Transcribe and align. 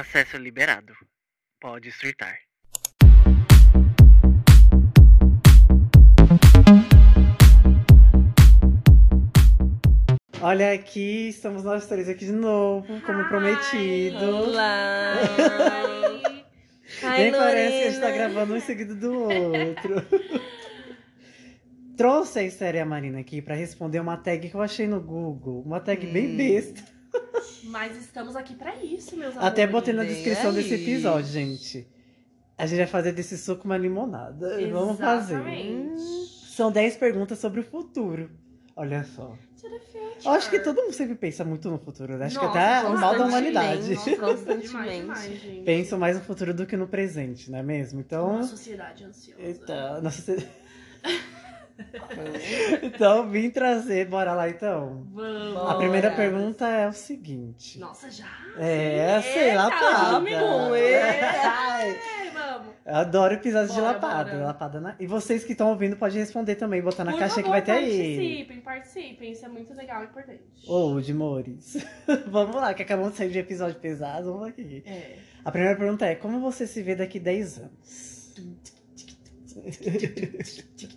Acesso 0.00 0.36
liberado. 0.38 0.92
Pode 1.60 1.92
surtar. 1.92 2.36
Olha 10.40 10.72
aqui, 10.72 11.28
estamos 11.28 11.64
nós 11.64 11.86
três 11.86 12.08
aqui 12.08 12.26
de 12.26 12.32
novo, 12.32 13.00
como 13.02 13.20
Hi. 13.22 13.28
prometido. 13.28 14.36
Olá! 14.36 15.14
Ai, 17.02 17.22
Nem 17.24 17.32
parece 17.32 17.72
que 17.78 17.82
a 17.84 17.90
gente 17.90 18.00
tá 18.00 18.10
gravando 18.10 18.52
um 18.52 18.56
em 18.56 18.60
seguida 18.60 18.94
do 18.94 19.12
outro. 19.14 19.94
Trouxe 21.96 22.40
a 22.40 22.42
Esther 22.42 22.74
e 22.74 22.80
a 22.80 22.84
Marina 22.84 23.20
aqui 23.20 23.40
pra 23.40 23.54
responder 23.54 24.00
uma 24.00 24.16
tag 24.16 24.48
que 24.48 24.54
eu 24.54 24.60
achei 24.60 24.86
no 24.86 25.00
Google. 25.00 25.62
Uma 25.64 25.80
tag 25.80 26.06
bem 26.06 26.32
Hum. 26.32 26.36
besta. 26.36 26.82
Mas 27.64 27.96
estamos 27.96 28.36
aqui 28.36 28.54
pra 28.54 28.76
isso, 28.82 29.16
meus 29.16 29.36
Até 29.36 29.62
amores. 29.64 29.70
botei 29.72 29.94
na 29.94 30.04
descrição 30.04 30.50
aí. 30.50 30.56
desse 30.56 30.74
episódio, 30.74 31.30
gente. 31.30 31.86
A 32.56 32.66
gente 32.66 32.78
vai 32.78 32.86
fazer 32.86 33.12
desse 33.12 33.36
suco 33.36 33.64
uma 33.64 33.76
limonada. 33.76 34.58
Vamos 34.70 34.98
fazer. 34.98 35.34
Exatamente. 35.34 36.00
São 36.54 36.70
10 36.70 36.96
perguntas 36.96 37.38
sobre 37.38 37.60
o 37.60 37.64
futuro. 37.64 38.30
Olha 38.76 39.04
só. 39.04 39.36
Eu 40.24 40.30
acho 40.32 40.48
que 40.50 40.60
todo 40.60 40.80
mundo 40.80 40.92
sempre 40.92 41.14
pensa 41.14 41.44
muito 41.44 41.68
no 41.70 41.78
futuro, 41.78 42.16
né? 42.16 42.26
Acho 42.26 42.38
que 42.38 42.44
Nossa, 42.46 42.58
até 42.58 42.88
o 42.88 42.98
mal 42.98 43.18
da 43.18 43.26
humanidade. 43.26 43.94
Nossa, 43.94 44.16
Constantemente. 44.16 45.00
demais. 45.00 45.64
Pensam 45.64 45.98
mais 45.98 46.16
no 46.16 46.22
futuro 46.22 46.54
do 46.54 46.66
que 46.66 46.76
no 46.76 46.86
presente, 46.86 47.50
não 47.50 47.58
é 47.58 47.62
mesmo? 47.62 48.00
Então. 48.00 48.28
Uma 48.36 48.42
sociedade 48.44 49.04
ansiosa. 49.04 49.42
Então, 49.42 50.02
nossa, 50.02 50.36
então 52.82 53.28
vim 53.28 53.50
trazer, 53.50 54.06
bora 54.06 54.32
lá 54.32 54.48
então. 54.48 55.06
Vamos. 55.12 55.70
A 55.70 55.74
primeira 55.74 56.10
Bora. 56.10 56.22
pergunta 56.22 56.68
é 56.68 56.86
o 56.88 56.92
seguinte. 56.92 57.78
Nossa, 57.80 58.08
já? 58.10 58.28
É, 58.58 59.20
sei, 59.20 59.48
Eita, 59.50 59.56
lapada. 59.64 60.30
É, 60.78 62.30
vamos. 62.32 62.74
Eu 62.86 62.94
adoro 62.94 63.34
episódios 63.34 63.72
de 63.74 63.80
Bora, 63.80 63.92
lapada. 63.94 64.30
bora. 64.32 64.44
lapada 64.44 64.80
na- 64.80 64.94
E 65.00 65.06
vocês 65.06 65.42
que 65.42 65.52
estão 65.52 65.70
ouvindo 65.70 65.96
podem 65.96 66.18
responder 66.18 66.54
também, 66.54 66.80
botar 66.82 67.02
na 67.02 67.10
Por 67.12 67.18
caixa 67.18 67.36
que 67.36 67.42
favor, 67.42 67.50
vai 67.52 67.62
ter 67.62 67.72
aí. 67.72 68.16
Participem, 68.16 68.60
participem. 68.60 69.32
Isso 69.32 69.44
é 69.44 69.48
muito 69.48 69.74
legal 69.74 70.02
e 70.02 70.04
importante. 70.06 70.42
Ô, 70.68 71.00
de 71.00 71.12
Mores. 71.14 71.76
vamos 72.28 72.54
lá, 72.56 72.72
que 72.74 72.82
acabamos 72.82 73.12
de 73.12 73.18
sair 73.18 73.30
de 73.30 73.38
episódio 73.40 73.80
pesado, 73.80 74.32
vamos 74.32 74.48
aqui. 74.48 74.82
É. 74.86 75.16
A 75.44 75.50
primeira 75.50 75.76
pergunta 75.76 76.06
é: 76.06 76.14
como 76.14 76.38
você 76.40 76.66
se 76.66 76.82
vê 76.82 76.94
daqui 76.94 77.18
10 77.18 77.58
anos? 77.58 78.34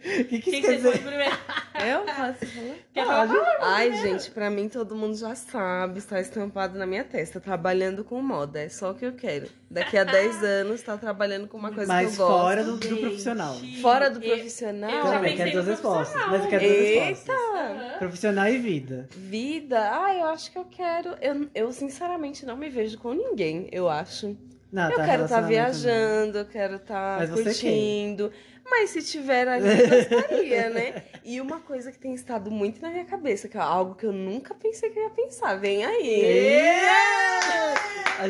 O 0.00 0.02
que, 0.24 0.38
que 0.40 0.50
Quem 0.50 0.60
isso 0.60 0.68
quer 0.68 0.76
dizer? 0.76 0.98
primeiro? 1.02 1.36
Eu 1.80 2.00
posso 2.02 2.46
falar? 2.46 2.74
Quer 2.92 3.06
falar? 3.06 3.58
Ai, 3.62 3.92
gente, 3.96 4.30
pra 4.32 4.50
mim 4.50 4.68
todo 4.68 4.94
mundo 4.94 5.16
já 5.16 5.34
sabe, 5.34 5.98
está 5.98 6.20
estampado 6.20 6.78
na 6.78 6.86
minha 6.86 7.04
testa, 7.04 7.40
trabalhando 7.40 8.04
com 8.04 8.20
moda, 8.20 8.60
é 8.60 8.68
só 8.68 8.90
o 8.90 8.94
que 8.94 9.06
eu 9.06 9.12
quero. 9.14 9.46
Daqui 9.70 9.96
a 9.96 10.04
10 10.04 10.42
anos, 10.44 10.82
tá 10.82 10.96
trabalhando 10.98 11.48
com 11.48 11.56
uma 11.56 11.72
coisa 11.72 11.90
Mas 11.90 12.16
que 12.16 12.20
eu 12.22 12.26
gosto. 12.26 12.40
fora 12.40 12.64
do, 12.64 12.76
do 12.76 12.96
profissional. 12.98 13.56
Fora 13.80 14.10
do 14.10 14.22
eu- 14.22 14.30
profissional. 14.34 14.90
eu 14.90 15.02
já 15.06 15.12
Também, 15.12 15.36
quero 15.36 15.52
duas 15.52 15.66
respostas. 15.68 16.26
Mas 16.26 16.42
eu 16.44 16.50
quero 16.50 16.64
duas 16.66 16.76
Eita! 16.78 17.04
respostas. 17.04 17.36
Aham. 17.54 17.98
Profissional 17.98 18.48
e 18.48 18.58
vida. 18.58 19.08
Vida, 19.16 19.90
ah, 20.04 20.14
eu 20.14 20.26
acho 20.26 20.50
que 20.52 20.58
eu 20.58 20.64
quero. 20.64 21.14
Eu, 21.22 21.48
eu 21.54 21.72
sinceramente 21.72 22.44
não 22.44 22.56
me 22.56 22.68
vejo 22.68 22.98
com 22.98 23.12
ninguém, 23.14 23.68
eu 23.72 23.88
acho. 23.88 24.36
Não, 24.72 24.88
eu 24.88 24.96
tá, 24.96 25.04
quero 25.04 25.24
estar 25.24 25.40
relacionamento 25.40 25.48
viajando, 25.48 26.38
eu 26.38 26.44
quero 26.44 26.76
estar 26.76 27.18
Mas 27.18 27.30
você 27.30 27.42
curtindo. 27.44 28.30
Mas 28.70 28.90
se 28.90 29.02
tiver 29.02 29.48
ali, 29.48 29.68
eu 29.68 29.88
gostaria, 29.88 30.70
né? 30.70 31.02
E 31.24 31.40
uma 31.40 31.60
coisa 31.60 31.90
que 31.90 31.98
tem 31.98 32.14
estado 32.14 32.50
muito 32.50 32.80
na 32.80 32.88
minha 32.88 33.04
cabeça, 33.04 33.48
que 33.48 33.56
é 33.56 33.60
algo 33.60 33.94
que 33.96 34.06
eu 34.06 34.12
nunca 34.12 34.54
pensei 34.54 34.90
que 34.90 34.98
eu 34.98 35.02
ia 35.04 35.10
pensar. 35.10 35.56
Vem 35.58 35.84
aí. 35.84 36.70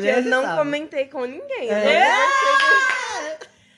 gente 0.01 0.07
eu 0.07 0.21
não 0.23 0.41
sabe. 0.43 0.57
comentei 0.57 1.05
com 1.05 1.25
ninguém. 1.25 1.69
É. 1.69 1.85
né? 1.85 2.17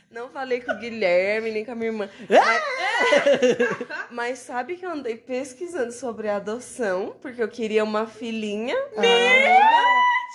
Não 0.09 0.29
falei 0.29 0.61
com 0.61 0.71
o 0.71 0.77
Guilherme, 0.77 1.51
nem 1.51 1.65
com 1.65 1.71
a 1.71 1.75
minha 1.75 1.89
irmã. 1.89 2.07
Mas, 2.29 2.63
mas 4.11 4.39
sabe 4.39 4.75
que 4.75 4.85
eu 4.85 4.91
andei 4.91 5.17
pesquisando 5.17 5.91
sobre 5.91 6.29
adoção, 6.29 7.15
porque 7.19 7.41
eu 7.41 7.47
queria 7.47 7.83
uma 7.83 8.05
filhinha. 8.05 8.75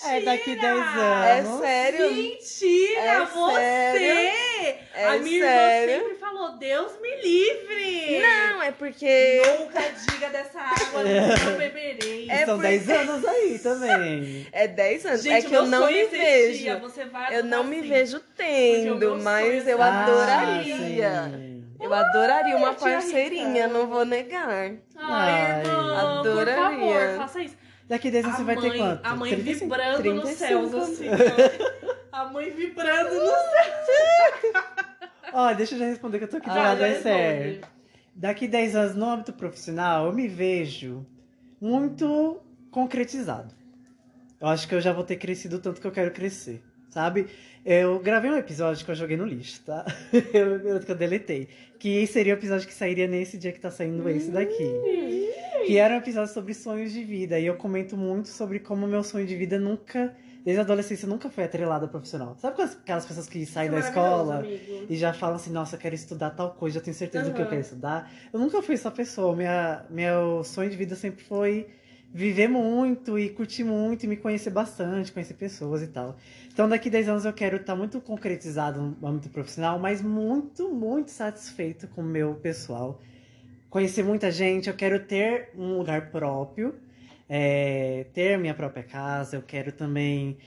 Ah, 0.04 0.14
é 0.14 0.20
daqui 0.20 0.56
10 0.56 0.64
É 0.64 1.40
anos. 1.40 1.60
sério? 1.60 2.10
Mentira, 2.12 3.00
É 3.00 3.24
você! 3.24 3.54
sério? 3.54 4.78
É 4.94 5.04
a 5.06 5.18
minha 5.18 5.44
sério? 5.44 5.90
irmã 5.94 6.08
sempre 6.08 6.17
falou, 6.38 6.58
Deus 6.58 6.92
me 7.00 7.16
livre! 7.22 8.20
Não, 8.20 8.62
é 8.62 8.70
porque. 8.72 9.42
Nunca 9.58 9.80
diga 10.10 10.28
dessa 10.30 10.60
água, 10.60 11.02
não 11.04 11.58
beberei. 11.58 12.30
É 12.30 12.44
São 12.46 12.56
por- 12.56 12.62
10 12.62 12.88
anos 12.90 13.24
aí 13.24 13.58
também. 13.58 14.46
É 14.52 14.68
10 14.68 15.06
anos. 15.06 15.22
Gente, 15.22 15.46
é 15.46 15.48
que 15.48 15.54
eu 15.54 15.66
não 15.66 15.86
me 15.86 15.98
é 16.00 16.06
vejo. 16.06 16.78
Você 16.80 17.04
vai 17.06 17.36
Eu 17.36 17.44
não 17.44 17.60
adotar 17.60 17.70
me 17.82 17.82
vejo 17.88 18.20
Porque 18.20 18.42
tendo, 18.42 19.16
mas 19.22 19.66
é 19.66 19.72
eu 19.72 19.78
ser- 19.78 19.82
adoraria. 19.82 21.10
Ah, 21.10 21.28
sim. 21.28 21.64
Eu 21.80 21.94
adoraria 21.94 22.56
uma 22.56 22.74
parceirinha, 22.74 23.68
não 23.68 23.86
vou 23.86 24.04
negar. 24.04 24.48
Ai, 24.48 24.78
Ai, 24.96 25.60
irmã, 25.60 26.18
adoraria. 26.20 26.54
por 26.56 26.78
favor, 26.78 27.16
faça 27.18 27.40
isso. 27.42 27.56
Daqui 27.88 28.10
10 28.10 28.24
anos 28.24 28.36
você 28.36 28.44
vai 28.44 28.56
ter 28.56 28.76
quanto? 28.76 29.00
A 29.06 29.14
mãe 29.16 29.30
35? 29.30 29.64
vibrando 29.64 30.14
nos 30.14 30.24
35. 30.24 30.36
céus, 30.36 30.74
assim. 30.74 31.06
A 32.12 32.24
mãe 32.26 32.50
vibrando 32.50 33.14
nos 33.14 33.30
céus. 33.86 34.77
Ó, 35.32 35.52
deixa 35.54 35.74
eu 35.74 35.78
já 35.78 35.86
responder 35.86 36.18
que 36.18 36.24
eu 36.24 36.28
tô 36.28 36.36
aqui 36.38 36.46
do 36.48 36.52
Ah, 36.52 36.62
lado 36.62 36.78
da 36.80 36.88
Esther. 36.88 37.42
responde. 37.42 37.60
Daqui 38.14 38.48
10 38.48 38.74
anos, 38.76 38.94
no 38.96 39.06
âmbito 39.08 39.32
profissional, 39.32 40.06
eu 40.06 40.12
me 40.12 40.26
vejo 40.26 41.06
muito 41.60 42.40
concretizado. 42.70 43.54
Eu 44.40 44.48
acho 44.48 44.68
que 44.68 44.74
eu 44.74 44.80
já 44.80 44.92
vou 44.92 45.04
ter 45.04 45.16
crescido 45.16 45.56
o 45.56 45.58
tanto 45.58 45.80
que 45.80 45.86
eu 45.86 45.90
quero 45.92 46.10
crescer, 46.12 46.62
sabe? 46.90 47.26
Eu 47.64 47.98
gravei 48.00 48.30
um 48.30 48.36
episódio 48.36 48.84
que 48.84 48.90
eu 48.90 48.94
joguei 48.94 49.16
no 49.16 49.24
lixo, 49.26 49.60
tá? 49.64 49.84
Eu, 50.32 50.80
que 50.80 50.90
eu 50.90 50.94
deletei. 50.96 51.48
Que 51.78 52.06
seria 52.06 52.34
o 52.34 52.36
episódio 52.38 52.66
que 52.66 52.72
sairia 52.72 53.06
nesse 53.06 53.36
dia 53.36 53.52
que 53.52 53.60
tá 53.60 53.70
saindo 53.70 54.08
esse 54.08 54.30
daqui. 54.30 54.72
Que 55.66 55.76
era 55.76 55.94
um 55.94 55.98
episódio 55.98 56.32
sobre 56.32 56.54
sonhos 56.54 56.92
de 56.92 57.02
vida. 57.04 57.38
E 57.38 57.44
eu 57.46 57.56
comento 57.56 57.96
muito 57.96 58.28
sobre 58.28 58.58
como 58.60 58.86
meu 58.86 59.02
sonho 59.02 59.26
de 59.26 59.36
vida 59.36 59.58
nunca, 59.58 60.16
desde 60.44 60.60
a 60.60 60.62
adolescência, 60.62 61.06
nunca 61.08 61.28
foi 61.28 61.44
atrelado 61.44 61.84
ao 61.84 61.90
profissional. 61.90 62.36
Sabe 62.38 62.62
aquelas- 62.62 63.06
pessoas 63.06 63.28
que 63.28 63.44
saem 63.46 63.70
da 63.70 63.78
é 63.78 63.80
maravilhoso, 63.80 64.10
escola 64.10 64.38
amigo. 64.38 64.86
e 64.88 64.96
já 64.96 65.12
falam 65.12 65.36
assim, 65.36 65.50
nossa, 65.52 65.76
eu 65.76 65.80
quero 65.80 65.94
estudar 65.94 66.30
tal 66.30 66.52
coisa, 66.52 66.78
eu 66.78 66.82
tenho 66.82 66.94
certeza 66.96 67.28
do 67.30 67.34
que 67.34 67.42
eu 67.42 67.46
quero 67.48 67.60
estudar. 67.60 68.10
Eu 68.32 68.38
nunca 68.40 68.62
fui 68.62 68.74
essa 68.74 68.90
pessoa. 68.90 69.34
Minha, 69.36 69.84
meu 69.90 70.42
sonho 70.44 70.70
de 70.70 70.76
vida 70.76 70.94
sempre 70.96 71.22
foi 71.24 71.66
viver 72.14 72.48
muito 72.48 73.18
e 73.18 73.28
curtir 73.28 73.64
muito 73.64 74.04
e 74.04 74.06
me 74.08 74.16
conhecer 74.16 74.48
bastante, 74.48 75.12
conhecer 75.12 75.34
pessoas 75.34 75.82
e 75.82 75.88
tal. 75.88 76.16
Então 76.50 76.66
daqui 76.66 76.88
10 76.88 77.06
anos 77.08 77.24
eu 77.26 77.32
quero 77.34 77.56
estar 77.58 77.76
muito 77.76 78.00
concretizado 78.00 78.96
no 78.98 79.06
âmbito 79.06 79.28
profissional, 79.28 79.78
mas 79.78 80.00
muito, 80.00 80.70
muito 80.70 81.10
satisfeito 81.10 81.86
com 81.88 82.00
o 82.00 82.04
meu 82.04 82.34
pessoal. 82.36 82.98
Conhecer 83.68 84.02
muita 84.02 84.30
gente, 84.30 84.68
eu 84.70 84.74
quero 84.74 85.00
ter 85.04 85.50
um 85.54 85.76
lugar 85.76 86.10
próprio, 86.10 86.74
é, 87.28 88.06
ter 88.12 88.38
minha 88.38 88.54
própria 88.54 88.82
casa, 88.82 89.36
eu 89.36 89.42
quero 89.42 89.72
também 89.72 90.38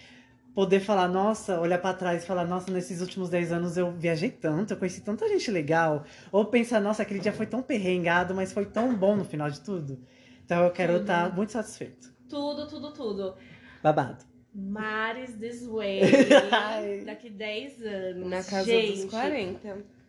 poder 0.53 0.79
falar, 0.79 1.07
nossa, 1.07 1.59
olhar 1.59 1.77
pra 1.77 1.93
trás 1.93 2.23
e 2.23 2.25
falar, 2.25 2.45
nossa, 2.45 2.71
nesses 2.71 3.01
últimos 3.01 3.29
10 3.29 3.51
anos 3.51 3.77
eu 3.77 3.91
viajei 3.91 4.29
tanto, 4.29 4.73
eu 4.73 4.77
conheci 4.77 5.01
tanta 5.01 5.27
gente 5.27 5.49
legal. 5.49 6.03
Ou 6.31 6.45
pensar, 6.45 6.79
nossa, 6.79 7.03
aquele 7.03 7.19
dia 7.19 7.31
foi 7.31 7.45
tão 7.45 7.61
perrengado, 7.61 8.33
mas 8.33 8.51
foi 8.51 8.65
tão 8.65 8.95
bom 8.95 9.15
no 9.15 9.23
final 9.23 9.49
de 9.49 9.61
tudo. 9.61 9.99
Então 10.43 10.63
eu 10.63 10.71
quero 10.71 10.97
estar 10.97 11.33
muito 11.33 11.51
satisfeito. 11.51 12.11
Tudo, 12.27 12.67
tudo, 12.67 12.91
tudo. 12.91 13.35
Babado. 13.81 14.25
Mares 14.53 15.35
this 15.35 15.65
way. 15.65 16.01
Daqui 17.05 17.29
10 17.29 17.81
anos. 17.83 18.27
Na 18.29 18.43
casa 18.43 18.65
Gente, 18.65 19.03
dos 19.03 19.11
40. 19.11 20.00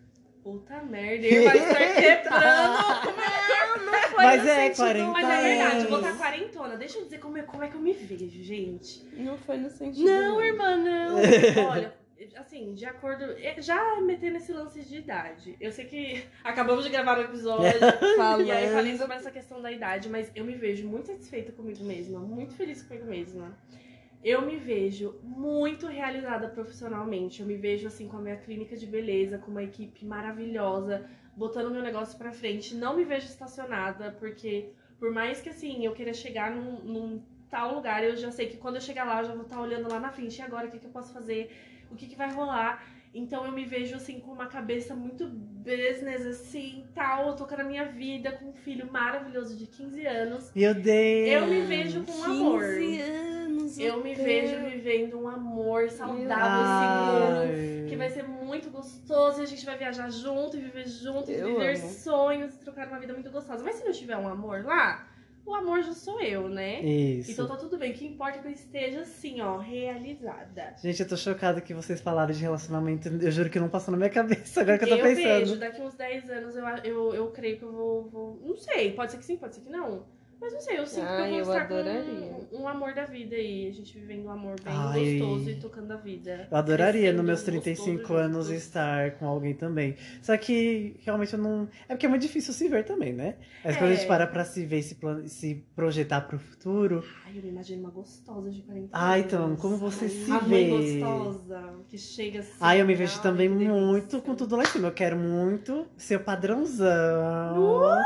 Puta 0.43 0.83
merda, 0.83 1.25
ele 1.25 1.45
vai 1.45 1.57
estar 1.57 1.95
quebrando. 1.95 3.17
Não, 3.17 3.93
não 3.93 3.99
foi 4.09 4.25
Mas 4.25 4.43
no 4.43 4.49
é, 4.49 4.55
sentido 4.57 4.77
40 4.77 5.11
Mas 5.13 5.25
é 5.29 5.43
verdade, 5.43 5.77
anos. 5.77 5.89
vou 5.89 5.99
estar 6.01 6.19
quarentona. 6.19 6.77
Deixa 6.77 6.99
eu 6.99 7.05
dizer 7.05 7.19
como 7.19 7.39
é, 7.39 7.43
como 7.43 7.63
é 7.63 7.69
que 7.69 7.77
eu 7.77 7.81
me 7.81 7.93
vejo, 7.93 8.43
gente. 8.43 9.05
Não 9.15 9.39
foi 9.39 9.57
no 9.59 9.71
sentido. 9.71 10.05
Não, 10.05 10.43
irmã, 10.43 10.77
não. 10.77 11.17
Olha, 11.71 11.95
assim, 12.37 12.75
de 12.75 12.85
acordo. 12.85 13.25
Já 13.59 14.01
meter 14.01 14.33
nesse 14.33 14.53
lance 14.53 14.81
de 14.83 14.97
idade. 14.97 15.57
Eu 15.61 15.71
sei 15.71 15.85
que 15.85 16.25
acabamos 16.43 16.85
de 16.85 16.91
gravar 16.91 17.19
o 17.19 17.23
episódio. 17.23 17.79
Falando. 18.17 18.47
E 18.47 18.51
aí 18.51 18.69
falei 18.73 18.97
sobre 18.97 19.17
essa 19.17 19.31
questão 19.31 19.63
da 19.63 19.71
idade, 19.71 20.09
mas 20.09 20.29
eu 20.35 20.45
me 20.45 20.57
vejo 20.57 20.89
muito 20.89 21.07
satisfeita 21.07 21.53
comigo 21.53 21.85
mesma, 21.85 22.19
muito 22.19 22.55
feliz 22.55 22.83
comigo 22.83 23.07
mesma. 23.07 23.57
Eu 24.23 24.43
me 24.43 24.57
vejo 24.57 25.17
muito 25.23 25.87
realizada 25.87 26.49
profissionalmente. 26.49 27.41
Eu 27.41 27.47
me 27.47 27.57
vejo 27.57 27.87
assim 27.87 28.07
com 28.07 28.19
a 28.19 28.21
minha 28.21 28.37
clínica 28.37 28.77
de 28.77 28.87
beleza, 28.87 29.39
com 29.39 29.51
uma 29.51 29.65
equipe 29.65 30.05
maravilhosa, 30.05 31.05
botando 31.37 31.73
meu 31.73 31.83
negócio 31.83 32.17
pra 32.17 32.33
frente. 32.33 32.75
Não 32.75 32.97
me 32.97 33.05
vejo 33.05 33.27
estacionada, 33.27 34.13
porque 34.19 34.71
por 34.99 35.11
mais 35.11 35.41
que 35.41 35.49
assim 35.49 35.85
eu 35.85 35.93
queira 35.93 36.15
chegar 36.15 36.55
num, 36.55 36.79
num 36.85 37.23
tal 37.51 37.75
lugar, 37.75 38.05
eu 38.05 38.17
já 38.17 38.31
sei 38.31 38.47
que 38.47 38.57
quando 38.57 38.77
eu 38.77 38.81
chegar 38.81 39.05
lá, 39.05 39.21
eu 39.21 39.27
já 39.27 39.35
vou 39.35 39.43
estar 39.43 39.61
olhando 39.61 39.91
lá 39.91 39.99
na 39.99 40.13
frente. 40.13 40.39
E 40.39 40.43
agora, 40.43 40.69
o 40.69 40.71
que, 40.71 40.79
que 40.79 40.87
eu 40.87 40.91
posso 40.91 41.13
fazer? 41.13 41.51
O 41.91 41.97
que, 41.97 42.07
que 42.07 42.17
vai 42.17 42.33
rolar? 42.33 42.83
Então 43.15 43.45
eu 43.45 43.53
me 43.53 43.65
vejo 43.65 43.95
assim 43.95 44.21
com 44.21 44.33
uma 44.33 44.47
cabeça 44.47 44.95
muito 44.95 45.27
business, 45.27 46.25
assim, 46.25 46.85
tal, 46.95 47.37
tocando 47.37 47.61
a 47.61 47.65
minha 47.65 47.85
vida, 47.85 48.33
com 48.33 48.47
um 48.47 48.55
filho 48.55 48.91
maravilhoso 48.91 49.57
de 49.57 49.67
15 49.67 50.07
anos. 50.07 50.53
Meu 50.55 50.73
Deus. 50.73 51.29
Eu 51.29 51.47
me 51.47 51.61
vejo 51.63 52.05
com 52.05 52.25
amor. 52.25 52.63
15 52.63 53.01
anos, 53.01 53.23
Deus. 53.23 53.32
Eu 53.93 54.03
me 54.03 54.15
vejo 54.15 54.57
vivendo 54.69 55.19
um 55.21 55.29
amor 55.29 55.89
saudável, 55.91 56.27
Ai. 56.39 57.47
seguro, 57.47 57.89
que 57.89 57.97
vai 57.97 58.11
ser 58.11 58.23
muito 58.25 58.71
gostoso 58.71 59.41
e 59.41 59.45
a 59.45 59.47
gente 59.47 59.65
vai 59.65 59.77
viajar 59.79 60.11
junto 60.11 60.57
e 60.57 60.61
viver 60.61 60.87
junto 60.89 61.31
e 61.31 61.35
Eu 61.35 61.47
viver 61.49 61.77
amo. 61.79 61.89
sonhos 61.91 62.55
e 62.55 62.59
trocar 62.59 62.89
uma 62.89 62.99
vida 62.99 63.13
muito 63.13 63.31
gostosa. 63.31 63.63
Mas 63.65 63.77
se 63.77 63.85
não 63.85 63.93
tiver 63.93 64.17
um 64.17 64.27
amor 64.29 64.65
lá, 64.65 65.09
o 65.45 65.55
amor 65.55 65.83
já 65.83 65.93
sou 65.93 66.21
eu, 66.21 66.49
né? 66.49 66.81
Isso. 66.83 67.33
Então 67.33 67.49
tá 67.49 67.57
tudo 67.57 67.77
bem. 67.77 67.91
O 67.91 67.95
que 67.95 68.07
importa 68.07 68.39
é 68.39 68.41
que 68.43 68.49
eu 68.49 68.53
esteja 68.53 69.01
assim, 69.01 69.41
ó, 69.41 69.59
realizada. 69.59 70.75
Gente, 70.83 71.01
eu 71.03 71.09
tô 71.09 71.17
chocada 71.17 71.61
que 71.61 71.75
vocês 71.75 72.01
falaram 72.01 72.33
de 72.33 72.41
relacionamento. 72.41 73.09
Eu 73.09 73.31
juro 73.31 73.51
que 73.51 73.59
não 73.61 73.69
passou 73.69 73.93
na 73.93 73.99
minha 73.99 74.11
cabeça 74.11 74.61
agora 74.61 74.79
que 74.79 74.85
eu 74.85 74.89
tô 74.89 74.95
eu 74.97 75.03
pensando. 75.03 75.25
vejo, 75.41 75.57
daqui 75.59 75.81
uns 75.83 75.95
10 75.95 76.31
anos 76.31 76.57
eu, 76.57 76.65
eu, 76.85 77.15
eu 77.15 77.27
creio 77.33 77.59
que 77.59 77.65
eu 77.65 77.73
vou, 77.73 78.09
vou- 78.09 78.41
Não 78.45 78.57
sei, 78.57 78.93
pode 78.93 79.13
ser 79.13 79.19
que 79.19 79.25
sim, 79.25 79.37
pode 79.37 79.55
ser 79.57 79.63
que 79.63 79.71
não. 79.71 80.07
Mas 80.43 80.53
não 80.55 80.61
sei, 80.61 80.79
eu 80.81 80.87
sinto 80.89 81.07
que 81.07 81.13
Ai, 81.13 81.35
eu 81.35 81.39
eu 81.39 81.45
vou 81.45 81.55
estar 81.55 81.67
adoraria. 81.67 82.03
com 82.51 82.57
um, 82.57 82.63
um 82.63 82.69
amor 82.69 82.93
da 82.95 83.05
vida 83.05 83.37
aí. 83.37 83.69
A 83.69 83.73
gente 83.73 83.97
vivendo 83.97 84.25
um 84.27 84.31
amor 84.31 84.57
bem 84.61 84.75
Ai. 84.77 85.19
gostoso 85.21 85.51
e 85.51 85.55
tocando 85.55 85.93
a 85.93 85.97
vida. 85.97 86.49
Eu 86.51 86.57
adoraria, 86.57 87.01
Crescendo 87.01 87.17
nos 87.19 87.27
meus 87.27 87.39
gostoso 87.43 87.61
35 87.63 88.15
anos, 88.15 88.51
estar 88.51 89.13
com 89.13 89.27
alguém 89.29 89.55
também. 89.55 89.95
Só 90.21 90.37
que 90.37 90.97
realmente 91.05 91.33
eu 91.35 91.39
não. 91.39 91.69
É 91.89 91.95
porque 91.95 92.07
é 92.07 92.09
muito 92.09 92.23
difícil 92.23 92.53
se 92.53 92.69
ver 92.69 92.85
também, 92.85 93.13
né? 93.13 93.37
Mas 93.65 93.77
quando 93.77 93.91
a 93.91 93.95
gente 93.95 94.05
É. 94.05 94.09
para 94.09 94.27
pra 94.27 94.45
se 94.45 94.67
ver 94.67 94.81
e 94.81 94.83
se, 94.83 94.97
plan- 94.97 95.29
se 95.29 95.65
projetar 95.77 96.23
pro 96.23 96.41
futuro. 96.41 97.05
Ai, 97.25 97.39
eu 97.39 97.43
me 97.45 97.49
imagino 97.51 97.81
uma 97.83 97.91
gostosa 97.91 98.51
de 98.51 98.63
40 98.63 98.89
Ah, 98.93 99.13
anos. 99.13 99.25
então, 99.27 99.55
como 99.57 99.77
você 99.77 100.09
se 100.09 100.29
a 100.29 100.41
mãe 100.41 100.77
vê? 100.77 100.99
gostosa, 100.99 101.73
que 101.89 101.97
chega 101.97 102.41
assim. 102.41 102.51
Ai, 102.61 102.81
eu 102.81 102.85
me 102.87 102.97
vejo 102.97 103.15
ai, 103.19 103.23
também 103.23 103.49
muito 103.49 104.21
com 104.21 104.35
tudo 104.35 104.57
lá 104.57 104.65
em 104.65 104.67
cima. 104.67 104.89
Eu 104.89 104.93
quero 104.93 105.17
muito 105.17 105.87
ser 105.97 106.17
o 106.17 106.21
padrãozão. 106.25 107.97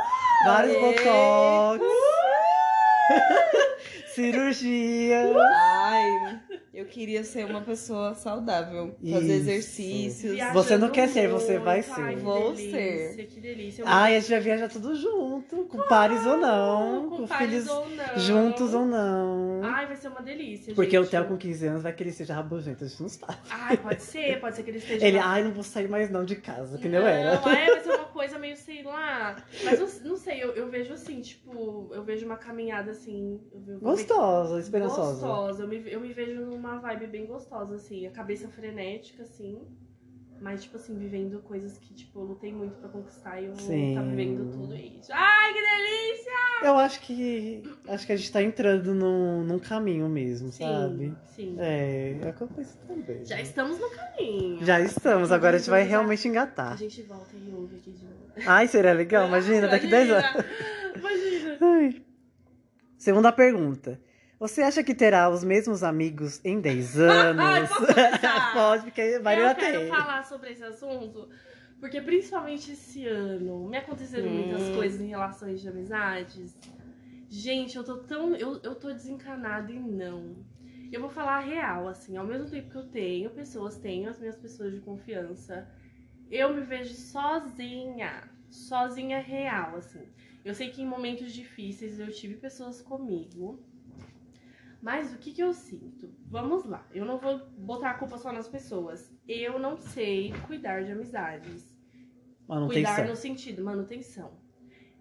Vários 0.44 0.74
Aê! 0.76 0.80
botox. 0.82 2.25
Cirurgia. 4.14 5.22
Ai, 5.36 6.40
eu 6.76 6.84
queria 6.84 7.24
ser 7.24 7.46
uma 7.46 7.62
pessoa 7.62 8.14
saudável. 8.14 8.94
Fazer 9.02 9.24
Isso. 9.24 9.32
exercícios. 9.32 10.32
Viajando 10.34 10.62
Você 10.62 10.76
não 10.76 10.90
quer 10.90 11.08
ser, 11.08 11.28
você 11.28 11.58
vai. 11.58 11.78
Ai, 11.78 11.82
ser. 11.82 12.08
que 12.08 12.16
Vou 12.22 12.52
delícia, 12.52 13.12
ser. 13.14 13.26
Que 13.26 13.40
delícia. 13.40 13.82
Eu 13.82 13.86
Ai, 13.88 14.16
a 14.16 14.20
gente 14.20 14.30
vai 14.30 14.40
viajar 14.40 14.68
tudo 14.68 14.94
junto. 14.94 15.64
Com 15.64 15.78
pares 15.88 16.24
ou 16.26 16.36
não. 16.36 17.08
com 17.08 17.16
Com, 17.16 17.26
pares 17.26 17.48
filhos 17.48 17.68
ou 17.68 17.88
não. 17.88 18.18
juntos 18.18 18.74
ou 18.74 18.84
não. 18.84 19.60
Ai, 19.64 19.86
vai 19.86 19.96
ser 19.96 20.08
uma 20.08 20.20
delícia, 20.22 20.74
Porque 20.74 20.98
o 20.98 21.02
gente. 21.02 21.10
Theo 21.12 21.24
com 21.24 21.36
15 21.38 21.66
anos 21.66 21.82
vai 21.82 21.92
querer 21.94 22.12
ser 22.12 22.28
rabugento, 22.30 22.84
a 22.84 22.86
gente 22.86 23.00
não 23.02 23.08
sabe. 23.08 23.38
Ai, 23.50 23.76
pode 23.78 24.02
ser, 24.02 24.38
pode 24.40 24.56
ser 24.56 24.62
que 24.62 24.70
ele 24.70 24.78
esteja. 24.78 25.06
Ele, 25.06 25.18
ai, 25.18 25.42
não 25.44 25.52
vou 25.52 25.62
sair 25.62 25.88
mais 25.88 26.10
não 26.10 26.24
de 26.24 26.36
casa, 26.36 26.76
que 26.78 26.86
eu 26.88 26.92
não, 26.92 27.06
era. 27.06 27.30
é, 27.32 27.36
vai 27.38 27.80
ser 27.82 27.90
uma 27.90 28.04
coisa 28.16 28.38
meio, 28.38 28.56
sei 28.56 28.82
lá. 28.82 29.36
Mas 29.64 29.80
eu 29.80 30.08
não 30.08 30.16
sei, 30.16 30.42
eu, 30.42 30.50
eu 30.50 30.68
vejo 30.68 30.92
assim, 30.92 31.20
tipo, 31.20 31.90
eu 31.92 32.02
vejo 32.04 32.26
uma 32.26 32.36
caminhada 32.36 32.90
assim. 32.90 33.40
Eu, 33.52 33.74
eu, 33.74 33.80
Gostosa, 33.80 34.58
esperançosa. 34.60 35.26
Gostosa. 35.26 35.62
Eu 35.62 35.68
me, 35.68 35.82
eu 35.90 36.00
me 36.00 36.12
vejo 36.12 36.40
numa 36.40 36.65
vibe 36.76 37.06
bem 37.06 37.26
gostosa, 37.26 37.76
assim. 37.76 38.06
A 38.06 38.10
cabeça 38.10 38.48
frenética, 38.48 39.22
assim. 39.22 39.58
Mas, 40.38 40.64
tipo 40.64 40.76
assim, 40.76 40.98
vivendo 40.98 41.40
coisas 41.40 41.78
que, 41.78 41.94
tipo, 41.94 42.18
eu 42.20 42.24
lutei 42.24 42.52
muito 42.52 42.76
pra 42.78 42.90
conquistar 42.90 43.40
e 43.40 43.46
eu 43.46 43.54
Sim. 43.56 43.94
tá 43.94 44.02
vivendo 44.02 44.50
tudo 44.52 44.74
isso. 44.74 45.10
Ai, 45.10 45.54
que 45.54 45.60
delícia! 45.62 46.32
Eu 46.62 46.76
acho 46.78 47.00
que. 47.00 47.62
Acho 47.88 48.06
que 48.06 48.12
a 48.12 48.16
gente 48.16 48.30
tá 48.32 48.42
entrando 48.42 48.94
num, 48.94 49.42
num 49.44 49.58
caminho 49.58 50.06
mesmo, 50.10 50.52
Sim, 50.52 50.64
sabe? 50.64 51.16
sim. 51.34 51.56
É, 51.58 52.18
é 52.22 52.28
o 52.28 52.34
que 52.34 52.42
eu 52.42 52.48
penso 52.48 52.76
também. 52.86 53.24
Já 53.24 53.40
estamos 53.40 53.78
no 53.78 53.88
caminho. 53.90 54.62
Já 54.64 54.78
estamos, 54.80 55.32
agora 55.32 55.56
a 55.56 55.58
gente 55.58 55.70
vai 55.70 55.84
Já- 55.84 55.88
realmente 55.88 56.26
A 56.26 56.30
engatar. 56.30 56.76
gente 56.76 57.02
volta 57.02 57.34
e 57.34 57.50
ouve 57.54 57.76
aqui 57.76 57.92
de 57.92 58.04
novo. 58.04 58.16
Ai, 58.46 58.68
seria 58.68 58.92
legal, 58.92 59.26
imagina, 59.28 59.68
daqui 59.68 59.86
10 59.86 60.10
anos. 60.10 60.44
Imagina. 60.98 61.58
Ai. 61.62 62.02
Segunda 62.98 63.32
pergunta. 63.32 63.98
Você 64.38 64.60
acha 64.62 64.84
que 64.84 64.94
terá 64.94 65.28
os 65.30 65.42
mesmos 65.42 65.82
amigos 65.82 66.40
em 66.44 66.60
10 66.60 66.96
anos? 67.00 67.70
Pode, 68.52 68.82
porque 68.84 69.18
Maria 69.20 69.50
eu 69.50 69.54
quero 69.54 69.70
tem. 69.70 69.88
falar 69.88 70.24
sobre 70.24 70.52
esse 70.52 70.62
assunto, 70.62 71.28
porque 71.80 72.00
principalmente 72.00 72.72
esse 72.72 73.06
ano 73.06 73.68
me 73.68 73.76
aconteceram 73.78 74.30
muitas 74.30 74.68
Hum. 74.68 74.74
coisas 74.74 75.00
em 75.00 75.08
relações 75.08 75.60
de 75.60 75.68
amizades. 75.68 76.54
Gente, 77.30 77.76
eu 77.76 77.84
tô 77.84 77.98
tão. 77.98 78.34
Eu, 78.36 78.60
eu 78.62 78.74
tô 78.74 78.92
desencanada 78.92 79.72
e 79.72 79.78
não. 79.78 80.36
Eu 80.92 81.00
vou 81.00 81.10
falar 81.10 81.38
a 81.38 81.40
real, 81.40 81.88
assim, 81.88 82.16
ao 82.16 82.26
mesmo 82.26 82.48
tempo 82.48 82.70
que 82.70 82.76
eu 82.76 82.88
tenho 82.88 83.30
pessoas, 83.30 83.76
tenho 83.78 84.08
as 84.08 84.20
minhas 84.20 84.36
pessoas 84.36 84.72
de 84.72 84.80
confiança, 84.80 85.68
eu 86.30 86.54
me 86.54 86.62
vejo 86.62 86.94
sozinha. 86.94 88.22
Sozinha 88.48 89.18
real, 89.20 89.76
assim. 89.76 90.06
Eu 90.44 90.54
sei 90.54 90.70
que 90.70 90.80
em 90.82 90.86
momentos 90.86 91.32
difíceis 91.32 91.98
eu 91.98 92.10
tive 92.12 92.36
pessoas 92.36 92.80
comigo. 92.80 93.60
Mas 94.86 95.12
o 95.12 95.18
que, 95.18 95.32
que 95.32 95.42
eu 95.42 95.52
sinto? 95.52 96.08
Vamos 96.28 96.64
lá, 96.64 96.86
eu 96.94 97.04
não 97.04 97.18
vou 97.18 97.40
botar 97.58 97.90
a 97.90 97.94
culpa 97.94 98.16
só 98.18 98.32
nas 98.32 98.46
pessoas. 98.46 99.12
Eu 99.26 99.58
não 99.58 99.76
sei 99.76 100.32
cuidar 100.46 100.84
de 100.84 100.92
amizades. 100.92 101.76
Cuidar 102.46 102.60
Manutenção. 102.60 103.06
no 103.08 103.16
sentido, 103.16 103.64
manutenção. 103.64 104.30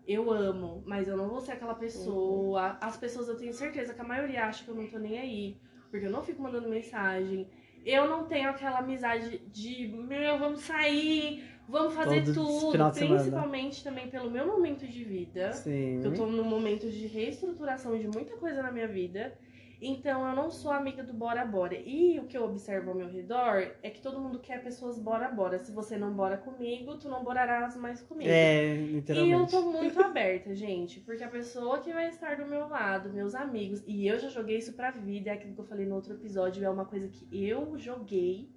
Eu 0.08 0.32
amo, 0.32 0.82
mas 0.88 1.08
eu 1.08 1.16
não 1.16 1.30
vou 1.30 1.40
ser 1.40 1.52
aquela 1.52 1.76
pessoa. 1.76 2.80
As 2.82 2.98
pessoas 2.98 3.28
eu 3.28 3.38
tenho 3.38 3.54
certeza 3.54 3.94
que 3.94 4.02
a 4.02 4.04
maioria 4.04 4.46
acha 4.46 4.64
que 4.64 4.72
eu 4.72 4.76
não 4.76 4.88
tô 4.88 4.98
nem 4.98 5.20
aí. 5.20 5.62
Porque 5.92 6.08
eu 6.08 6.12
não 6.12 6.24
fico 6.24 6.42
mandando 6.42 6.68
mensagem. 6.68 7.48
Eu 7.86 8.10
não 8.10 8.26
tenho 8.26 8.50
aquela 8.50 8.80
amizade 8.80 9.38
de, 9.54 9.88
meu, 9.88 10.40
vamos 10.40 10.62
sair, 10.62 11.44
vamos 11.70 11.94
fazer 11.94 12.24
Todo 12.24 12.34
tudo. 12.34 12.92
Principalmente 12.92 13.84
também 13.84 14.10
pelo 14.10 14.32
meu 14.32 14.48
momento 14.48 14.88
de 14.88 15.04
vida. 15.04 15.54
Sim. 15.54 16.04
Eu 16.04 16.12
tô 16.12 16.26
num 16.26 16.44
momento 16.44 16.90
de 16.90 17.06
reestruturação 17.06 17.96
de 18.00 18.08
muita 18.08 18.36
coisa 18.38 18.64
na 18.64 18.72
minha 18.72 18.88
vida. 18.88 19.38
Então 19.82 20.28
eu 20.28 20.36
não 20.36 20.50
sou 20.50 20.72
amiga 20.72 21.04
do 21.04 21.14
bora 21.14 21.46
bora. 21.46 21.76
E 21.76 22.20
o 22.20 22.26
que 22.26 22.38
eu 22.38 22.44
observo 22.46 22.92
ao 22.92 22.96
meu 22.96 23.08
redor 23.08 23.72
é 23.84 23.90
que 23.90 24.02
todo 24.02 24.20
mundo 24.20 24.40
quer 24.40 24.64
pessoas 24.64 24.98
bora 24.98 25.30
bora. 25.30 25.60
Se 25.60 25.72
você 25.72 25.98
não 25.98 26.14
bora 26.14 26.38
comigo, 26.38 26.98
tu 26.98 27.10
não 27.10 27.24
borarás 27.24 27.76
mais 27.76 28.02
comigo. 28.02 28.30
É, 28.30 28.76
E 28.76 28.80
eu 28.80 28.86
literalmente. 28.88 29.52
tô 29.52 29.62
muito 29.72 30.02
aberta, 30.02 30.56
gente, 30.56 31.00
porque 31.02 31.24
a 31.24 31.30
pessoa 31.30 31.80
que 31.80 31.92
vai 31.92 32.08
estar 32.08 32.38
do 32.38 32.46
meu 32.46 32.68
lado, 32.68 33.12
meus 33.12 33.36
amigos, 33.36 33.84
e 33.86 34.08
eu 34.08 34.20
já 34.20 34.30
joguei 34.30 34.58
isso 34.58 34.74
pra 34.74 34.92
vida, 34.92 35.30
é 35.30 35.34
aquilo 35.34 35.54
que 35.54 35.62
eu 35.62 35.66
falei 35.66 35.86
no 35.86 35.96
outro 35.96 36.14
episódio, 36.14 36.64
é 36.64 36.70
uma 36.70 36.86
coisa 36.86 37.08
que 37.08 37.28
eu 37.32 37.78
joguei 37.78 38.50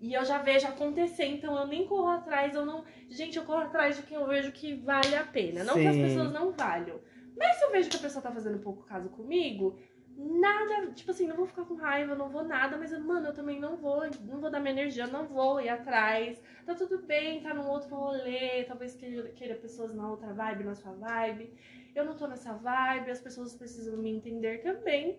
e 0.00 0.12
eu 0.12 0.24
já 0.24 0.38
vejo 0.38 0.66
acontecer, 0.66 1.24
então 1.24 1.56
eu 1.58 1.66
nem 1.66 1.86
corro 1.86 2.08
atrás, 2.08 2.54
eu 2.54 2.66
não. 2.66 2.84
Gente, 3.08 3.38
eu 3.38 3.44
corro 3.44 3.60
atrás 3.62 3.96
de 3.96 4.02
quem 4.02 4.16
eu 4.16 4.26
vejo 4.26 4.52
que 4.52 4.74
vale 4.74 5.14
a 5.14 5.24
pena. 5.24 5.64
Não 5.64 5.74
que 5.74 5.86
as 5.86 5.94
Sim. 5.94 6.02
pessoas 6.02 6.32
não 6.32 6.52
valham. 6.52 7.00
Mas 7.36 7.56
se 7.56 7.64
eu 7.64 7.70
vejo 7.70 7.88
que 7.90 7.96
a 7.96 8.00
pessoa 8.00 8.22
tá 8.22 8.30
fazendo 8.30 8.58
pouco 8.58 8.84
caso 8.84 9.08
comigo, 9.10 9.78
nada, 10.16 10.92
tipo 10.92 11.10
assim, 11.10 11.26
não 11.26 11.36
vou 11.36 11.46
ficar 11.46 11.64
com 11.64 11.74
raiva, 11.74 12.14
não 12.14 12.28
vou 12.28 12.42
nada, 12.42 12.76
mas, 12.76 12.90
mano, 12.98 13.28
eu 13.28 13.34
também 13.34 13.60
não 13.60 13.76
vou, 13.76 14.02
não 14.24 14.40
vou 14.40 14.50
dar 14.50 14.60
minha 14.60 14.72
energia, 14.72 15.06
não 15.06 15.26
vou 15.26 15.60
ir 15.60 15.68
atrás. 15.68 16.40
Tá 16.64 16.74
tudo 16.74 16.98
bem, 16.98 17.42
tá 17.42 17.52
num 17.52 17.68
outro 17.68 17.94
rolê, 17.94 18.64
talvez 18.64 18.94
queira, 18.94 19.28
queira 19.30 19.54
pessoas 19.54 19.94
na 19.94 20.08
outra 20.10 20.32
vibe, 20.32 20.64
na 20.64 20.74
sua 20.74 20.92
vibe. 20.92 21.52
Eu 21.94 22.04
não 22.04 22.16
tô 22.16 22.26
nessa 22.26 22.54
vibe, 22.54 23.10
as 23.10 23.20
pessoas 23.20 23.54
precisam 23.54 23.98
me 23.98 24.10
entender 24.10 24.62
também. 24.62 25.18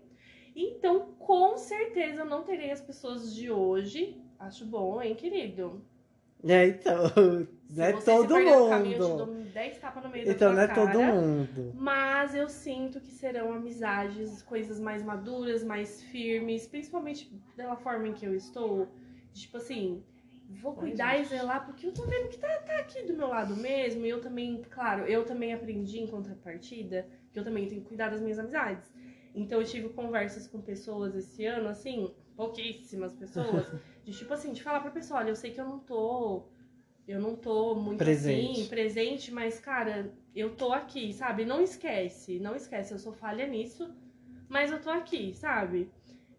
Então, 0.55 1.13
com 1.19 1.55
certeza, 1.57 2.21
eu 2.21 2.25
não 2.25 2.43
terei 2.43 2.71
as 2.71 2.81
pessoas 2.81 3.33
de 3.33 3.51
hoje. 3.51 4.19
Acho 4.39 4.65
bom, 4.65 5.01
hein, 5.01 5.13
querido? 5.15 5.83
É, 6.43 6.67
então. 6.67 7.03
Não 7.69 7.83
é 7.83 7.93
todo 7.93 8.39
mundo. 8.39 9.46
Dou 9.57 9.63
10 9.63 9.77
tapas 9.79 10.03
no 10.03 10.09
meio 10.09 10.25
da 10.25 10.33
Então 10.33 10.49
tua 10.49 10.55
não 10.55 10.61
é 10.61 10.67
cara. 10.67 10.91
todo 10.91 11.01
mundo. 11.01 11.73
Mas 11.73 12.33
eu 12.35 12.47
sinto 12.49 12.99
que 12.99 13.11
serão 13.11 13.51
amizades, 13.53 14.41
coisas 14.41 14.79
mais 14.79 15.03
maduras, 15.03 15.63
mais 15.63 16.01
firmes, 16.01 16.67
principalmente 16.67 17.31
pela 17.55 17.75
forma 17.75 18.07
em 18.07 18.13
que 18.13 18.25
eu 18.25 18.35
estou. 18.35 18.87
Tipo 19.33 19.57
assim, 19.57 20.03
vou 20.49 20.73
Ai, 20.73 20.79
cuidar 20.79 21.15
e 21.15 21.19
gente. 21.19 21.29
zelar, 21.29 21.65
porque 21.65 21.87
eu 21.87 21.93
tô 21.93 22.05
vendo 22.05 22.29
que 22.29 22.37
tá, 22.37 22.47
tá 22.59 22.77
aqui 22.79 23.03
do 23.05 23.13
meu 23.13 23.27
lado 23.27 23.55
mesmo. 23.55 24.05
E 24.05 24.09
eu 24.09 24.21
também, 24.21 24.61
claro, 24.69 25.05
eu 25.05 25.25
também 25.25 25.53
aprendi 25.53 25.99
em 25.99 26.07
contrapartida 26.07 27.07
que 27.31 27.39
eu 27.39 27.43
também 27.43 27.67
tenho 27.67 27.81
que 27.81 27.87
cuidar 27.87 28.09
das 28.09 28.21
minhas 28.21 28.39
amizades. 28.39 28.91
Então 29.35 29.59
eu 29.61 29.67
tive 29.67 29.89
conversas 29.89 30.47
com 30.47 30.61
pessoas 30.61 31.15
esse 31.15 31.45
ano, 31.45 31.69
assim, 31.69 32.13
pouquíssimas 32.35 33.13
pessoas, 33.13 33.71
de 34.03 34.13
tipo 34.13 34.33
assim, 34.33 34.53
de 34.53 34.63
falar 34.63 34.79
pra 34.79 34.91
pessoa, 34.91 35.19
olha, 35.19 35.29
eu 35.29 35.35
sei 35.35 35.51
que 35.51 35.61
eu 35.61 35.65
não 35.65 35.79
tô. 35.79 36.47
Eu 37.07 37.21
não 37.21 37.35
tô 37.35 37.73
muito 37.73 37.99
Presente. 37.99 38.51
assim, 38.51 38.67
presente, 38.67 39.31
mas, 39.31 39.59
cara, 39.59 40.11
eu 40.35 40.55
tô 40.55 40.73
aqui, 40.73 41.13
sabe? 41.13 41.45
Não 41.45 41.61
esquece, 41.61 42.37
não 42.39 42.55
esquece, 42.55 42.93
eu 42.93 42.99
sou 42.99 43.13
falha 43.13 43.47
nisso, 43.47 43.95
mas 44.49 44.71
eu 44.71 44.81
tô 44.81 44.89
aqui, 44.89 45.33
sabe? 45.33 45.89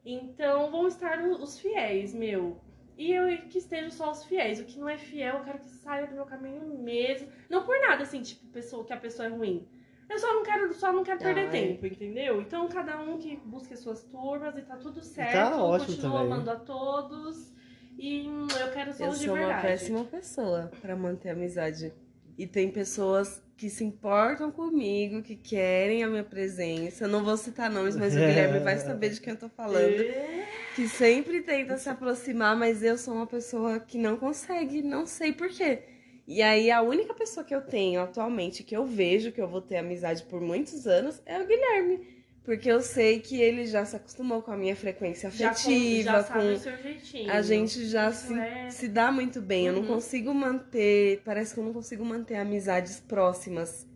Então 0.04 0.70
vão 0.70 0.86
estar 0.86 1.22
os 1.24 1.58
fiéis, 1.58 2.14
meu. 2.14 2.60
E 2.98 3.12
eu 3.12 3.26
que 3.48 3.58
estejam 3.58 3.90
só 3.90 4.10
os 4.10 4.24
fiéis. 4.24 4.60
O 4.60 4.64
que 4.64 4.78
não 4.78 4.88
é 4.88 4.98
fiel, 4.98 5.36
eu 5.36 5.44
quero 5.44 5.60
que 5.60 5.70
saia 5.70 6.06
do 6.06 6.14
meu 6.14 6.26
caminho 6.26 6.78
mesmo. 6.82 7.28
Não 7.48 7.64
por 7.64 7.78
nada, 7.80 8.02
assim, 8.02 8.20
tipo, 8.20 8.46
pessoa, 8.48 8.84
que 8.84 8.92
a 8.92 8.96
pessoa 8.96 9.26
é 9.26 9.30
ruim. 9.30 9.68
Eu 10.08 10.18
só 10.18 10.34
não 10.34 10.42
quero, 10.42 10.72
só 10.74 10.92
não 10.92 11.04
quero 11.04 11.18
perder 11.18 11.46
Ai. 11.46 11.50
tempo, 11.50 11.86
entendeu? 11.86 12.40
Então 12.40 12.66
cada 12.68 12.98
um 13.00 13.18
que 13.18 13.36
busque 13.36 13.74
as 13.74 13.80
suas 13.80 14.02
turmas 14.04 14.56
e 14.56 14.62
tá 14.62 14.76
tudo 14.76 15.02
certo. 15.02 15.32
Tá 15.32 15.62
ótimo 15.62 15.86
Continua 15.88 16.18
também. 16.18 16.32
amando 16.32 16.50
a 16.50 16.56
todos. 16.56 17.52
E 17.98 18.28
hum, 18.28 18.46
eu 18.60 18.70
quero 18.72 18.92
só 18.94 19.06
Eu 19.06 19.10
de 19.10 19.18
sou 19.24 19.34
uma 19.34 19.38
verdade. 19.46 19.62
péssima 19.66 20.04
pessoa 20.04 20.70
pra 20.80 20.94
manter 20.94 21.30
amizade 21.30 21.92
E 22.38 22.46
tem 22.46 22.70
pessoas 22.70 23.42
que 23.56 23.68
se 23.68 23.82
importam 23.82 24.52
comigo, 24.52 25.20
que 25.20 25.34
querem 25.34 26.04
a 26.04 26.08
minha 26.08 26.22
presença. 26.22 27.04
Eu 27.04 27.08
não 27.08 27.24
vou 27.24 27.36
citar 27.36 27.68
nomes, 27.68 27.96
mas 27.96 28.14
o 28.14 28.18
Guilherme 28.20 28.60
vai 28.60 28.78
saber 28.78 29.10
de 29.10 29.20
quem 29.20 29.32
eu 29.32 29.38
tô 29.38 29.48
falando. 29.48 30.00
É. 30.00 30.46
Que 30.76 30.86
sempre 30.88 31.42
tenta 31.42 31.76
se 31.76 31.88
aproximar, 31.88 32.56
mas 32.56 32.84
eu 32.84 32.96
sou 32.96 33.14
uma 33.14 33.26
pessoa 33.26 33.80
que 33.80 33.98
não 33.98 34.16
consegue, 34.16 34.80
não 34.80 35.04
sei 35.06 35.32
por 35.32 35.48
quê. 35.48 35.82
E 36.24 36.40
aí 36.40 36.70
a 36.70 36.82
única 36.82 37.12
pessoa 37.14 37.44
que 37.44 37.52
eu 37.52 37.62
tenho 37.62 38.00
atualmente, 38.00 38.62
que 38.62 38.76
eu 38.76 38.86
vejo 38.86 39.32
que 39.32 39.40
eu 39.40 39.48
vou 39.48 39.60
ter 39.60 39.78
amizade 39.78 40.22
por 40.22 40.40
muitos 40.40 40.86
anos, 40.86 41.20
é 41.26 41.42
o 41.42 41.46
Guilherme. 41.46 42.17
Porque 42.48 42.72
eu 42.72 42.80
sei 42.80 43.20
que 43.20 43.38
ele 43.38 43.66
já 43.66 43.84
se 43.84 43.94
acostumou 43.94 44.40
com 44.40 44.50
a 44.50 44.56
minha 44.56 44.74
frequência 44.74 45.30
Já, 45.30 45.48
com, 45.50 45.54
afetiva, 45.54 46.12
já 46.12 46.24
com 46.24 46.38
o 46.38 46.56
seu 46.56 46.76
jeitinho. 46.78 47.30
a 47.30 47.42
gente 47.42 47.86
já 47.86 48.10
se, 48.10 48.32
é- 48.32 48.70
se 48.70 48.88
dá 48.88 49.12
muito 49.12 49.38
bem. 49.42 49.66
Eu 49.66 49.74
não 49.74 49.82
Uhum. 49.82 49.86
consigo 49.88 50.32
manter. 50.32 51.20
Parece 51.26 51.52
que 51.52 51.60
eu 51.60 51.64
não 51.64 51.74
consigo 51.74 52.02
manter 52.06 52.36
amizades 52.36 53.00
próximas. 53.00 53.86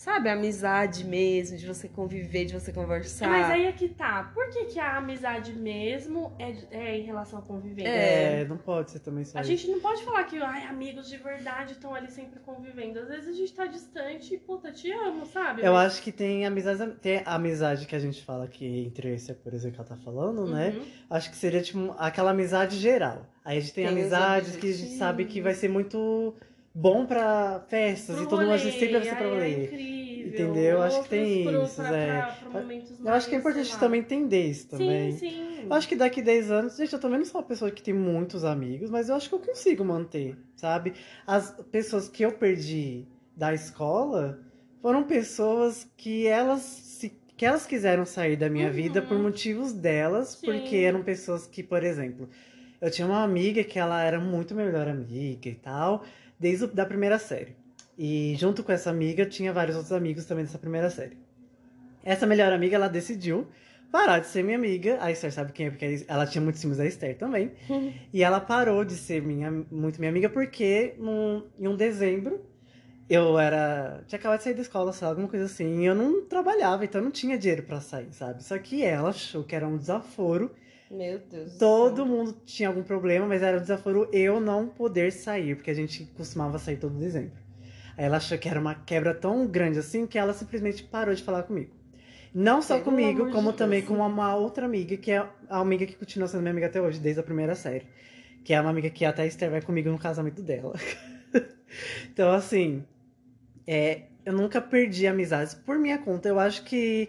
Sabe? 0.00 0.30
Amizade 0.30 1.04
mesmo, 1.04 1.58
de 1.58 1.66
você 1.66 1.86
conviver, 1.86 2.46
de 2.46 2.54
você 2.54 2.72
conversar. 2.72 3.28
Mas 3.28 3.50
aí 3.50 3.66
é 3.66 3.72
que 3.72 3.86
tá. 3.86 4.32
Por 4.32 4.48
que, 4.48 4.64
que 4.64 4.80
a 4.80 4.96
amizade 4.96 5.52
mesmo 5.52 6.34
é, 6.38 6.56
é 6.70 6.96
em 6.98 7.02
relação 7.02 7.38
à 7.38 7.42
convivência? 7.42 7.90
É, 7.90 8.46
não 8.46 8.56
pode 8.56 8.92
ser 8.92 9.00
também 9.00 9.26
só 9.26 9.36
A 9.36 9.42
isso. 9.42 9.50
gente 9.50 9.68
não 9.70 9.78
pode 9.78 10.02
falar 10.02 10.24
que 10.24 10.38
ai, 10.38 10.64
amigos 10.64 11.06
de 11.06 11.18
verdade 11.18 11.74
estão 11.74 11.94
ali 11.94 12.10
sempre 12.10 12.40
convivendo. 12.40 12.98
Às 12.98 13.08
vezes 13.08 13.28
a 13.28 13.32
gente 13.34 13.52
tá 13.52 13.66
distante 13.66 14.32
e, 14.32 14.38
puta, 14.38 14.72
te 14.72 14.90
amo, 14.90 15.26
sabe? 15.26 15.60
Eu 15.60 15.74
Mas- 15.74 15.92
acho 15.92 16.02
que 16.02 16.12
tem 16.12 16.46
amizade, 16.46 16.94
tem 17.02 17.22
a 17.22 17.34
amizade 17.34 17.84
que 17.86 17.94
a 17.94 17.98
gente 18.00 18.24
fala 18.24 18.48
que 18.48 18.64
entre 18.86 19.12
esse, 19.12 19.34
por 19.34 19.52
exemplo, 19.52 19.74
que 19.74 19.80
ela 19.82 19.98
tá 19.98 20.02
falando, 20.02 20.46
né? 20.46 20.70
Uhum. 20.78 20.86
Acho 21.10 21.28
que 21.30 21.36
seria 21.36 21.60
tipo 21.60 21.94
aquela 21.98 22.30
amizade 22.30 22.78
geral. 22.78 23.26
Aí 23.44 23.58
a 23.58 23.60
gente 23.60 23.74
tem, 23.74 23.84
Tem 23.86 23.92
amizades 23.98 24.56
que 24.56 24.70
a 24.70 24.72
gente 24.72 24.92
sabe 24.96 25.26
que 25.26 25.42
vai 25.42 25.52
ser 25.52 25.68
muito 25.68 26.34
bom 26.74 27.04
pra 27.06 27.60
festas 27.68 28.16
Pro 28.16 28.24
e 28.24 28.28
todo 28.28 28.46
mundo 28.46 28.58
sempre 28.58 28.88
vai 28.88 28.98
rolê, 29.00 29.04
ser 29.10 29.16
pra 29.16 29.26
ai, 29.26 29.30
é 29.30 29.34
rolê. 29.34 29.64
incrível. 29.64 30.00
Entendeu? 30.30 30.82
Acho 30.82 31.02
que 31.02 31.08
tem 31.08 31.46
Outros 31.46 31.70
isso, 31.72 31.82
pra, 31.82 31.96
é. 31.96 32.22
pra- 32.22 32.60
pra 32.62 32.64
Eu 33.04 33.14
acho 33.14 33.28
que 33.28 33.34
é 33.34 33.38
importante 33.38 33.78
também 33.78 34.00
entender 34.00 34.46
isso 34.46 34.68
também. 34.68 35.12
Sim, 35.12 35.18
sim. 35.18 35.64
Eu 35.64 35.72
acho 35.74 35.88
que 35.88 35.96
daqui 35.96 36.22
10 36.22 36.50
anos, 36.50 36.76
gente, 36.76 36.92
eu 36.92 36.98
também 37.00 37.18
não 37.18 37.24
sou 37.24 37.40
uma 37.40 37.46
pessoa 37.46 37.70
que 37.70 37.82
tem 37.82 37.94
muitos 37.94 38.44
amigos, 38.44 38.90
mas 38.90 39.08
eu 39.08 39.14
acho 39.16 39.28
que 39.28 39.34
eu 39.34 39.38
consigo 39.40 39.84
manter, 39.84 40.36
sabe? 40.56 40.92
As 41.26 41.50
pessoas 41.72 42.08
que 42.08 42.22
eu 42.22 42.32
perdi 42.32 43.06
da 43.36 43.52
escola 43.54 44.38
foram 44.82 45.02
pessoas 45.04 45.88
que 45.96 46.26
elas 46.26 46.60
se 46.62 47.18
que 47.36 47.46
elas 47.46 47.64
quiseram 47.66 48.04
sair 48.04 48.36
da 48.36 48.50
minha 48.50 48.66
Uhum. 48.66 48.72
vida 48.74 49.00
por 49.00 49.18
motivos 49.18 49.72
delas, 49.72 50.28
Sim. 50.38 50.44
porque 50.46 50.76
eram 50.76 51.02
pessoas 51.02 51.46
que, 51.46 51.62
por 51.62 51.82
exemplo, 51.82 52.28
eu 52.82 52.90
tinha 52.90 53.06
uma 53.08 53.22
amiga 53.22 53.64
que 53.64 53.78
ela 53.78 54.02
era 54.02 54.20
muito 54.20 54.54
melhor 54.54 54.86
amiga 54.86 55.48
e 55.48 55.54
tal, 55.54 56.04
desde 56.40 56.64
a 56.64 56.68
da 56.68 56.86
primeira 56.86 57.18
série. 57.18 57.54
E 57.98 58.34
junto 58.36 58.64
com 58.64 58.72
essa 58.72 58.88
amiga 58.88 59.26
tinha 59.26 59.52
vários 59.52 59.76
outros 59.76 59.92
amigos 59.92 60.24
também 60.24 60.44
dessa 60.44 60.58
primeira 60.58 60.88
série. 60.88 61.18
Essa 62.02 62.26
melhor 62.26 62.50
amiga, 62.50 62.76
ela 62.76 62.88
decidiu 62.88 63.46
parar 63.92 64.20
de 64.20 64.26
ser 64.26 64.42
minha 64.42 64.56
amiga. 64.56 64.96
A 65.02 65.10
Esther 65.12 65.30
sabe 65.30 65.52
quem 65.52 65.66
é, 65.66 65.70
porque 65.70 66.04
ela 66.08 66.26
tinha 66.26 66.40
muitos 66.40 66.62
ciúmes 66.62 66.78
da 66.78 66.86
Esther 66.86 67.18
também. 67.18 67.52
e 68.10 68.22
ela 68.22 68.40
parou 68.40 68.84
de 68.84 68.94
ser 68.94 69.20
minha, 69.20 69.50
muito 69.70 69.98
minha 69.98 70.10
amiga 70.10 70.30
porque 70.30 70.94
num, 70.98 71.44
em 71.58 71.68
um 71.68 71.76
dezembro 71.76 72.40
eu 73.10 73.38
era. 73.38 74.02
Tinha 74.06 74.18
acabado 74.18 74.38
de 74.38 74.44
sair 74.44 74.54
da 74.54 74.62
escola, 74.62 74.92
sei 74.92 75.04
lá, 75.04 75.10
alguma 75.10 75.28
coisa 75.28 75.44
assim. 75.44 75.82
E 75.82 75.84
eu 75.84 75.94
não 75.94 76.24
trabalhava, 76.24 76.84
então 76.84 77.00
eu 77.00 77.04
não 77.04 77.10
tinha 77.10 77.36
dinheiro 77.36 77.64
pra 77.64 77.80
sair, 77.80 78.12
sabe? 78.12 78.42
Só 78.44 78.56
que 78.56 78.84
ela 78.84 79.10
achou 79.10 79.42
que 79.42 79.54
era 79.54 79.66
um 79.66 79.76
desaforo. 79.76 80.54
Meu 80.90 81.20
Deus. 81.20 81.52
do 81.52 81.58
Todo 81.58 82.04
mundo 82.04 82.36
tinha 82.44 82.68
algum 82.68 82.82
problema, 82.82 83.26
mas 83.26 83.42
era 83.42 83.58
um 83.58 83.60
desaforo 83.60 84.08
eu 84.12 84.40
não 84.40 84.66
poder 84.66 85.12
sair, 85.12 85.54
porque 85.54 85.70
a 85.70 85.74
gente 85.74 86.04
costumava 86.16 86.58
sair 86.58 86.78
todo 86.78 86.98
dezembro. 86.98 87.38
Aí 87.96 88.04
ela 88.04 88.16
achou 88.16 88.36
que 88.36 88.48
era 88.48 88.58
uma 88.58 88.74
quebra 88.74 89.14
tão 89.14 89.46
grande 89.46 89.78
assim 89.78 90.06
que 90.06 90.18
ela 90.18 90.32
simplesmente 90.32 90.82
parou 90.82 91.14
de 91.14 91.22
falar 91.22 91.44
comigo. 91.44 91.70
Não 92.34 92.62
só 92.62 92.80
comigo, 92.80 93.30
como 93.30 93.48
Deus. 93.48 93.56
também 93.56 93.82
com 93.82 93.94
uma 93.94 94.34
outra 94.34 94.66
amiga, 94.66 94.96
que 94.96 95.10
é 95.10 95.18
a 95.48 95.58
amiga 95.58 95.84
que 95.84 95.96
continua 95.96 96.28
sendo 96.28 96.40
minha 96.40 96.52
amiga 96.52 96.66
até 96.66 96.80
hoje, 96.80 96.98
desde 96.98 97.20
a 97.20 97.24
primeira 97.24 97.54
série. 97.54 97.86
Que 98.44 98.54
é 98.54 98.60
uma 98.60 98.70
amiga 98.70 98.88
que 98.88 99.04
até 99.04 99.26
Esther 99.26 99.50
vai 99.50 99.60
comigo 99.60 99.90
no 99.90 99.98
casamento 99.98 100.40
dela. 100.40 100.74
então, 102.10 102.32
assim, 102.32 102.84
é, 103.66 104.02
eu 104.24 104.32
nunca 104.32 104.60
perdi 104.60 105.06
amizades 105.06 105.54
por 105.54 105.78
minha 105.78 105.98
conta. 105.98 106.28
Eu 106.28 106.38
acho 106.38 106.64
que 106.64 107.08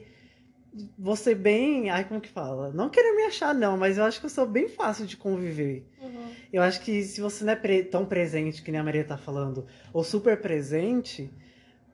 você 0.97 1.35
bem. 1.35 1.89
Ai, 1.89 2.03
como 2.05 2.21
que 2.21 2.29
fala? 2.29 2.71
Não 2.71 2.89
querer 2.89 3.15
me 3.15 3.23
achar, 3.23 3.53
não, 3.53 3.77
mas 3.77 3.97
eu 3.97 4.03
acho 4.03 4.19
que 4.19 4.25
eu 4.25 4.29
sou 4.29 4.45
bem 4.45 4.67
fácil 4.69 5.05
de 5.05 5.17
conviver. 5.17 5.85
Uhum. 6.01 6.31
Eu 6.51 6.61
acho 6.61 6.81
que 6.81 7.03
se 7.03 7.19
você 7.21 7.43
não 7.43 7.53
é 7.53 7.55
pre- 7.55 7.83
tão 7.83 8.05
presente, 8.05 8.61
que 8.61 8.71
nem 8.71 8.79
a 8.79 8.83
Maria 8.83 9.03
tá 9.03 9.17
falando, 9.17 9.65
ou 9.93 10.03
super 10.03 10.39
presente, 10.41 11.29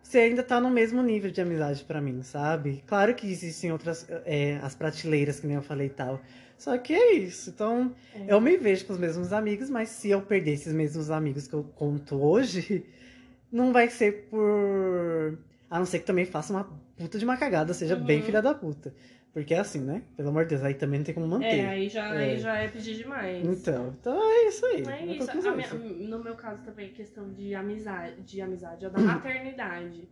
você 0.01 0.19
ainda 0.19 0.41
tá 0.43 0.61
no 0.61 0.69
mesmo 0.69 1.01
nível 1.03 1.29
de 1.31 1.41
amizade 1.41 1.83
pra 1.83 1.99
mim, 2.01 2.21
sabe? 2.23 2.83
Claro 2.87 3.13
que 3.15 3.29
existem 3.29 3.71
outras, 3.71 4.05
é, 4.25 4.59
as 4.63 4.73
prateleiras, 4.75 5.39
que 5.39 5.47
nem 5.47 5.55
eu 5.57 5.61
falei 5.63 5.87
e 5.87 5.91
tal. 5.91 6.21
Só 6.57 6.75
que 6.77 6.93
é 6.93 7.13
isso. 7.13 7.49
Então, 7.51 7.93
É. 8.15 8.33
eu 8.33 8.39
me 8.41 8.57
vejo 8.57 8.85
com 8.85 8.93
os 8.93 8.99
mesmos 8.99 9.31
amigos, 9.33 9.69
mas 9.69 9.89
se 9.89 10.09
eu 10.09 10.21
perder 10.21 10.53
esses 10.53 10.73
mesmos 10.73 11.11
amigos 11.11 11.47
que 11.47 11.53
eu 11.53 11.63
conto 11.75 12.15
hoje, 12.15 12.83
não 13.51 13.71
vai 13.73 13.89
ser 13.89 14.27
por. 14.29 15.37
A 15.69 15.79
não 15.79 15.85
ser 15.85 15.99
que 15.99 16.05
também 16.05 16.25
faça 16.25 16.53
uma 16.53 16.63
puta 16.95 17.19
de 17.19 17.25
uma 17.25 17.37
cagada, 17.37 17.73
seja 17.73 17.95
bem 17.95 18.19
Uhum. 18.19 18.25
filha 18.25 18.41
da 18.41 18.53
puta. 18.53 18.93
Porque 19.33 19.53
é 19.53 19.59
assim, 19.59 19.81
né? 19.81 20.01
Pelo 20.15 20.29
amor 20.29 20.45
de 20.45 20.51
Deus, 20.51 20.63
aí 20.63 20.73
também 20.73 20.99
não 20.99 21.05
tem 21.05 21.13
como 21.13 21.27
manter. 21.27 21.59
É, 21.59 21.67
aí 21.69 21.89
já, 21.89 22.15
É. 22.15 22.17
aí 22.31 22.39
já 22.39 22.55
é 22.55 22.67
pedir 22.69 22.95
demais. 22.95 23.45
Então, 23.45 23.95
então 23.99 24.17
é 24.31 24.47
isso 24.47 24.65
aí. 24.65 24.83
É 24.87 25.05
isso. 25.17 25.77
minha- 25.77 26.07
no 26.09 26.23
meu 26.23 26.35
caso 26.35 26.63
também, 26.63 26.91
questão 26.91 27.29
de 27.31 27.53
amizade, 27.53 28.21
de 28.23 28.41
amizade, 28.41 28.85
é 28.85 28.89
da 28.89 28.99
maternidade. 28.99 30.09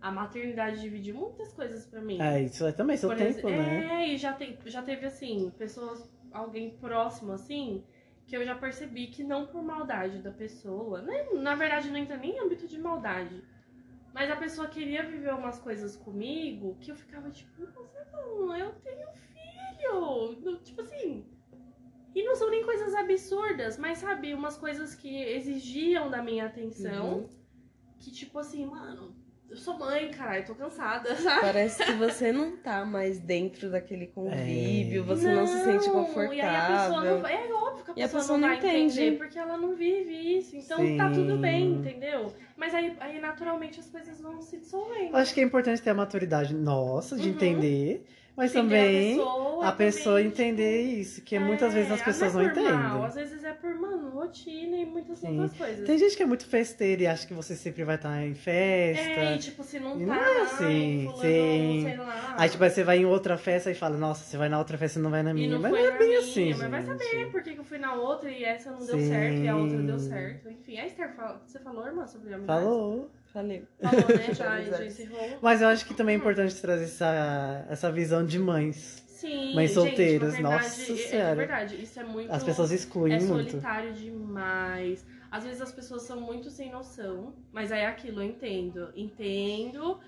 A 0.00 0.12
maternidade 0.12 0.80
divide 0.80 1.12
muitas 1.12 1.52
coisas 1.52 1.84
pra 1.86 2.00
mim. 2.00 2.20
É, 2.20 2.40
isso 2.42 2.64
é 2.66 2.70
também 2.70 2.96
seu 2.96 3.08
Por 3.08 3.18
tempo, 3.18 3.48
exe- 3.48 3.56
né? 3.56 4.02
É, 4.04 4.08
e 4.14 4.16
já, 4.16 4.32
tem, 4.32 4.56
já 4.66 4.80
teve 4.82 5.06
assim, 5.06 5.50
pessoas, 5.58 6.08
alguém 6.30 6.70
próximo 6.78 7.32
assim, 7.32 7.82
que 8.26 8.36
eu 8.36 8.44
já 8.44 8.54
percebi 8.54 9.08
que 9.08 9.24
não 9.24 9.46
por 9.46 9.60
maldade 9.62 10.18
da 10.22 10.30
pessoa, 10.30 11.02
né? 11.02 11.24
na 11.34 11.54
verdade 11.56 11.90
não 11.90 11.96
entra 11.96 12.16
nem 12.16 12.36
em 12.36 12.40
âmbito 12.40 12.68
de 12.68 12.78
maldade. 12.78 13.42
Mas 14.18 14.32
a 14.32 14.36
pessoa 14.36 14.66
queria 14.66 15.04
viver 15.04 15.32
umas 15.32 15.60
coisas 15.60 15.94
comigo 15.94 16.76
que 16.80 16.90
eu 16.90 16.96
ficava 16.96 17.30
tipo, 17.30 17.62
nossa, 17.62 18.04
não, 18.12 18.56
eu 18.56 18.72
tenho 18.82 19.06
filho. 19.12 20.36
Não, 20.42 20.56
Tipo 20.56 20.80
assim. 20.80 21.24
E 22.12 22.24
não 22.24 22.34
são 22.34 22.50
nem 22.50 22.64
coisas 22.64 22.96
absurdas, 22.96 23.78
mas 23.78 23.98
sabe, 23.98 24.34
umas 24.34 24.58
coisas 24.58 24.92
que 24.92 25.22
exigiam 25.22 26.10
da 26.10 26.20
minha 26.20 26.46
atenção. 26.46 27.18
Uhum. 27.18 27.28
Que 28.00 28.10
tipo 28.10 28.40
assim, 28.40 28.66
mano, 28.66 29.14
eu 29.48 29.56
sou 29.56 29.78
mãe, 29.78 30.10
cara, 30.10 30.40
eu 30.40 30.44
tô 30.44 30.54
cansada, 30.56 31.14
sabe? 31.16 31.40
Parece 31.40 31.84
que 31.84 31.92
você 31.92 32.32
não 32.32 32.56
tá 32.56 32.84
mais 32.84 33.20
dentro 33.20 33.70
daquele 33.70 34.08
convívio, 34.08 35.02
É. 35.02 35.06
você 35.06 35.32
não, 35.32 35.46
se 35.46 35.62
sente 35.62 35.88
confortável. 35.90 36.32
E 36.32 36.40
aí 36.40 36.56
a 36.56 36.66
pessoa 36.66 37.04
não 37.04 37.20
vai. 37.20 37.34
É 37.34 37.48
que 37.94 38.00
a 38.00 38.04
E 38.04 38.06
a 38.06 38.06
pessoa, 38.06 38.22
pessoa 38.22 38.38
não 38.38 38.52
entende. 38.54 39.12
porque 39.12 39.38
ela 39.38 39.56
não 39.56 39.74
vive 39.74 40.38
isso. 40.38 40.56
Então 40.56 40.78
tá 40.96 41.08
Sim. 41.08 41.14
tudo 41.14 41.38
bem, 41.38 41.74
entendeu? 41.74 42.32
Mas 42.56 42.74
aí, 42.74 42.96
aí 43.00 43.20
naturalmente 43.20 43.80
as 43.80 43.88
coisas 43.88 44.20
vão 44.20 44.40
se 44.40 44.56
dissolvendo. 44.58 45.10
Eu 45.12 45.16
acho 45.16 45.32
que 45.34 45.40
é 45.40 45.44
importante 45.44 45.82
ter 45.82 45.90
a 45.90 45.94
maturidade 45.94 46.54
nossa 46.54 47.16
de 47.16 47.28
Uhum. 47.28 47.34
entender, 47.34 48.04
mas 48.38 48.52
também 48.52 49.12
a 49.14 49.18
pessoa, 49.18 49.66
a 49.68 49.72
pessoa 49.72 50.14
também, 50.16 50.26
entender 50.28 50.86
tipo, 50.88 51.00
isso, 51.00 51.22
que 51.22 51.38
muitas 51.38 51.74
vezes 51.74 51.90
as 51.90 52.00
é, 52.00 52.04
pessoas 52.04 52.34
não 52.34 52.42
não 52.42 52.48
é 52.50 52.54
mal, 52.54 52.64
entendem. 52.88 53.04
Às 53.04 53.14
vezes 53.16 53.44
é 53.44 53.52
por, 53.52 53.74
mano, 53.74 54.10
rotina 54.10 54.76
e 54.76 54.86
muitas 54.86 55.18
Sim. 55.18 55.40
outras 55.40 55.58
coisas. 55.58 55.86
Tem 55.86 55.98
gente 55.98 56.16
que 56.16 56.22
é 56.22 56.26
muito 56.26 56.46
festeira 56.46 57.02
e 57.02 57.06
acha 57.06 57.26
que 57.26 57.34
você 57.34 57.54
sempre 57.56 57.84
vai 57.84 57.96
estar 57.96 58.24
em 58.24 58.34
festa. 58.34 59.02
É, 59.20 59.34
e 59.34 59.38
tipo, 59.38 59.62
se 59.62 59.78
não 59.80 60.00
E 60.00 60.06
tá, 60.06 60.14
não 60.14 60.22
é 60.22 60.40
assim, 60.42 61.02
fulano, 61.10 61.20
sim. 61.20 61.80
sei 61.84 61.96
lá. 61.96 62.34
Aí, 62.38 62.48
tipo, 62.50 62.64
aí 62.64 62.70
você 62.70 62.84
vai 62.84 62.98
em 62.98 63.04
outra 63.04 63.36
festa 63.36 63.70
e 63.70 63.74
fala, 63.74 63.96
nossa, 63.98 64.24
você 64.24 64.36
vai 64.36 64.48
na 64.48 64.58
outra 64.58 64.78
festa 64.78 64.98
e 64.98 65.02
não 65.02 65.10
vai 65.10 65.22
na 65.22 65.34
minha. 65.34 65.50
não 65.50 65.60
mas 65.60 65.72
não 65.72 65.78
é 65.78 65.98
bem 65.98 66.08
minha, 66.08 66.18
assim, 66.20 66.54
mas 66.54 66.70
vai 66.70 66.82
gente. 66.82 66.98
saber 67.04 67.30
por 67.32 67.42
que 67.42 67.56
eu 67.58 67.64
fui 67.64 67.78
na 67.78 67.94
outra 67.94 68.30
e 68.30 68.44
essa 68.44 68.70
não 68.70 68.78
deu 68.78 68.98
Sim. 68.98 69.08
certo 69.08 69.38
e 69.42 69.48
a 69.48 69.56
outra 69.56 69.82
deu 69.82 69.98
certo. 69.98 70.48
Enfim, 70.48 70.78
a 70.78 70.86
Esther, 70.86 71.14
fala- 71.16 71.42
você 71.44 71.58
falou, 71.58 71.84
irmã, 71.86 72.06
sobre 72.06 72.32
amizade? 72.34 72.62
Falou. 72.62 73.10
Falei. 73.38 73.64
Falou, 73.80 74.08
né? 74.08 74.34
Já, 74.34 74.84
encerrou. 74.84 75.38
Mas 75.40 75.62
eu 75.62 75.68
acho 75.68 75.86
que 75.86 75.94
também 75.94 76.16
é 76.16 76.18
importante 76.18 76.60
trazer 76.60 76.84
essa, 76.84 77.66
essa 77.70 77.92
visão 77.92 78.26
de 78.26 78.36
mães. 78.36 79.04
Sim, 79.06 79.54
Mães 79.54 79.70
gente, 79.70 79.74
solteiras, 79.74 80.28
maternidade 80.38 80.64
nossa 80.64 80.92
é- 80.92 80.96
senhora. 80.96 81.30
É 81.30 81.34
verdade, 81.34 81.82
isso 81.82 82.00
é 82.00 82.04
muito... 82.04 82.32
As 82.32 82.42
pessoas 82.42 82.70
excluem 82.72 83.14
É 83.14 83.20
muito. 83.20 83.50
solitário 83.50 83.92
demais. 83.92 85.04
Às 85.30 85.44
vezes 85.44 85.60
as 85.60 85.70
pessoas 85.72 86.02
são 86.02 86.20
muito 86.20 86.50
sem 86.50 86.70
noção, 86.70 87.32
mas 87.52 87.70
aí 87.70 87.80
é 87.80 87.86
aquilo, 87.86 88.22
eu 88.22 88.26
entendo. 88.26 88.88
Entendo, 88.96 89.98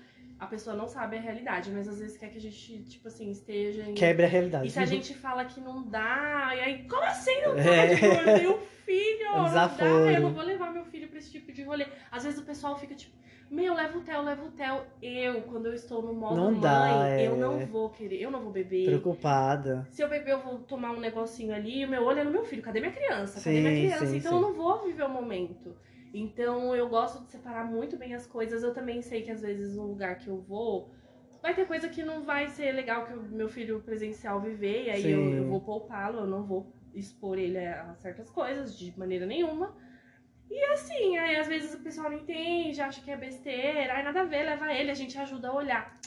a 0.41 0.47
pessoa 0.47 0.75
não 0.75 0.87
sabe 0.87 1.17
a 1.17 1.21
realidade, 1.21 1.69
mas 1.69 1.87
às 1.87 1.99
vezes 1.99 2.17
quer 2.17 2.29
que 2.29 2.37
a 2.39 2.41
gente, 2.41 2.81
tipo 2.85 3.07
assim, 3.07 3.29
esteja 3.29 3.83
em... 3.83 3.93
Quebra 3.93 4.25
a 4.25 4.29
realidade. 4.29 4.67
E 4.67 4.71
se 4.71 4.79
a 4.79 4.85
gente 4.85 5.13
fala 5.13 5.45
que 5.45 5.61
não 5.61 5.87
dá, 5.87 6.49
e 6.55 6.59
aí, 6.59 6.87
como 6.89 7.03
assim 7.03 7.39
não 7.43 7.55
dá? 7.55 7.61
É. 7.61 7.95
Tipo, 7.95 8.05
eu 8.07 8.39
tenho 8.39 8.55
um 8.55 8.59
filho, 8.83 9.27
É 9.27 9.37
não 9.37 9.53
dá, 9.53 9.71
eu 10.11 10.21
não 10.21 10.33
vou 10.33 10.43
levar 10.43 10.73
meu 10.73 10.83
filho 10.85 11.07
pra 11.09 11.19
esse 11.19 11.29
tipo 11.29 11.51
de 11.51 11.61
rolê. 11.61 11.85
Às 12.11 12.23
vezes 12.23 12.39
o 12.39 12.43
pessoal 12.43 12.75
fica 12.75 12.95
tipo, 12.95 13.15
meu, 13.51 13.75
leva 13.75 13.99
o 13.99 14.01
Theo, 14.01 14.23
leva 14.23 14.43
o 14.43 14.49
Theo. 14.49 14.81
Eu, 14.99 15.43
quando 15.43 15.67
eu 15.67 15.75
estou 15.75 16.01
no 16.01 16.15
modo 16.15 16.35
Não 16.35 16.51
mãe, 16.53 16.59
dá, 16.59 17.07
é. 17.07 17.27
eu 17.27 17.37
não 17.37 17.63
vou 17.67 17.91
querer, 17.91 18.19
eu 18.19 18.31
não 18.31 18.41
vou 18.41 18.51
beber. 18.51 18.85
Preocupada. 18.85 19.87
Se 19.91 20.01
eu 20.01 20.09
beber, 20.09 20.31
eu 20.31 20.39
vou 20.39 20.57
tomar 20.57 20.89
um 20.89 20.99
negocinho 20.99 21.53
ali, 21.53 21.85
o 21.85 21.87
meu 21.87 22.03
olho 22.03 22.21
é 22.21 22.23
no 22.23 22.31
meu 22.31 22.43
filho. 22.43 22.63
Cadê 22.63 22.79
minha 22.79 22.91
criança? 22.91 23.35
Cadê 23.43 23.57
Sim, 23.57 23.61
minha 23.61 23.89
criança? 23.89 24.05
sim, 24.07 24.17
então 24.17 24.31
sim. 24.31 24.37
eu 24.37 24.41
não 24.41 24.53
vou 24.55 24.83
viver 24.83 25.03
o 25.03 25.09
momento. 25.09 25.75
Então 26.13 26.75
eu 26.75 26.89
gosto 26.89 27.23
de 27.23 27.31
separar 27.31 27.65
muito 27.65 27.97
bem 27.97 28.13
as 28.13 28.27
coisas. 28.27 28.63
Eu 28.63 28.73
também 28.73 29.01
sei 29.01 29.21
que 29.21 29.31
às 29.31 29.41
vezes 29.41 29.75
no 29.75 29.87
lugar 29.87 30.17
que 30.17 30.27
eu 30.27 30.41
vou 30.41 30.91
vai 31.41 31.55
ter 31.55 31.65
coisa 31.65 31.89
que 31.89 32.03
não 32.03 32.23
vai 32.23 32.47
ser 32.49 32.71
legal 32.71 33.05
que 33.05 33.13
o 33.13 33.23
meu 33.23 33.49
filho 33.49 33.81
presencial 33.81 34.39
viver, 34.39 34.85
e 34.85 34.89
aí 34.91 35.11
eu, 35.11 35.33
eu 35.33 35.47
vou 35.47 35.59
poupá-lo, 35.59 36.19
eu 36.19 36.27
não 36.27 36.43
vou 36.43 36.71
expor 36.93 37.39
ele 37.39 37.57
a 37.57 37.95
certas 37.95 38.29
coisas 38.29 38.77
de 38.77 38.97
maneira 38.97 39.25
nenhuma. 39.25 39.75
E 40.49 40.63
assim, 40.65 41.17
aí 41.17 41.37
às 41.37 41.47
vezes 41.47 41.73
o 41.73 41.79
pessoal 41.81 42.11
não 42.11 42.17
entende, 42.17 42.81
acha 42.81 43.01
que 43.01 43.09
é 43.09 43.17
besteira, 43.17 43.93
aí 43.93 44.03
nada 44.03 44.21
a 44.21 44.25
ver, 44.25 44.43
leva 44.43 44.71
ele, 44.71 44.91
a 44.91 44.95
gente 44.95 45.17
ajuda 45.17 45.47
a 45.47 45.55
olhar. 45.55 45.97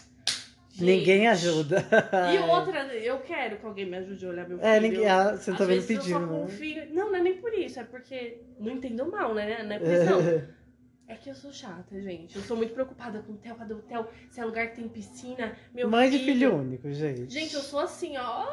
Ninguém 0.79 1.21
Gente, 1.21 1.27
ajuda. 1.29 1.85
E 2.33 2.39
outra, 2.51 2.85
eu 2.95 3.21
quero 3.21 3.59
que 3.59 3.67
alguém 3.67 3.87
me 3.87 3.97
ajude 3.99 4.27
a 4.27 4.29
olhar 4.29 4.49
meu 4.49 4.59
filho. 4.59 4.69
É, 4.69 4.81
ninguém, 4.81 5.09
ah, 5.09 5.37
você 5.37 5.51
não 5.51 5.55
Às 5.55 5.59
tá 5.59 5.65
vendo 5.65 5.81
vezes 5.83 5.91
eu 5.91 5.97
só 5.97 6.03
pedindo, 6.03 6.27
né? 6.33 6.41
confio. 6.41 6.95
Não, 6.95 7.11
não 7.11 7.17
é 7.17 7.23
nem 7.23 7.35
por 7.35 7.55
isso, 7.55 7.81
é 7.81 7.85
porque. 7.85 8.41
Não 8.59 8.73
entendo 8.73 9.11
mal, 9.11 9.35
né? 9.35 9.63
Não 9.63 9.73
é 9.73 9.79
por 9.79 9.89
isso, 9.89 10.05
não. 10.05 10.55
É 11.07 11.17
que 11.17 11.29
eu 11.29 11.35
sou 11.35 11.53
chata, 11.53 12.01
gente. 12.01 12.35
Eu 12.35 12.41
sou 12.41 12.57
muito 12.57 12.73
preocupada 12.73 13.19
com 13.21 13.35
o 13.35 13.37
Theo, 13.37 13.55
cadê 13.57 13.75
o 13.75 13.83
Theo? 13.83 14.07
Se 14.31 14.41
é 14.41 14.45
lugar 14.45 14.69
que 14.69 14.77
tem 14.77 14.89
piscina, 14.89 15.55
meu 15.75 15.87
Mãe 15.87 16.09
de 16.09 16.19
filho. 16.19 16.33
filho 16.33 16.57
único, 16.57 16.91
gente. 16.93 17.31
Gente, 17.31 17.53
eu 17.53 17.61
sou 17.61 17.81
assim, 17.81 18.17
ó. 18.17 18.47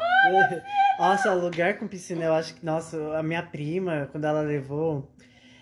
Nossa, 0.99 1.33
lugar 1.33 1.79
com 1.79 1.87
piscina, 1.87 2.25
eu 2.25 2.33
acho 2.33 2.53
que, 2.55 2.65
nossa, 2.65 3.17
a 3.17 3.23
minha 3.23 3.41
prima, 3.41 4.09
quando 4.11 4.25
ela 4.25 4.41
levou. 4.41 5.09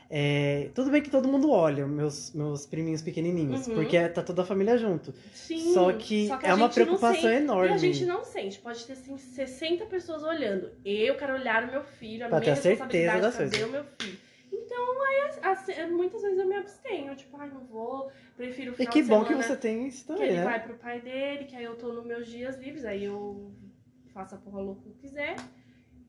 É, 0.10 0.70
tudo 0.74 0.90
bem 0.90 1.02
que 1.04 1.10
todo 1.10 1.28
mundo 1.28 1.52
olha, 1.52 1.86
meus, 1.86 2.34
meus 2.34 2.66
priminhos 2.66 3.02
pequenininhos, 3.02 3.68
Uhum. 3.68 3.76
porque 3.76 4.10
tá 4.10 4.24
toda 4.24 4.42
a 4.42 4.46
família 4.46 4.78
junto. 4.78 5.14
Sim. 5.34 5.74
Só 5.74 5.94
que, 5.94 6.30
a 6.32 6.40
é 6.50 6.54
uma 6.54 6.68
preocupação 6.70 7.22
sente- 7.22 7.36
enorme. 7.44 7.70
E 7.72 7.74
a 7.74 7.78
gente 7.78 8.06
não 8.06 8.24
sente. 8.24 8.60
Pode 8.60 8.84
ter 8.86 8.94
assim, 8.94 9.18
60 9.18 9.86
pessoas 9.86 10.24
olhando. 10.24 10.72
Eu 10.84 11.16
quero 11.16 11.34
olhar 11.34 11.64
o 11.66 11.72
meu 11.72 11.84
filho, 11.84 12.26
a 12.26 12.30
Pra 12.30 12.40
minha 12.40 12.56
ter 12.56 12.62
certeza 12.62 12.86
responsabilidade 12.86 13.22
das 13.22 13.36
coisas. 13.36 13.62
o 13.62 13.72
meu 13.72 13.84
filho. 14.00 14.18
Então, 14.52 15.02
aí, 15.04 15.22
assim, 15.44 15.92
muitas 15.92 16.22
vezes 16.24 16.40
eu 16.40 16.48
me 16.48 16.56
abstenho. 16.56 17.16
Tipo, 17.16 17.38
ai, 17.38 17.50
não 17.50 17.64
vou. 17.66 18.12
Prefiro 18.36 18.72
o 18.72 18.82
E 18.82 18.88
que 18.88 19.04
bom 19.04 19.24
que 19.24 19.36
você 19.36 19.56
tem 19.56 19.88
isso 19.88 20.02
que 20.02 20.08
também, 20.14 20.28
ele 20.30 20.38
né? 20.38 20.44
vai 20.44 20.64
pro 20.64 20.74
pai 20.76 21.00
dele, 21.02 21.46
que 21.46 21.56
aí 21.56 21.64
eu 21.64 21.76
tô 21.76 21.94
nos 21.94 22.06
meus 22.06 22.28
dias 22.28 22.58
livres, 22.58 22.84
aí 22.86 23.04
eu 23.04 23.52
faço 24.14 24.34
a 24.36 24.38
porra 24.40 24.60
louca 24.62 24.82
que 24.82 24.90
eu 24.90 24.94
quiser. 24.96 25.36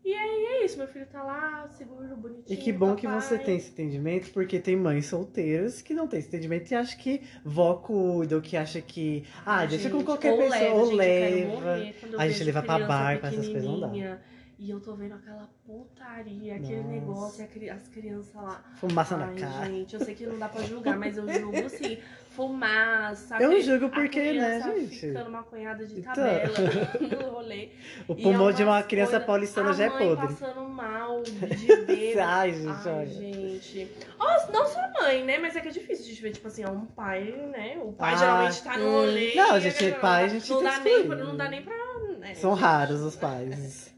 E 0.03 0.15
aí 0.15 0.45
é 0.47 0.65
isso, 0.65 0.79
meu 0.79 0.89
filho 0.89 1.07
tá 1.07 1.23
lá, 1.23 1.69
seguro, 1.69 2.17
bonitinho. 2.17 2.45
E 2.49 2.57
que 2.57 2.73
bom 2.73 2.97
que 2.97 3.07
papai. 3.07 3.21
você 3.21 3.39
tem 3.39 3.57
esse 3.57 3.71
entendimento, 3.71 4.31
porque 4.31 4.59
tem 4.59 4.75
mães 4.75 5.07
solteiras 5.07 5.83
que 5.83 5.93
não 5.93 6.09
têm 6.09 6.21
esse 6.21 6.29
entendimento 6.29 6.71
e 6.71 6.75
acham 6.75 6.99
que 6.99 7.23
vó 7.45 7.75
cuida, 7.75 8.37
ou 8.37 8.43
que 8.43 8.57
acha 8.57 8.81
que. 8.81 9.25
Ah, 9.45 9.67
deixa 9.67 9.91
com 9.91 9.99
Gente, 9.99 10.07
qualquer 10.07 10.37
pessoa, 10.37 10.49
leva, 10.49 10.75
ou 10.75 10.87
gente, 10.87 10.97
leva. 10.97 11.75
A 12.19 12.29
gente 12.29 12.45
leva 12.45 12.63
pra 12.63 12.75
criança 12.77 12.89
bar, 12.89 13.19
pra 13.21 13.29
essas 13.29 13.47
coisas 13.49 13.65
não 13.65 13.81
dá. 13.81 14.21
E 14.63 14.69
eu 14.69 14.79
tô 14.79 14.95
vendo 14.95 15.15
aquela 15.15 15.49
putaria, 15.65 16.57
aquele 16.57 16.83
Nossa. 16.83 17.43
negócio, 17.43 17.73
as 17.73 17.89
crianças 17.89 18.35
lá. 18.35 18.63
Fumaça 18.77 19.17
na 19.17 19.29
Ai, 19.29 19.35
cara. 19.37 19.67
gente, 19.67 19.95
eu 19.95 20.05
sei 20.05 20.15
que 20.15 20.27
não 20.27 20.39
dá 20.39 20.51
pra 20.51 20.63
julgar, 20.65 20.99
mas 20.99 21.17
eu 21.17 21.27
julgo 21.33 21.67
sim. 21.71 21.97
Fumaça. 22.41 23.37
Eu 23.39 23.51
a 23.51 23.53
cri- 23.53 23.63
julgo 23.63 23.87
a 23.87 23.89
porque, 23.91 24.33
né, 24.33 24.61
gente? 24.63 24.97
Ficando 24.99 25.31
maconhada 25.31 25.85
de 25.87 26.01
Então. 26.01 26.15
tabela 26.15 26.49
no 27.23 27.31
rolê. 27.33 27.69
O 28.09 28.15
E 28.15 28.23
pulmão 28.23 28.49
é 28.49 28.53
de 28.55 28.65
uma 28.65 28.83
criança 28.83 29.11
coisas- 29.13 29.27
paulistana 29.27 29.71
a 29.71 29.73
já 29.75 29.85
é 29.85 29.91
podre. 29.91 30.27
passando 30.27 30.69
mal, 30.69 31.23
de 31.23 31.31
bêbado. 31.87 32.29
Ai, 32.31 32.53
gente, 32.55 32.89
Ai, 32.89 32.95
olha. 32.95 33.07
gente. 33.07 33.93
Ó, 34.19 34.53
não 34.53 34.67
só 34.67 34.81
mãe, 35.01 35.23
né? 35.25 35.39
Mas 35.39 35.55
é 35.55 35.61
que 35.61 35.69
é 35.69 35.71
difícil 35.71 36.05
a 36.05 36.09
gente 36.09 36.23
ver, 36.23 36.31
tipo 36.33 36.49
assim, 36.49 36.65
ó, 36.65 36.71
um 36.71 36.87
pai, 36.87 37.25
né? 37.53 37.79
O 37.83 37.93
pai 37.93 38.15
Ah, 38.15 38.17
geralmente 38.17 38.63
tá 38.63 38.79
no 38.79 38.87
hum. 38.87 38.93
rolê. 38.93 39.35
Não, 39.35 39.57
e 39.57 39.61
gente, 39.61 39.83
não 39.85 39.91
dá- 39.91 39.97
pai, 39.99 40.25
a 40.25 40.29
gente 40.29 40.51
não 40.51 40.59
tem 40.59 40.67
dá, 40.71 40.79
nem 40.81 41.07
pra, 41.07 41.17
não 41.17 41.37
dá 41.37 41.49
nem 41.51 41.63
pra. 41.63 41.75
né, 42.19 42.35
São 42.35 42.53
gente? 42.55 42.63
raros 42.63 43.01
os 43.03 43.17
pais. 43.17 43.91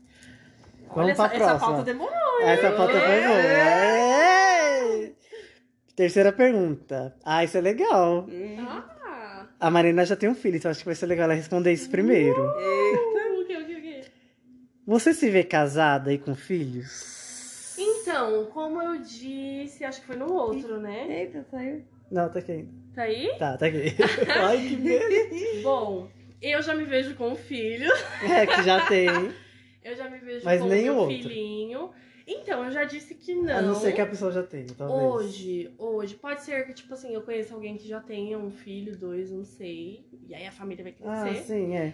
Vamos 0.95 1.05
Olha, 1.07 1.15
pra 1.15 1.25
essa, 1.27 1.35
essa 1.37 1.45
próxima. 1.47 1.69
pauta 1.71 1.85
demorou. 1.85 2.41
hein? 2.41 2.49
Essa 2.49 2.71
pauta 2.73 2.93
foi 2.93 3.01
boa. 3.01 3.39
É. 3.41 4.42
Terceira 5.95 6.33
pergunta. 6.33 7.15
Ah, 7.25 7.45
isso 7.45 7.57
é 7.57 7.61
legal. 7.61 8.27
Ah, 8.59 9.47
A 9.61 9.71
Marina 9.71 10.05
já 10.07 10.17
tem 10.17 10.29
um 10.29 10.35
filho, 10.35 10.57
então 10.57 10.71
acho 10.71 10.81
que 10.81 10.87
vai 10.87 10.95
ser 10.95 11.07
legal 11.07 11.25
ela 11.25 11.35
responder 11.35 11.73
isso 11.73 11.91
primeiro. 11.91 12.41
o 12.49 13.45
que, 13.47 13.57
o 13.57 13.67
que, 13.67 13.75
o 13.75 13.83
que? 13.83 14.01
Você 14.87 15.13
se 15.13 15.29
vê 15.31 15.45
casada 15.45 16.13
e 16.13 16.19
com 16.19 16.35
filhos? 16.35 17.75
Então, 17.79 18.47
como 18.47 18.83
eu 18.83 18.99
disse, 19.03 19.85
acho 19.85 20.01
que 20.01 20.07
foi 20.07 20.17
no 20.17 20.33
outro, 20.33 20.79
né? 20.81 21.07
Eita, 21.21 21.45
saiu. 21.51 21.83
Não, 22.11 22.29
tá 22.29 22.39
aqui 22.41 22.53
ainda. 22.53 22.69
Tá 22.95 23.03
aí? 23.03 23.35
Tá, 23.39 23.57
tá 23.57 23.67
aqui. 23.67 23.95
Ai, 24.41 24.59
que 24.69 24.77
medo. 24.77 25.63
Bom, 25.63 26.09
eu 26.41 26.61
já 26.63 26.75
me 26.75 26.85
vejo 26.85 27.15
com 27.15 27.31
um 27.31 27.37
filho. 27.37 27.91
É, 28.23 28.47
que 28.47 28.63
já 28.63 28.87
tem. 28.87 29.09
Eu 29.85 29.97
já 29.97 30.09
me 30.09 30.17
vejo 30.19 30.45
Mas 30.45 30.61
com 30.61 30.69
nem 30.69 30.85
meu 30.85 30.95
o 30.95 30.97
outro. 30.99 31.17
filhinho. 31.17 31.91
Então, 32.27 32.65
eu 32.65 32.71
já 32.71 32.85
disse 32.85 33.15
que 33.15 33.35
não. 33.35 33.57
A 33.57 33.63
não 33.63 33.75
ser 33.75 33.93
que 33.93 34.01
a 34.01 34.07
pessoa 34.07 34.31
já 34.31 34.43
tenha, 34.43 34.67
talvez. 34.77 35.11
Hoje, 35.11 35.71
hoje, 35.79 36.15
pode 36.15 36.43
ser 36.43 36.65
que, 36.67 36.73
tipo 36.75 36.93
assim, 36.95 37.13
eu 37.15 37.23
conheço 37.23 37.55
alguém 37.55 37.77
que 37.77 37.87
já 37.89 38.01
tenha 38.01 38.39
um 38.39 38.51
filho, 38.51 38.97
dois, 38.97 39.31
não 39.31 39.45
sei. 39.45 40.07
E 40.29 40.35
aí 40.35 40.47
a 40.47 40.53
família 40.53 40.85
vai 40.85 40.95
Ah, 41.05 41.25
crescer. 41.25 41.43
sim, 41.45 41.77
é. 41.77 41.93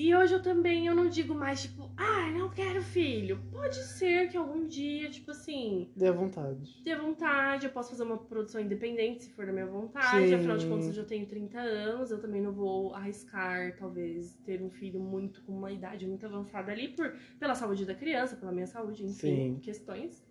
E 0.00 0.14
hoje 0.14 0.32
eu 0.32 0.40
também, 0.40 0.86
eu 0.86 0.94
não 0.94 1.08
digo 1.08 1.34
mais, 1.34 1.62
tipo, 1.62 1.90
ah, 1.96 2.30
não 2.30 2.48
quero 2.50 2.80
filho. 2.80 3.42
Pode 3.50 3.74
ser 3.74 4.28
que 4.30 4.36
algum 4.36 4.64
dia, 4.64 5.10
tipo 5.10 5.32
assim, 5.32 5.90
Dê 5.96 6.12
vontade. 6.12 6.80
dê 6.84 6.94
vontade, 6.94 7.66
eu 7.66 7.72
posso 7.72 7.90
fazer 7.90 8.04
uma 8.04 8.16
produção 8.16 8.60
independente 8.60 9.24
se 9.24 9.30
for 9.32 9.44
da 9.44 9.52
minha 9.52 9.66
vontade. 9.66 10.28
Sim. 10.28 10.34
Afinal 10.36 10.56
de 10.56 10.68
contas, 10.68 10.86
eu 10.86 10.92
já 10.92 11.04
tenho 11.04 11.26
30 11.26 11.58
anos, 11.58 12.12
eu 12.12 12.20
também 12.20 12.40
não 12.40 12.52
vou 12.52 12.94
arriscar, 12.94 13.76
talvez, 13.76 14.36
ter 14.44 14.62
um 14.62 14.70
filho 14.70 15.00
muito 15.00 15.42
com 15.42 15.50
uma 15.52 15.72
idade 15.72 16.06
muito 16.06 16.24
avançada 16.24 16.70
ali, 16.70 16.90
por, 16.90 17.16
pela 17.40 17.56
saúde 17.56 17.84
da 17.84 17.94
criança, 17.96 18.36
pela 18.36 18.52
minha 18.52 18.68
saúde, 18.68 19.02
enfim, 19.04 19.56
Sim. 19.56 19.58
questões. 19.60 20.24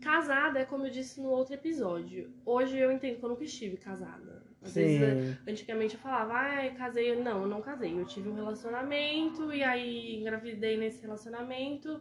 Casada 0.00 0.60
é 0.60 0.64
como 0.64 0.86
eu 0.86 0.90
disse 0.90 1.20
no 1.20 1.28
outro 1.28 1.52
episódio. 1.52 2.32
Hoje 2.44 2.78
eu 2.78 2.90
entendo 2.90 3.18
que 3.18 3.24
eu 3.24 3.28
nunca 3.28 3.44
estive 3.44 3.76
casada. 3.76 4.35
Às 4.66 4.74
vezes, 4.74 5.28
Sim. 5.28 5.38
antigamente 5.48 5.94
eu 5.94 6.00
falava, 6.00 6.32
ai, 6.34 6.70
casei. 6.70 7.16
Não, 7.16 7.42
eu 7.42 7.46
não 7.48 7.60
casei. 7.60 7.98
Eu 7.98 8.04
tive 8.04 8.28
um 8.28 8.34
relacionamento 8.34 9.52
e 9.52 9.62
aí 9.62 10.16
engravidei 10.20 10.76
nesse 10.76 11.00
relacionamento. 11.02 12.00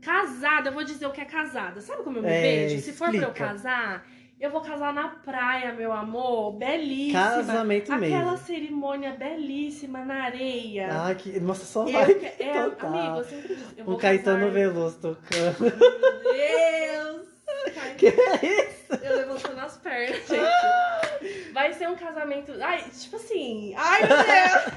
Casada, 0.00 0.68
eu 0.68 0.74
vou 0.74 0.84
dizer 0.84 1.06
o 1.06 1.10
que 1.12 1.20
é 1.20 1.24
casada. 1.24 1.80
Sabe 1.80 2.02
como 2.02 2.18
eu 2.18 2.22
me 2.22 2.28
É, 2.28 2.40
vejo? 2.68 2.82
Se 2.82 2.92
for 2.92 3.10
pra 3.10 3.18
eu 3.22 3.32
casar, 3.32 4.06
eu 4.38 4.50
vou 4.50 4.60
casar 4.60 4.92
na 4.92 5.08
praia, 5.08 5.72
meu 5.72 5.92
amor. 5.92 6.52
Belíssima. 6.52 7.18
Casamento 7.20 7.92
Aquela 7.92 8.32
mesmo. 8.32 8.46
cerimônia 8.46 9.12
belíssima 9.12 10.04
na 10.04 10.24
areia. 10.24 10.88
Ah, 10.92 11.14
que... 11.14 11.40
Nossa, 11.40 11.64
só 11.64 11.86
Eu 11.86 11.92
vai. 11.92 12.14
que- 12.14 12.26
é, 12.42 12.58
amigo, 12.58 13.16
eu 13.18 13.24
sempre 13.24 13.54
disse. 13.56 13.74
Eu 13.78 13.88
O 13.90 13.96
Caetano 13.96 14.38
casar... 14.40 14.52
Veloso 14.52 14.98
tocando. 15.00 15.60
Meu 15.60 16.32
Deus! 16.32 17.26
Que 17.96 18.06
é 18.08 18.10
isso? 18.12 18.94
Eu 19.02 19.16
levantando 19.16 19.58
as 19.60 19.76
pernas, 19.78 20.16
gente. 20.28 20.30
Vai 21.66 21.74
ser 21.74 21.88
um 21.88 21.96
casamento. 21.96 22.52
Ai, 22.62 22.84
tipo 22.96 23.16
assim. 23.16 23.74
Ai, 23.76 24.00
meu 24.06 24.16
Deus! 24.16 24.74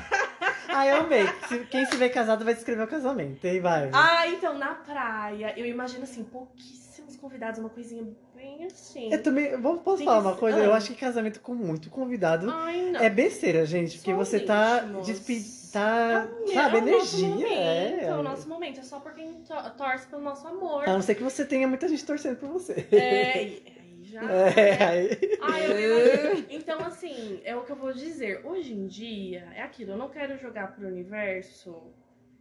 Ah, 0.72 0.86
eu 0.86 0.98
amei. 0.98 1.24
Quem 1.72 1.84
se 1.88 1.96
vê 1.98 2.10
casado 2.10 2.46
vai 2.46 2.54
descrever 2.54 2.84
o 2.84 2.88
casamento. 2.88 3.46
E 3.48 3.60
vai. 3.60 3.90
Ah, 3.92 4.28
então, 4.28 4.56
na 4.56 4.76
praia, 4.76 5.52
eu 5.58 5.66
imagino 5.66 6.04
assim, 6.04 6.24
pouquíssimos 6.24 7.16
convidados, 7.16 7.60
uma 7.60 7.70
coisinha 7.70 8.06
bem 8.36 8.66
assim. 8.66 9.12
Eu 9.12 9.22
também. 9.24 9.60
Vamos, 9.60 9.82
posso 9.82 9.98
Tem 9.98 10.06
falar 10.06 10.20
uma 10.20 10.36
coisa? 10.36 10.60
ah. 10.60 10.64
Eu 10.64 10.74
acho 10.74 10.94
que 10.94 11.00
casamento 11.00 11.40
com 11.42 11.56
muito 11.56 11.90
convidado 11.90 12.50
Ai, 12.52 12.92
não. 12.92 13.00
é 13.02 13.10
besteira, 13.10 13.66
gente. 13.66 13.98
Porque 13.98 14.14
você 14.14 14.40
tá 14.42 14.82
íntimos. 14.84 15.08
despe... 15.08 15.44
tá, 15.74 16.28
É 16.48 16.54
sabe, 16.54 16.82
nosso 16.82 17.16
energia. 17.18 17.28
momento, 17.30 17.52
é. 17.52 18.04
é 18.06 18.14
o 18.16 18.22
nosso 18.24 18.48
momento. 18.48 18.80
É 18.80 18.84
só 18.84 19.00
por 19.00 19.14
quem 19.14 19.34
to- 19.42 19.72
torce 19.76 20.06
pelo 20.06 20.22
nosso 20.22 20.48
amor. 20.48 20.88
A 20.88 20.94
não 20.94 21.02
ser 21.02 21.16
que 21.16 21.24
você 21.24 21.44
tenha 21.46 21.68
muita 21.68 21.88
gente 21.88 22.06
torcendo 22.06 22.38
por 22.38 22.48
você. 22.50 22.88
É, 22.92 23.79
já. 24.12 24.22
É, 24.24 24.84
aí. 24.84 25.10
Ai. 25.42 26.46
Então, 26.50 26.80
assim, 26.80 27.40
é 27.44 27.56
o 27.56 27.64
que 27.64 27.72
eu 27.72 27.76
vou 27.76 27.94
dizer. 27.94 28.46
Hoje 28.46 28.74
em 28.74 28.88
dia, 28.88 29.48
é 29.56 29.62
aquilo. 29.62 29.92
Eu 29.92 29.98
não 29.98 30.10
quero 30.10 30.38
jogar 30.38 30.76
pro 30.76 30.88
universo 30.88 31.94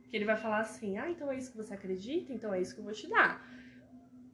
que 0.09 0.17
ele 0.17 0.25
vai 0.25 0.37
falar 0.37 0.61
assim: 0.61 0.99
ah, 0.99 1.11
então 1.11 1.31
é 1.31 1.37
isso 1.37 1.51
que 1.51 1.57
você 1.57 1.75
acredita, 1.75 2.33
então 2.33 2.53
é 2.53 2.61
isso 2.61 2.75
que 2.75 2.81
eu 2.81 2.85
vou 2.85 2.93
te 2.93 3.09
dar. 3.09 3.47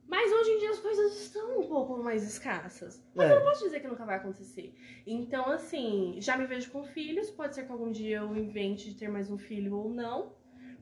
Mas 0.06 0.30
hoje 0.30 0.50
em 0.50 0.58
dia 0.58 0.70
as 0.70 0.78
coisas 0.78 1.20
estão 1.22 1.60
um 1.60 1.66
pouco 1.66 1.96
mais 2.02 2.22
escassas. 2.22 3.02
Mas 3.14 3.28
eu 3.30 3.36
não 3.36 3.42
É. 3.42 3.50
posso 3.50 3.64
dizer 3.64 3.80
que 3.80 3.88
nunca 3.88 4.04
vai 4.04 4.16
acontecer. 4.16 4.74
Então, 5.06 5.46
assim, 5.50 6.16
já 6.18 6.36
me 6.36 6.46
vejo 6.46 6.70
com 6.70 6.84
filhos. 6.84 7.30
Pode 7.30 7.54
ser 7.54 7.64
que 7.64 7.72
algum 7.72 7.90
dia 7.90 8.18
eu 8.18 8.36
invente 8.36 8.90
de 8.90 8.96
ter 8.96 9.08
mais 9.08 9.30
um 9.30 9.38
filho 9.38 9.74
ou 9.76 9.88
não. 9.88 10.32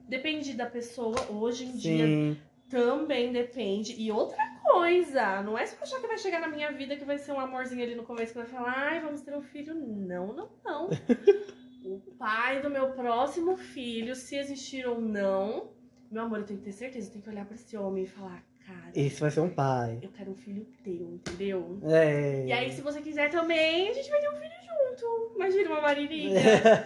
Depende 0.07 0.53
da 0.53 0.65
pessoa. 0.65 1.15
Hoje 1.31 1.65
em 1.65 1.71
dia 1.77 2.05
Sim. 2.05 2.37
também 2.69 3.31
depende. 3.31 3.95
E 3.99 4.11
outra 4.11 4.37
coisa, 4.63 5.41
não 5.41 5.57
é 5.57 5.65
só 5.65 5.75
achar 5.81 5.99
que 5.99 6.07
vai 6.07 6.17
chegar 6.17 6.39
na 6.39 6.47
minha 6.47 6.71
vida 6.71 6.95
que 6.95 7.05
vai 7.05 7.17
ser 7.17 7.33
um 7.33 7.39
amorzinho 7.39 7.83
ali 7.83 7.95
no 7.95 8.03
começo 8.03 8.33
que 8.33 8.39
vai 8.39 8.47
falar, 8.47 8.73
ai, 8.75 8.99
vamos 8.99 9.21
ter 9.21 9.35
um 9.35 9.41
filho. 9.41 9.75
Não, 9.75 10.33
não, 10.33 10.49
não. 10.63 10.89
o 11.85 11.99
pai 12.17 12.61
do 12.61 12.69
meu 12.69 12.91
próximo 12.91 13.57
filho, 13.57 14.15
se 14.15 14.35
existir 14.35 14.87
ou 14.87 14.99
não, 14.99 15.71
meu 16.09 16.23
amor, 16.23 16.39
eu 16.39 16.45
tenho 16.45 16.59
que 16.59 16.65
ter 16.65 16.71
certeza, 16.71 17.07
eu 17.07 17.11
tenho 17.11 17.23
que 17.23 17.29
olhar 17.29 17.45
pra 17.45 17.55
esse 17.55 17.75
homem 17.75 18.03
e 18.05 18.07
falar, 18.07 18.43
cara, 18.65 18.91
Esse 18.95 19.19
vai 19.19 19.31
ser 19.31 19.41
um 19.41 19.49
pai. 19.49 19.99
eu 20.01 20.09
quero 20.11 20.31
um 20.31 20.35
filho 20.35 20.65
teu, 20.83 21.13
entendeu? 21.13 21.79
É. 21.83 22.45
E 22.45 22.51
aí, 22.51 22.71
se 22.71 22.81
você 22.81 23.01
quiser 23.01 23.29
também, 23.29 23.89
a 23.89 23.93
gente 23.93 24.09
vai 24.09 24.21
ter 24.21 24.29
um 24.29 24.35
filho 24.35 24.53
junto. 24.63 25.33
Imagina 25.35 25.69
uma 25.71 25.81
marininha. 25.81 26.39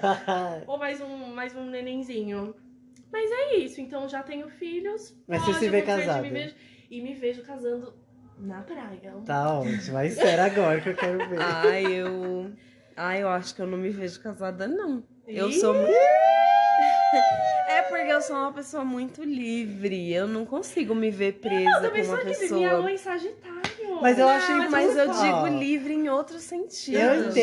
Ou 0.65 0.77
mais 0.77 1.01
um, 1.01 1.33
mais 1.33 1.55
um 1.55 1.65
nenenzinho. 1.65 2.55
Mas 3.11 3.31
é 3.31 3.55
isso, 3.55 3.79
então 3.79 4.07
já 4.07 4.23
tenho 4.23 4.49
filhos. 4.49 5.15
Mas 5.27 5.41
você 5.41 5.45
pode 5.51 5.59
se 5.59 5.69
vê 5.69 5.79
acontecer 5.79 6.55
e 6.89 7.01
me 7.01 7.13
vejo 7.13 7.43
casando 7.43 7.93
Na 8.37 8.61
praia. 8.61 9.13
Tá 9.25 9.53
ótimo. 9.59 9.93
Mas 9.93 10.13
sério 10.13 10.43
agora 10.43 10.79
que 10.81 10.89
eu 10.89 10.95
quero 10.95 11.17
ver. 11.29 11.39
Ai, 11.41 11.85
eu. 11.93 12.51
Ai, 12.95 13.21
eu 13.23 13.29
acho 13.29 13.53
que 13.55 13.61
eu 13.61 13.67
não 13.67 13.77
me 13.77 13.89
vejo 13.89 14.19
casada, 14.21 14.67
não. 14.67 15.03
Eu 15.27 15.49
Ih! 15.49 15.59
sou 15.59 15.73
muito. 15.75 15.91
É 17.69 17.81
porque 17.83 18.11
eu 18.11 18.21
sou 18.21 18.35
uma 18.35 18.53
pessoa 18.53 18.83
muito 18.85 19.23
livre. 19.23 20.13
Eu 20.13 20.27
não 20.27 20.45
consigo 20.45 20.93
me 20.95 21.09
ver 21.11 21.33
presa 21.33 21.69
Eu 21.69 21.73
com 21.75 21.81
também 21.87 22.03
sou 22.03 22.13
uma 22.15 22.23
livre. 22.23 22.49
Minha 22.53 22.77
lua 22.77 22.89
pessoa. 22.89 23.15
Mas 24.01 24.17
eu 24.19 24.25
Não, 24.25 24.33
achei 24.33 24.55
mas 24.69 24.95
eu 24.97 25.09
Ó, 25.09 25.45
digo 25.45 25.57
livre 25.59 25.93
em 25.93 26.09
outro 26.09 26.39
sentido. 26.39 26.97
Eu 26.97 27.29
entendo, 27.29 27.33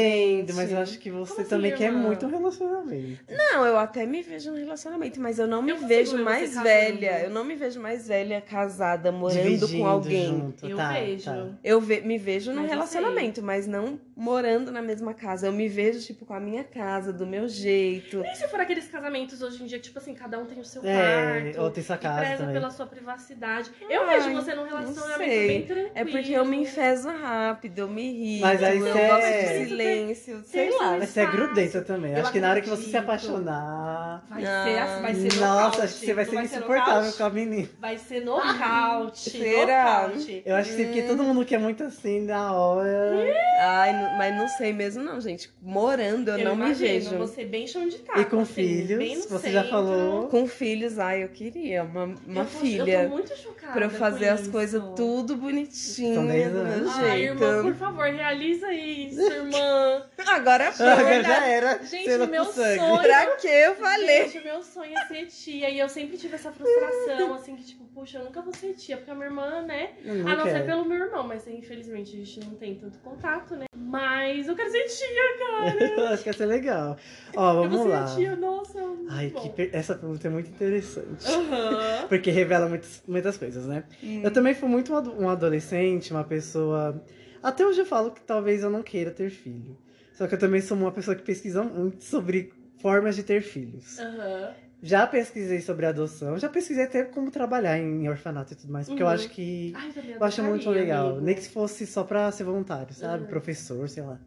gente. 0.49 0.53
mas 0.55 0.73
eu 0.73 0.79
acho 0.79 0.99
que 0.99 1.11
você 1.11 1.35
Como 1.37 1.49
também 1.49 1.73
assim, 1.73 1.83
quer 1.83 1.88
irmã? 1.90 2.01
muito 2.07 2.27
um 2.27 2.31
relacionamento. 2.31 3.19
Não, 3.29 3.67
eu 3.67 3.77
até 3.79 4.07
me 4.07 4.23
vejo 4.23 4.51
no 4.51 4.57
relacionamento, 4.59 5.21
mas 5.21 5.38
eu 5.38 5.47
não 5.47 5.62
me 5.62 5.71
Eu 5.73 5.79
vejo 5.79 6.19
mais 6.19 6.51
casando. 6.51 6.64
velha. 6.64 7.21
Eu 7.25 7.31
não 7.31 7.45
me 7.45 7.55
vejo 7.55 7.81
mais 7.81 8.07
velha, 8.09 8.40
casada, 8.40 9.11
morando 9.12 9.43
Dividindo 9.43 9.79
com 9.79 9.87
alguém. 9.87 10.27
junto. 10.27 10.67
Eu 10.67 10.77
tá, 10.77 10.93
vejo. 10.93 11.25
tá. 11.25 11.49
Eu 11.62 11.81
ve- 11.81 12.01
me 12.03 12.19
vejo 12.19 12.51
no 12.53 12.57
Mas 12.62 12.64
eu 12.64 12.71
relacionamento, 12.71 13.43
mas 13.43 13.67
não 13.67 13.99
morando 14.17 14.71
na 14.71 14.81
mesma 14.83 15.12
casa. 15.14 15.47
Eu 15.47 15.53
me 15.53 15.69
vejo, 15.69 16.01
tipo, 16.01 16.25
com 16.25 16.35
a 16.35 16.40
minha 16.40 16.64
casa, 16.64 17.12
do 17.12 17.27
meu 17.27 17.49
jeito. 17.49 18.23
E 18.25 18.35
se 18.37 18.47
for 18.49 18.61
aqueles 18.61 18.87
casamentos 18.88 19.43
hoje 19.43 19.62
em 19.62 19.67
dia, 19.67 19.79
tipo 19.79 19.99
assim, 19.99 20.14
cada 20.14 20.38
um 20.38 20.47
tem 20.47 20.59
o 20.61 20.64
seu 20.64 20.83
É, 20.85 21.40
quarto. 21.53 21.61
ou 21.62 21.71
tem 21.71 21.83
sua 21.83 21.97
e 21.97 21.99
casa 21.99 22.21
preza 22.21 22.37
também. 22.38 22.55
pela 22.55 22.71
sua 22.71 22.87
privacidade. 22.87 23.71
Eu 23.88 24.03
Ai, 24.03 24.21
vejo 24.21 24.35
você 24.35 24.55
num 24.55 24.64
relacionamento 24.64 25.19
bem 25.19 25.62
tranquilo. 25.62 25.90
É 25.95 26.05
porque 26.05 26.33
eu 26.33 26.44
me 26.45 26.57
enfezo 26.59 27.09
rápido, 27.09 27.79
eu 27.81 27.89
me 27.89 28.03
irrito, 28.03 28.43
Mas 28.47 28.63
aí 28.63 28.79
eu 28.79 28.93
cê- 28.93 29.07
gosto 29.09 29.25
é- 29.25 29.59
de 29.59 29.67
silêncio, 29.69 30.35
Tem 30.51 30.71
sei 30.71 30.79
lá. 30.79 30.97
Mas 30.99 31.09
você 31.11 31.21
é 31.21 31.27
grudenta 31.27 31.83
também. 31.83 32.13
Eu 32.13 32.21
acho 32.21 32.33
que 32.33 32.41
na 32.41 32.51
hora 32.51 32.61
que 32.61 32.69
você 32.69 32.83
se 32.91 32.97
apaixonar. 32.97 34.25
Vai 34.29 34.41
ser, 34.43 34.79
assim, 34.79 35.03
vai 35.03 35.15
ser 35.15 35.23
Nossa, 35.41 35.47
nocaute. 35.65 35.81
acho 35.83 35.95
que 36.01 36.07
você 36.07 36.15
vai 36.15 36.25
Não 36.25 36.33
ser 36.33 36.39
ser 36.39 36.57
insuportável 36.57 36.95
nocaute? 36.95 37.17
com 37.19 37.25
a 37.25 37.31
menina. 37.31 37.69
Vai 37.81 37.99
ser 37.99 38.21
nocaute. 38.25 39.31
Será? 39.31 40.03
nocaute. 40.09 40.43
Eu 40.45 40.57
acho 40.57 40.71
que 40.71 40.77
sim, 40.77 40.85
porque 40.87 41.03
todo 41.03 41.23
mundo 41.23 41.45
quer 41.45 41.59
muito 41.59 41.83
assim 41.85 42.21
na 42.23 42.53
hora. 42.53 43.35
Ai, 43.61 43.93
não- 43.93 44.19
mas 44.19 44.37
não 44.37 44.49
sei 44.49 44.73
mesmo 44.73 45.03
não, 45.03 45.21
gente. 45.21 45.51
Morando 45.63 46.31
eu, 46.31 46.39
não 46.45 46.57
me 46.57 46.65
imagino, 46.67 46.89
vejo. 47.11 47.19
Você 47.19 47.45
bem 47.45 47.67
chão 47.67 47.87
de 47.89 47.99
taco. 47.99 48.21
E 48.21 48.25
com 48.25 48.41
assim, 48.41 48.55
bem 48.55 48.87
filhos, 48.87 49.31
no 49.31 49.39
você 49.39 49.51
já 49.51 49.63
centro. 49.63 49.71
falou. 49.77 50.29
Com 50.29 50.47
filhos, 50.47 50.99
ai, 50.99 51.23
eu 51.25 51.29
queria 51.29 51.83
uma, 51.85 52.05
uma 52.05 52.41
Eu 52.43 52.45
tô- 52.47 52.59
filha. 52.59 53.03
Eu 53.03 53.09
tô 53.09 53.15
muito 53.17 53.37
chocada. 53.37 53.73
Pra 53.73 53.87
eu 53.87 53.91
fazer 53.91 54.27
com 54.29 54.35
as 54.35 54.49
coisas 54.49 54.83
tudo 54.97 55.37
bonitinho, 55.37 56.21
Do 56.42 56.64
meu. 56.64 56.90
Ai, 56.90 57.18
jeito. 57.18 57.33
irmã, 57.44 57.62
por 57.62 57.75
favor, 57.75 58.05
realiza 58.07 58.73
isso, 58.73 59.20
irmã. 59.20 60.03
Agora 60.27 60.73
foi. 60.73 60.87
Agora 60.87 61.23
já 61.23 61.47
era. 61.47 61.83
Gente, 61.85 62.27
meu 62.27 62.44
sangue. 62.44 62.79
sonho- 62.81 63.03
Pra 63.03 63.27
que 63.37 63.47
eu 63.49 63.75
falei? 63.77 64.25
Gente, 64.29 64.38
o 64.38 64.44
meu 64.44 64.62
sonho 64.62 64.92
é 64.97 65.07
ser 65.07 65.27
tia. 65.27 65.70
E 65.70 65.79
eu 65.79 65.88
sempre 65.88 66.16
tive 66.16 66.35
essa 66.35 66.51
frustração, 66.53 67.35
assim, 67.35 67.57
que 67.57 67.64
tipo, 67.64 67.85
puxa, 67.94 68.18
eu 68.18 68.25
nunca 68.25 68.40
vou 68.42 68.53
ser 68.55 68.73
tia, 68.75 68.97
porque 68.97 69.11
a 69.11 69.14
minha 69.14 69.27
irmã, 69.27 69.62
né? 69.62 69.90
Eu 70.05 70.14
não 70.16 70.33
a 70.33 70.37
não 70.37 70.44
ser 70.44 70.64
pelo 70.64 70.85
meu 70.85 71.05
irmão, 71.05 71.27
mas 71.27 71.47
infelizmente 71.47 72.14
a 72.14 72.18
gente 72.25 72.40
não 72.40 72.55
tem 72.57 72.75
tanto 72.77 72.99
contato, 72.99 73.55
né? 73.55 73.66
Mas 73.77 74.49
eu 74.49 74.57
quero 74.57 74.70
ser 74.70 74.85
tia, 74.85 75.38
cara. 75.38 75.85
Eu 75.94 76.07
acho 76.09 76.23
que 76.25 76.29
ia 76.29 76.33
ser 76.33 76.47
legal. 76.47 76.97
Ó, 77.37 77.51
eu 77.51 77.55
vamos 77.62 77.79
vou 77.79 77.87
lá. 77.88 78.07
ser 78.09 78.16
tia, 78.16 78.35
nossa. 78.37 78.81
muito 78.81 79.12
Ai, 79.12 79.29
bom. 79.29 79.40
que 79.40 79.51
per- 79.51 79.70
essa 79.73 79.94
pergunta 79.94 80.27
é 80.27 80.31
muito 80.31 80.49
interessante. 80.51 81.25
Aham. 81.29 82.07
Porque 82.09 82.31
revela 82.31 82.68
muitas, 82.68 83.03
muitas 83.07 83.37
coisas, 83.37 83.66
né? 83.66 83.85
Hum. 84.03 84.23
Eu 84.25 84.33
também 84.33 84.53
fui 84.55 84.68
muito 84.68 84.92
um 84.92 85.29
adolescente, 85.29 86.11
uma 86.12 86.24
pessoa. 86.25 87.05
Até 87.43 87.67
hoje 87.67 87.81
eu 87.81 87.87
falo 87.87 88.11
que 88.11 88.23
talvez 88.23 88.63
eu 88.63 88.71
não 88.71 88.83
queira 88.83 89.11
ter 89.11 89.31
filho. 89.31 89.77
Só 90.15 90.27
que 90.27 90.35
eu 90.35 90.39
também 90.39 90.61
sou 90.61 90.77
uma 90.77 90.93
pessoa 90.93 91.15
que 91.17 91.23
pesquisa 91.23 91.63
muito 91.63 92.05
sobre 92.05 92.53
formas 92.81 93.17
de 93.17 93.23
ter 93.23 93.43
filhos. 93.43 93.99
Aham. 93.99 94.55
Já 94.83 95.07
pesquisei 95.07 95.61
sobre 95.63 95.87
adoção, 95.87 96.39
já 96.39 96.49
pesquisei 96.49 96.85
até 96.85 97.05
como 97.05 97.31
trabalhar 97.31 97.79
em 97.79 98.07
orfanato 98.07 98.53
e 98.53 98.57
tudo 98.57 98.71
mais, 98.73 98.87
porque 98.87 99.03
eu 99.03 99.07
Uhum. 99.07 99.13
acho 99.15 99.31
que. 99.31 99.73
Ai, 99.75 99.91
eu 99.97 100.17
Eu 100.21 100.25
acho 100.27 100.43
muito 100.43 100.69
legal. 100.71 101.07
amigo. 101.09 101.25
Nem 101.25 101.35
que 101.35 101.43
se 101.43 101.49
fosse 101.49 101.87
só 101.87 102.05
pra 102.05 102.31
ser 102.31 102.45
voluntário, 102.45 102.93
sabe? 102.93 103.23
Uhum. 103.25 103.29
Professor, 103.31 103.89
sei 103.89 104.03
lá. 104.03 104.21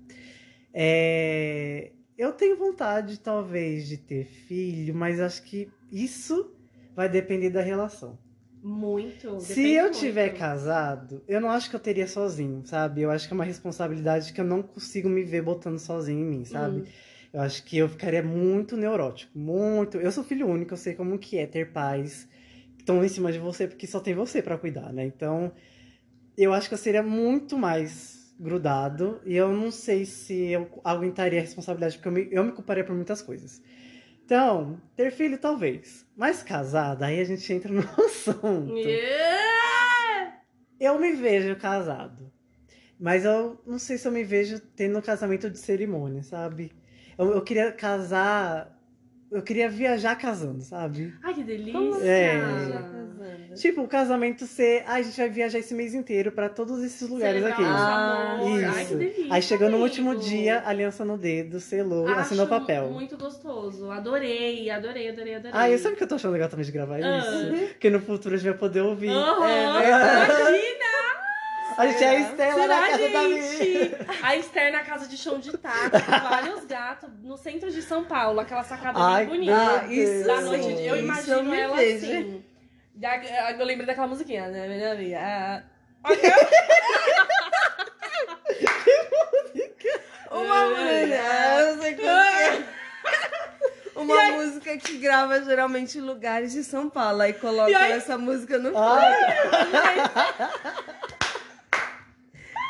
É, 0.74 1.92
Eu 2.18 2.34
tenho 2.34 2.58
vontade, 2.58 3.20
talvez, 3.20 3.88
de 3.88 3.98
ter 3.98 4.26
filho, 4.26 4.96
mas 4.96 5.20
acho 5.20 5.44
que 5.44 5.70
isso 5.92 6.52
vai 6.96 7.08
depender 7.08 7.52
da 7.52 7.62
relação. 7.62 8.18
Muito. 8.62 9.40
Se 9.40 9.62
eu 9.74 9.86
muito. 9.86 10.00
tiver 10.00 10.30
casado, 10.32 11.24
eu 11.28 11.40
não 11.40 11.50
acho 11.50 11.70
que 11.70 11.76
eu 11.76 11.80
teria 11.80 12.08
sozinho, 12.08 12.64
sabe? 12.66 13.02
Eu 13.02 13.12
acho 13.12 13.28
que 13.28 13.34
é 13.34 13.36
uma 13.36 13.44
responsabilidade 13.44 14.34
que 14.34 14.42
eu 14.42 14.46
não 14.46 14.62
consigo 14.62 15.08
me 15.08 15.24
ver 15.24 15.42
botando 15.42 15.80
sozinho 15.80 16.20
em 16.22 16.26
mim, 16.26 16.46
sabe? 16.46 16.80
Hum. 16.82 16.86
Eu 17.34 17.42
acho 17.42 17.64
que 17.64 17.78
eu 17.78 17.88
ficaria 17.88 18.24
muito 18.24 18.76
neurótico, 18.76 19.38
muito. 19.38 19.98
Eu 19.98 20.12
sou 20.12 20.24
filho 20.24 20.48
único, 20.48 20.74
eu 20.74 20.78
sei 20.78 20.96
como 20.96 21.20
que 21.20 21.38
é 21.38 21.46
ter 21.46 21.72
pais 21.72 22.28
que 22.76 22.82
estão 22.84 23.04
em 23.04 23.08
cima 23.10 23.32
de 23.32 23.40
você 23.40 23.68
porque 23.68 23.86
só 23.86 24.00
tem 24.00 24.14
você 24.16 24.42
pra 24.42 24.58
cuidar, 24.58 24.92
né? 24.92 25.06
Então, 25.06 25.52
eu 26.38 26.54
acho 26.54 26.68
que 26.68 26.74
eu 26.74 26.78
seria 26.78 27.04
muito 27.04 27.58
mais 27.58 28.34
grudado 28.40 29.20
e 29.26 29.36
eu 29.36 29.52
não 29.52 29.72
sei 29.72 30.06
se 30.06 30.50
eu 30.52 30.70
aguentaria 30.84 31.40
a 31.40 31.42
responsabilidade 31.42 31.98
porque 31.98 32.08
eu 32.08 32.12
me, 32.12 32.28
eu 32.32 32.44
me 32.44 32.52
culparia 32.52 32.84
por 32.84 32.96
muitas 32.96 33.22
coisas. 33.22 33.62
Então, 34.28 34.78
ter 34.94 35.10
filho 35.10 35.38
talvez, 35.38 36.06
mas 36.14 36.44
casada, 36.44 37.06
aí 37.06 37.22
a 37.22 37.24
gente 37.24 37.54
entra 37.54 37.72
no 37.72 37.80
assunto. 38.06 38.76
Yeah! 38.78 40.42
Eu 40.78 41.00
me 41.00 41.14
vejo 41.14 41.56
casado. 41.56 42.30
Mas 43.00 43.24
eu 43.24 43.58
não 43.66 43.80
sei 43.80 43.98
se 43.98 44.06
eu 44.06 44.12
me 44.12 44.26
vejo 44.26 44.60
tendo 44.76 45.00
um 45.00 45.02
casamento 45.02 45.50
de 45.50 45.58
cerimônia, 45.58 46.24
sabe? 46.24 46.74
Eu, 47.18 47.32
eu 47.32 47.42
queria 47.42 47.72
casar. 47.72 48.78
Eu 49.32 49.42
queria 49.42 49.70
viajar 49.70 50.18
casando, 50.18 50.62
sabe? 50.62 51.14
Ai, 51.24 51.34
que 51.34 51.44
delícia. 51.46 52.06
É. 52.06 53.07
Tipo, 53.58 53.82
o 53.82 53.88
casamento 53.88 54.46
ser. 54.46 54.84
Ai, 54.88 55.02
a 55.02 55.04
gente 55.04 55.18
vai 55.18 55.30
viajar 55.30 55.60
esse 55.60 55.74
mês 55.74 55.94
inteiro 55.94 56.32
pra 56.32 56.48
todos 56.50 56.84
esses 56.84 57.08
lugares 57.10 57.44
aqui. 57.44 57.62
Ah, 57.64 58.34
amor. 58.40 58.64
Ai, 58.64 58.74
que 58.76 58.82
isso. 58.84 58.96
delícia. 58.98 59.28
Aí 59.34 59.42
chegou 59.42 59.70
no 59.70 59.78
último 59.78 60.16
dia, 60.16 60.64
aliança 60.66 61.04
no 61.04 61.18
dedo, 61.18 61.60
selou, 61.60 62.08
Acho 62.08 62.20
assinou 62.20 62.48
papel. 62.48 62.90
Muito 62.92 63.18
gostoso. 63.18 63.90
Adorei, 63.92 64.70
adorei, 64.70 65.10
adorei, 65.10 65.36
adorei. 65.36 65.52
Ah, 65.54 65.70
eu 65.70 65.78
sabe 65.80 65.96
o 65.96 65.98
que 65.98 66.04
eu 66.04 66.08
tô 66.08 66.16
achando 66.16 66.32
legal 66.34 66.50
também 66.50 66.66
de 66.66 66.72
gravar 66.72 66.96
Ah. 66.96 67.18
isso? 67.20 67.68
Porque 67.70 67.90
no 67.90 68.00
futuro 68.00 68.36
a 68.36 68.38
gente 68.38 68.50
vai 68.50 68.58
poder 68.58 68.82
ouvir. 68.82 69.10
Aham, 69.10 69.48
É 69.50 69.64
imagina! 69.90 70.88
A 71.78 71.86
gente 71.86 72.04
é 72.04 72.10
a 72.10 72.20
Estela 72.22 72.68
da 72.68 72.76
Será, 72.76 72.88
casa 72.90 73.10
da 73.10 73.24
gente? 73.30 73.64
minha. 73.68 73.92
A 74.24 74.36
Esther 74.36 74.72
na 74.72 74.80
casa 74.80 75.08
de 75.08 75.16
chão 75.16 75.38
de 75.40 75.56
taco, 75.56 75.92
com 75.92 76.28
vários 76.28 76.66
gatos, 76.66 77.08
no 77.24 77.38
centro 77.38 77.70
de 77.70 77.84
São 77.84 78.04
Paulo, 78.04 78.40
aquela 78.40 78.64
sacada 78.64 78.98
Ai, 79.00 79.28
bem 79.28 79.36
bonita. 79.36 79.54
Ah, 79.84 79.86
isso 79.88 80.26
da 80.26 80.42
noite 80.42 80.74
de... 80.74 80.86
Eu 80.88 80.96
Isso 80.96 81.04
imagino 81.04 81.54
ela 81.54 81.76
vejo. 81.76 82.06
assim. 82.06 82.44
Da- 82.98 83.52
Eu 83.52 83.66
lembrei 83.66 83.86
daquela 83.86 84.08
musiquinha, 84.08 84.48
né? 84.48 84.68
Minha 84.68 84.92
amiga? 84.92 85.20
Ah, 85.22 85.62
Uma 90.32 90.66
mulher, 90.70 91.60
eu 91.70 91.82
sei 91.82 91.96
como 91.96 92.10
é. 92.10 92.64
Uma 93.96 94.24
música 94.32 94.78
que 94.78 94.98
grava 95.00 95.42
geralmente 95.44 95.98
em 95.98 96.02
lugares 96.02 96.52
de 96.52 96.64
São 96.64 96.88
Paulo. 96.90 97.22
Aí 97.22 97.34
coloca 97.34 97.76
aí- 97.78 97.94
essa 97.94 98.18
música 98.18 98.58
no 98.60 98.78
Ah, 98.78 99.00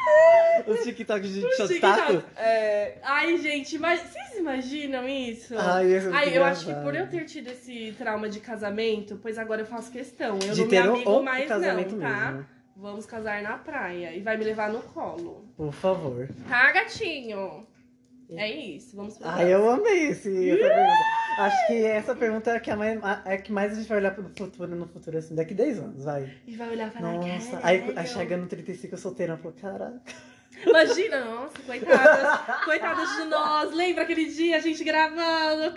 Os 0.68 0.82
TikToks 0.84 1.30
de 1.34 1.42
TikTok. 1.42 2.24
É, 2.36 2.98
Ai, 3.04 3.38
gente, 3.38 3.78
mas 3.78 4.02
vocês 4.02 4.36
imaginam 4.38 5.08
isso? 5.08 5.56
Ai, 5.58 5.86
muito 5.86 6.14
Ai, 6.16 6.38
eu 6.38 6.44
acho 6.44 6.66
que 6.66 6.74
por 6.76 6.96
eu 6.96 7.08
ter 7.08 7.26
tido 7.26 7.48
esse 7.50 7.94
trauma 7.98 8.28
de 8.28 8.40
casamento, 8.40 9.18
pois 9.22 9.38
agora 9.38 9.62
eu 9.62 9.66
faço 9.66 9.92
questão. 9.92 10.36
Eu 10.36 10.54
De 10.54 10.62
não 10.62 10.66
me 10.66 10.68
ter 10.70 10.88
o- 10.88 10.94
amigo 10.94 11.24
mais 11.24 11.50
não, 11.50 12.00
tá? 12.00 12.32
mesmo. 12.32 12.46
Vamos 12.76 13.06
casar 13.06 13.42
na 13.42 13.58
praia. 13.58 14.14
E 14.16 14.22
vai 14.22 14.38
me 14.38 14.44
levar 14.44 14.70
no 14.72 14.82
colo. 14.82 15.46
Por 15.56 15.72
favor. 15.74 16.28
Tá, 16.48 16.72
gatinho? 16.72 17.66
É 18.32 18.52
isso, 18.52 18.96
vamos 18.96 19.18
pro 19.18 19.28
Ai, 19.28 19.54
eu 19.54 19.70
amei 19.70 20.08
esse, 20.10 20.50
essa 20.50 20.58
pergunta. 20.68 20.94
Acho 21.38 21.68
que 21.68 21.86
essa 21.86 22.16
pergunta 22.16 22.50
é 22.50 22.56
a 22.56 22.60
que, 22.60 22.74
mais, 22.76 23.00
é 23.26 23.34
a 23.34 23.38
que 23.38 23.52
mais 23.52 23.72
a 23.72 23.76
gente 23.76 23.88
vai 23.88 24.00
olhar 24.00 24.12
pro 24.12 24.24
futuro, 24.24 24.76
no 24.76 24.88
futuro, 24.88 25.18
assim, 25.20 25.36
daqui 25.36 25.54
10 25.54 25.80
anos, 25.80 26.04
vai. 26.04 26.34
E 26.48 26.56
vai 26.56 26.70
olhar 26.70 26.92
para 26.92 27.02
Nossa, 27.02 27.52
cara. 27.52 27.68
aí, 27.68 27.94
aí 27.96 28.08
chegando 28.08 28.42
no 28.42 28.48
35 28.48 28.96
eu 28.96 28.98
solteira, 28.98 29.34
eu 29.34 29.38
falo, 29.38 29.54
caraca. 29.54 30.02
Imagina, 30.66 31.24
nossa, 31.24 31.60
coitadas. 31.66 32.40
coitadas 32.66 33.16
de 33.16 33.24
nós. 33.26 33.74
Lembra 33.74 34.04
aquele 34.04 34.26
dia 34.26 34.58
a 34.58 34.60
gente 34.60 34.84
gravando? 34.84 35.74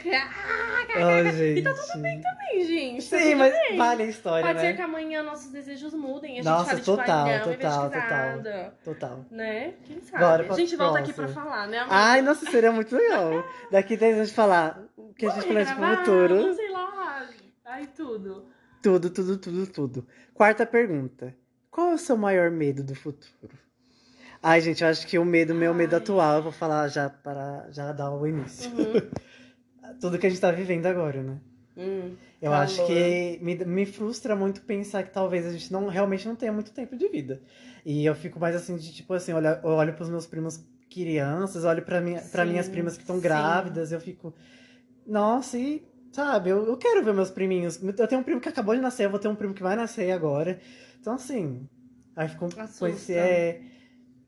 Ai, 0.97 1.33
gente. 1.33 1.59
E 1.59 1.63
tá 1.63 1.75
tudo 1.75 2.03
bem 2.03 2.21
também, 2.21 2.65
gente. 2.67 3.09
tá 3.11 3.19
Sim, 3.19 3.35
mas 3.35 3.53
bem. 3.53 3.77
vale 3.77 4.03
a 4.03 4.07
história, 4.07 4.47
Pode 4.47 4.59
né? 4.59 4.71
ser 4.71 4.77
que 4.77 4.83
amanhã 4.83 5.23
nossos 5.23 5.51
desejos 5.51 5.95
mudem. 5.95 6.33
A 6.33 6.35
gente 6.37 6.45
Nossa, 6.45 6.65
fale 6.67 6.81
de 6.81 6.87
total, 6.87 7.25
paredão, 7.27 7.53
em 7.53 7.57
vez 7.57 7.59
de 7.59 7.63
total, 7.63 7.91
casada. 7.91 8.75
Total. 8.85 9.27
Né? 9.31 9.75
Quem 9.85 10.01
sabe? 10.01 10.25
Bora 10.25 10.53
a 10.53 10.57
gente 10.57 10.77
volta 10.77 10.99
aqui 10.99 11.13
pra 11.13 11.29
falar, 11.29 11.69
né, 11.69 11.79
amiga? 11.79 11.95
Ai, 11.95 12.23
nossa, 12.23 12.51
seria 12.51 12.73
muito 12.73 12.97
legal. 12.97 13.45
Daqui 13.71 13.97
10 13.97 14.17
anos 14.17 14.33
falar 14.33 14.83
o 14.97 15.13
que 15.15 15.27
a 15.27 15.31
gente 15.31 15.47
planeja 15.47 15.75
pro 15.75 15.97
futuro. 15.97 16.55
Sei 16.55 16.71
lá. 16.71 17.29
Ai, 17.65 17.87
tudo. 17.97 18.47
Tudo, 18.83 19.11
tudo, 19.11 19.37
tudo, 19.37 19.67
tudo. 19.67 20.07
Quarta 20.35 20.65
pergunta. 20.67 21.37
Qual 21.71 21.91
é 21.91 21.95
o 21.95 21.99
seu 21.99 22.17
maior 22.17 22.51
medo 22.51 22.83
do 22.83 22.95
futuro? 22.95 23.53
Ai, 24.43 24.61
gente, 24.61 24.83
eu 24.83 24.89
acho 24.89 25.07
que 25.07 25.19
o 25.19 25.25
medo, 25.25 25.55
meu 25.55 25.75
medo 25.75 25.95
Ai. 25.95 26.01
atual, 26.01 26.37
eu 26.37 26.43
vou 26.43 26.53
falar 26.53 26.89
já 26.89 27.11
para 27.11 27.71
já 27.71 27.93
dar 27.93 28.11
o 28.11 28.27
início. 28.27 28.71
Uhum. 28.71 29.11
Tudo 30.01 30.19
que 30.19 30.27
a 30.27 30.31
gente 30.31 30.41
tá 30.41 30.51
vivendo 30.51 30.87
agora, 30.87 31.23
né? 31.23 31.39
Hum, 31.77 32.17
Eu 32.41 32.51
Calor. 32.51 32.65
acho 32.65 32.87
que 32.87 33.39
me, 33.43 33.55
me 33.65 33.87
frustra 33.87 34.35
muito 34.35 34.63
pensar 34.63 35.03
que 35.03 35.13
talvez 35.13 35.47
a 35.47 35.53
gente 35.53 35.71
não 35.71 35.89
realmente 35.89 36.27
não 36.27 36.35
tenha 36.35 36.53
muito 36.53 36.73
tempo 36.73 36.97
de 36.97 37.07
vida. 37.09 37.43
E 37.85 38.05
eu 38.05 38.15
fico 38.15 38.41
mais 38.41 38.57
assim, 38.57 38.77
de 38.77 38.93
tipo 38.93 39.13
assim, 39.13 39.33
olha, 39.33 39.61
eu 39.63 39.71
olho 39.71 39.93
pros 39.95 40.09
meus 40.09 40.27
primos 40.27 40.65
crianças, 40.91 41.65
olho 41.65 41.83
pra, 41.83 42.01
minha, 42.01 42.21
Sim, 42.21 42.45
minhas 42.47 42.69
primas 42.69 42.97
que 42.97 43.03
estão 43.03 43.21
grávidas, 43.21 43.93
eu 43.93 44.01
fico. 44.01 44.35
Nossa, 45.07 45.59
e. 45.59 45.89
Sabe, 46.13 46.51
eu, 46.51 46.67
eu 46.67 46.77
quero 46.77 47.05
ver 47.05 47.15
meus 47.15 47.31
priminhos. 47.31 47.81
Eu 47.83 48.09
tenho 48.09 48.21
um 48.21 48.25
primo 48.25 48.41
que 48.41 48.49
acabou 48.49 48.75
de 48.75 48.81
nascer, 48.81 49.05
eu 49.05 49.11
vou 49.11 49.21
ter 49.21 49.29
um 49.29 49.35
primo 49.37 49.55
que 49.55 49.63
vai 49.63 49.77
nascer 49.77 50.11
agora. 50.11 50.59
Então, 51.01 51.15
assim. 51.15 51.69
Aí 52.17 52.29
ficou 52.29 52.49
com 52.79 52.87
esse. 52.89 53.15
É... 53.15 53.63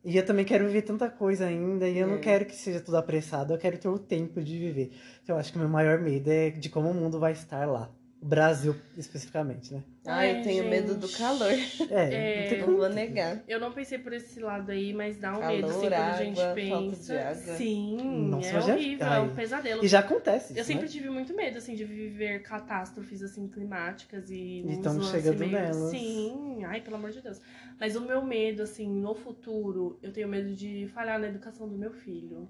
E 0.04 0.16
eu 0.16 0.26
também 0.26 0.44
quero 0.44 0.66
viver 0.66 0.82
tanta 0.82 1.08
coisa 1.08 1.46
ainda, 1.46 1.88
e 1.88 1.96
eu 1.98 2.08
não 2.08 2.16
É. 2.16 2.18
quero 2.18 2.44
que 2.44 2.56
seja 2.56 2.80
tudo 2.80 2.96
apressado, 2.96 3.54
eu 3.54 3.58
quero 3.58 3.78
ter 3.78 3.88
o 3.88 3.98
tempo 3.98 4.42
de 4.42 4.58
viver. 4.58 4.90
Então, 5.22 5.36
eu 5.36 5.40
acho 5.40 5.52
que 5.52 5.56
o 5.58 5.60
meu 5.60 5.68
maior 5.68 6.00
medo 6.00 6.28
é 6.28 6.50
de 6.50 6.68
como 6.68 6.90
o 6.90 6.94
mundo 6.94 7.20
vai 7.20 7.32
estar 7.32 7.66
lá. 7.68 7.88
Brasil, 8.22 8.76
especificamente, 8.96 9.74
né? 9.74 9.82
Ai, 10.06 10.30
eu 10.30 10.36
Ai, 10.36 10.42
tenho 10.42 10.64
medo 10.70 10.94
do 10.94 11.06
gente. 11.08 11.18
calor. 11.18 11.50
É, 11.50 11.58
É, 11.90 12.40
não 12.42 12.48
tem 12.48 12.58
Não 12.58 12.66
como. 12.66 12.78
vou 12.78 12.88
negar. 12.88 13.42
Eu 13.48 13.58
não 13.58 13.72
pensei 13.72 13.98
por 13.98 14.12
esse 14.12 14.38
lado 14.40 14.70
aí, 14.70 14.92
mas 14.94 15.16
dá 15.16 15.36
um 15.36 15.40
Calor, 15.40 15.56
medo, 15.56 15.66
assim, 15.66 15.80
quando 15.80 15.92
a 15.92 16.12
gente 16.12 16.40
água, 16.40 16.54
pensa. 16.54 17.34
Sim, 17.56 18.28
Nossa, 18.28 18.46
é 18.56 18.60
já- 18.60 18.74
horrível, 18.74 19.06
é 19.06 19.10
ai. 19.10 19.20
um 19.20 19.34
pesadelo. 19.34 19.84
E 19.84 19.88
já 19.88 19.98
acontece. 19.98 20.52
Eu 20.52 20.58
isso, 20.58 20.66
sempre 20.66 20.84
né? 20.84 20.88
tive 20.88 21.10
muito 21.10 21.34
medo, 21.34 21.58
assim, 21.58 21.74
de 21.74 21.84
viver 21.84 22.42
catástrofes, 22.42 23.22
assim, 23.22 23.48
climáticas 23.48 24.30
e... 24.30 24.62
lances 24.84 25.10
chegando 25.10 25.38
meio- 25.40 25.52
nelas. 25.52 25.90
Sim, 25.90 26.64
ai, 26.64 26.80
pelo 26.80 26.96
amor 26.96 27.10
de 27.10 27.20
Deus. 27.20 27.40
Mas 27.80 27.96
o 27.96 28.00
meu 28.00 28.22
medo, 28.24 28.62
assim, 28.62 28.88
no 28.88 29.14
futuro, 29.14 29.98
eu 30.02 30.12
tenho 30.12 30.28
medo 30.28 30.54
de 30.54 30.88
falhar 30.94 31.18
na 31.18 31.26
educação 31.26 31.68
do 31.68 31.76
meu 31.76 31.92
filho. 31.92 32.48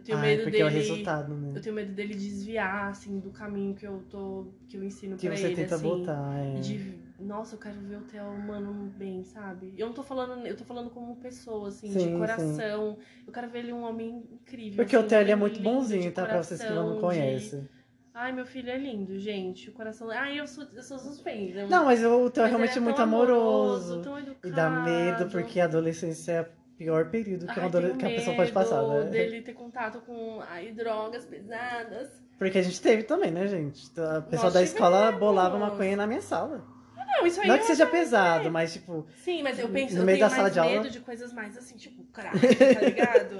Eu 0.00 0.04
tenho 0.04 0.18
Ai, 0.18 0.24
medo 0.28 0.42
porque 0.44 0.50
dele... 0.52 0.62
é 0.62 0.66
o 0.66 0.70
resultado, 0.70 1.34
né? 1.34 1.52
Eu 1.54 1.60
tenho 1.60 1.74
medo 1.74 1.92
dele 1.92 2.14
desviar, 2.14 2.88
assim, 2.90 3.18
do 3.20 3.30
caminho 3.30 3.74
que 3.74 3.86
eu 3.86 4.02
tô... 4.08 4.46
Que 4.66 4.78
eu 4.78 4.82
ensino 4.82 5.16
Que 5.18 5.26
pra 5.28 5.36
você 5.36 5.46
ele, 5.46 5.56
tenta 5.56 5.74
assim. 5.74 5.84
botar. 5.84 6.38
É. 6.38 6.56
E 6.56 6.60
de, 6.60 6.98
nossa, 7.20 7.54
eu 7.54 7.58
quero 7.60 7.78
ver 7.82 7.98
o 7.98 8.00
Theo 8.04 8.24
humano 8.24 8.90
bem, 8.96 9.22
sabe? 9.24 9.74
Eu 9.76 9.88
não 9.88 9.92
tô 9.92 10.02
falando, 10.02 10.46
eu 10.46 10.56
tô 10.56 10.64
falando 10.64 10.88
como 10.88 11.16
pessoa, 11.16 11.68
assim, 11.68 11.92
Sim, 11.92 12.12
de 12.12 12.16
coração. 12.16 12.96
Eu 13.26 13.32
quero 13.32 13.50
ver 13.50 13.58
ele 13.58 13.72
um 13.74 13.82
homem 13.82 14.24
incrível. 14.32 14.76
Porque 14.82 14.96
o 14.96 15.00
assim, 15.00 15.08
Theo 15.08 15.18
um 15.18 15.20
ele 15.20 15.32
é 15.32 15.36
muito 15.36 15.60
bonzinho, 15.60 16.10
tá? 16.12 16.24
Pra 16.24 16.42
vocês 16.42 16.60
que 16.62 16.70
não 16.70 16.74
coração, 16.76 16.94
de- 16.94 17.00
conhecem. 17.02 17.68
Ai, 18.14 18.32
meu 18.32 18.46
filho 18.46 18.70
é 18.70 18.78
lindo, 18.78 19.18
gente. 19.18 19.68
O 19.68 19.72
coração. 19.74 20.10
Ai, 20.10 20.40
eu 20.40 20.46
sou, 20.46 20.64
eu 20.74 20.82
sou 20.82 20.98
suspeita. 20.98 21.66
Não, 21.66 21.84
mas 21.84 22.02
o 22.02 22.28
Theo 22.30 22.44
é 22.44 22.48
realmente 22.48 22.76
é 22.76 22.80
muito 22.80 22.96
tão 22.96 23.04
amoroso. 23.04 24.00
tão 24.02 24.18
E 24.18 24.22
educado. 24.22 24.54
dá 24.56 24.68
medo, 24.70 25.30
porque 25.30 25.60
a 25.60 25.64
adolescência 25.66 26.32
é 26.32 26.40
o 26.42 26.46
pior 26.80 27.10
período 27.10 27.46
que, 27.46 27.52
uma 27.52 27.60
Ai, 27.60 27.66
adole- 27.66 27.92
que 27.94 28.06
a 28.06 28.08
pessoa 28.08 28.34
pode 28.34 28.52
passar, 28.52 28.82
né? 28.82 29.04
dele 29.10 29.42
ter 29.42 29.52
contato 29.52 30.00
com 30.00 30.40
ai, 30.50 30.72
drogas 30.72 31.26
pesadas. 31.26 32.08
Porque 32.38 32.56
a 32.56 32.62
gente 32.62 32.80
teve 32.80 33.02
também, 33.02 33.30
né, 33.30 33.46
gente? 33.46 33.82
A 34.00 34.22
pessoa 34.22 34.44
Nós 34.44 34.54
da 34.54 34.62
escola 34.62 34.98
tivemos. 35.00 35.20
bolava 35.20 35.58
maconha 35.58 35.94
na 35.94 36.06
minha 36.06 36.22
sala. 36.22 36.64
Não, 36.96 37.26
isso 37.26 37.38
aí 37.42 37.48
Não 37.48 37.56
eu 37.56 37.60
que 37.60 37.66
seja 37.66 37.84
pesado, 37.84 38.50
mas 38.50 38.72
tipo, 38.72 39.06
Sim, 39.22 39.42
mas 39.42 39.58
eu 39.58 39.68
penso, 39.68 39.94
No 39.94 40.00
eu 40.00 40.06
meio 40.06 40.16
tenho 40.16 40.30
da 40.30 40.30
sala 40.30 40.42
mais 40.44 40.54
de 40.54 40.58
aula? 40.60 40.72
medo 40.72 40.88
de 40.90 41.00
coisas 41.00 41.32
mais 41.34 41.58
assim, 41.58 41.76
tipo, 41.76 42.02
crack, 42.04 42.38
tá 42.56 42.80
ligado? 42.80 43.38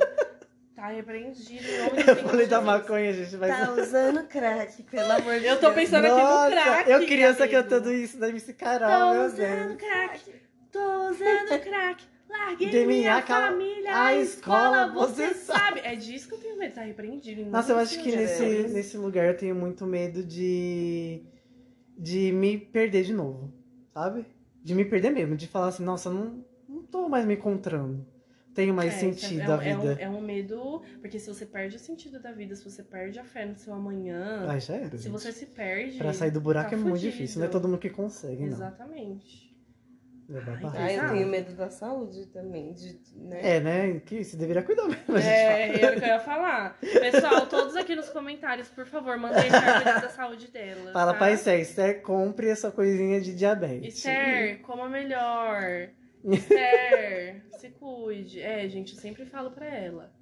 tá 0.76 0.88
repreendido 0.88 1.64
eu 2.07 2.16
falei 2.29 2.46
da 2.46 2.61
maconha, 2.61 3.11
gente, 3.14 3.37
mas. 3.38 3.57
Tá 3.57 3.72
usando 3.72 4.22
crack, 4.26 4.83
pelo 4.83 5.12
amor 5.12 5.38
de 5.40 5.46
Eu 5.46 5.55
tô 5.57 5.70
Deus. 5.70 5.74
pensando 5.76 6.05
aqui 6.05 6.14
no 6.14 6.20
Nossa, 6.22 6.50
crack. 6.50 6.90
eu 6.90 7.07
criança 7.07 7.44
amigo. 7.44 7.62
cantando 7.62 7.90
isso 7.90 8.18
da 8.18 8.29
MC 8.29 8.53
Tô 8.53 8.59
Carol, 8.64 9.14
meu 9.14 9.24
usando 9.26 9.66
Deus. 9.68 9.76
crack, 9.81 10.35
tô 10.70 11.09
usando 11.09 11.61
crack. 11.62 12.05
Larguei 12.31 12.69
De 12.71 12.87
minha 12.87 12.87
minha 12.87 13.23
família, 13.23 13.90
a 13.93 14.07
a 14.07 14.14
escola, 14.16 14.87
você 14.93 15.35
sabe. 15.35 15.81
É 15.81 15.95
disso 15.97 16.29
que 16.29 16.35
eu 16.35 16.38
tenho 16.38 16.59
medo, 16.59 16.75
tá 16.75 16.83
repreendido. 16.83 17.45
Nossa, 17.47 17.73
eu 17.73 17.79
acho 17.79 18.01
que 18.01 18.14
nesse, 18.14 18.69
nesse 18.69 18.97
lugar 18.97 19.27
eu 19.27 19.37
tenho 19.37 19.55
muito 19.55 19.85
medo 19.87 20.23
de. 20.25 21.23
de 21.99 22.31
me 22.33 22.57
perder 22.59 23.03
de 23.05 23.12
novo, 23.12 23.53
sabe? 23.93 24.25
De 24.62 24.75
me 24.75 24.85
perder 24.85 25.11
mesmo, 25.11 25.37
de 25.37 25.47
falar 25.49 25.69
assim, 25.69 25.83
nossa, 25.85 26.09
eu 26.09 26.12
não, 26.14 26.45
não 26.69 26.83
tô 26.85 27.09
mais 27.09 27.25
me 27.25 27.35
encontrando. 27.35 28.07
Tenho 28.55 28.75
mais 28.75 28.95
É, 28.95 28.99
sentido 28.99 29.43
é, 29.43 29.47
da 29.47 29.57
um- 29.57 29.62
é 29.62 29.77
um- 29.77 29.81
vida. 29.81 29.97
É 30.01 30.09
um, 30.09 30.21
medo, 30.21 30.83
porque 31.01 31.19
se 31.21 31.29
você 31.33 31.47
perde 31.47 31.77
o 31.77 31.79
sentido 31.79 32.21
da 32.21 32.33
vida, 32.33 32.55
se 32.57 32.64
você 32.69 32.83
perde 32.83 33.19
a 33.19 33.25
fé 33.25 33.47
no 33.47 33.57
seu 33.57 33.73
amanhã, 33.73 34.45
Ai, 34.49 34.61
já 34.61 34.75
era. 34.75 34.90
se 34.97 35.05
gente. 35.05 35.12
você 35.12 35.33
se 35.33 35.47
perde. 35.47 35.99
Pra 35.99 36.12
sair 36.12 36.31
do 36.33 36.40
buraco 36.40 36.71
tá 36.71 36.77
é 36.77 36.79
muito 36.79 36.95
fudido. 36.97 37.12
difícil, 37.12 37.38
não 37.40 37.47
é 37.47 37.51
todo 37.51 37.69
mundo 37.69 37.79
que 37.79 37.88
consegue, 37.90 38.43
não. 38.43 38.49
Exatamente. 38.53 39.50
É. 40.33 40.79
Ah, 40.79 40.93
eu 40.93 41.09
tenho 41.12 41.27
medo 41.27 41.53
da 41.55 41.71
saúde 41.71 42.27
também, 42.27 42.73
de, 42.73 43.01
né? 43.16 43.57
É, 43.57 43.61
né? 43.61 44.01
Que 44.01 44.23
você 44.23 44.37
deveria 44.37 44.62
cuidar 44.62 44.87
mesmo. 44.87 45.16
a 45.16 45.21
gente 45.21 45.29
É, 45.29 45.83
era 45.85 45.97
o 45.97 45.99
que 45.99 46.05
eu 46.05 46.09
ia 46.09 46.21
falar. 46.21 46.79
Pessoal, 46.81 47.47
todos 47.47 47.75
aqui 47.75 47.97
nos 47.97 48.09
comentários, 48.11 48.69
por 48.69 48.87
favor, 48.87 49.16
mandem 49.16 49.43
cuidar 49.51 50.01
da 50.01 50.09
saúde 50.09 50.49
dela. 50.49 50.93
Fala 50.93 51.12
tá? 51.12 51.19
pra 51.19 51.33
Esther, 51.33 51.61
Esther, 51.61 52.03
compre 52.03 52.49
essa 52.49 52.71
coisinha 52.71 53.21
de 53.21 53.35
diabetes. 53.35 53.97
Esther, 53.97 54.61
coma 54.61 54.88
melhor. 54.88 55.88
Esther, 56.25 57.43
se 57.59 57.71
cuide. 57.71 58.40
É, 58.40 58.69
gente, 58.69 58.95
eu 58.95 59.01
sempre 59.01 59.25
falo 59.25 59.51
pra 59.51 59.66
ela. 59.66 60.12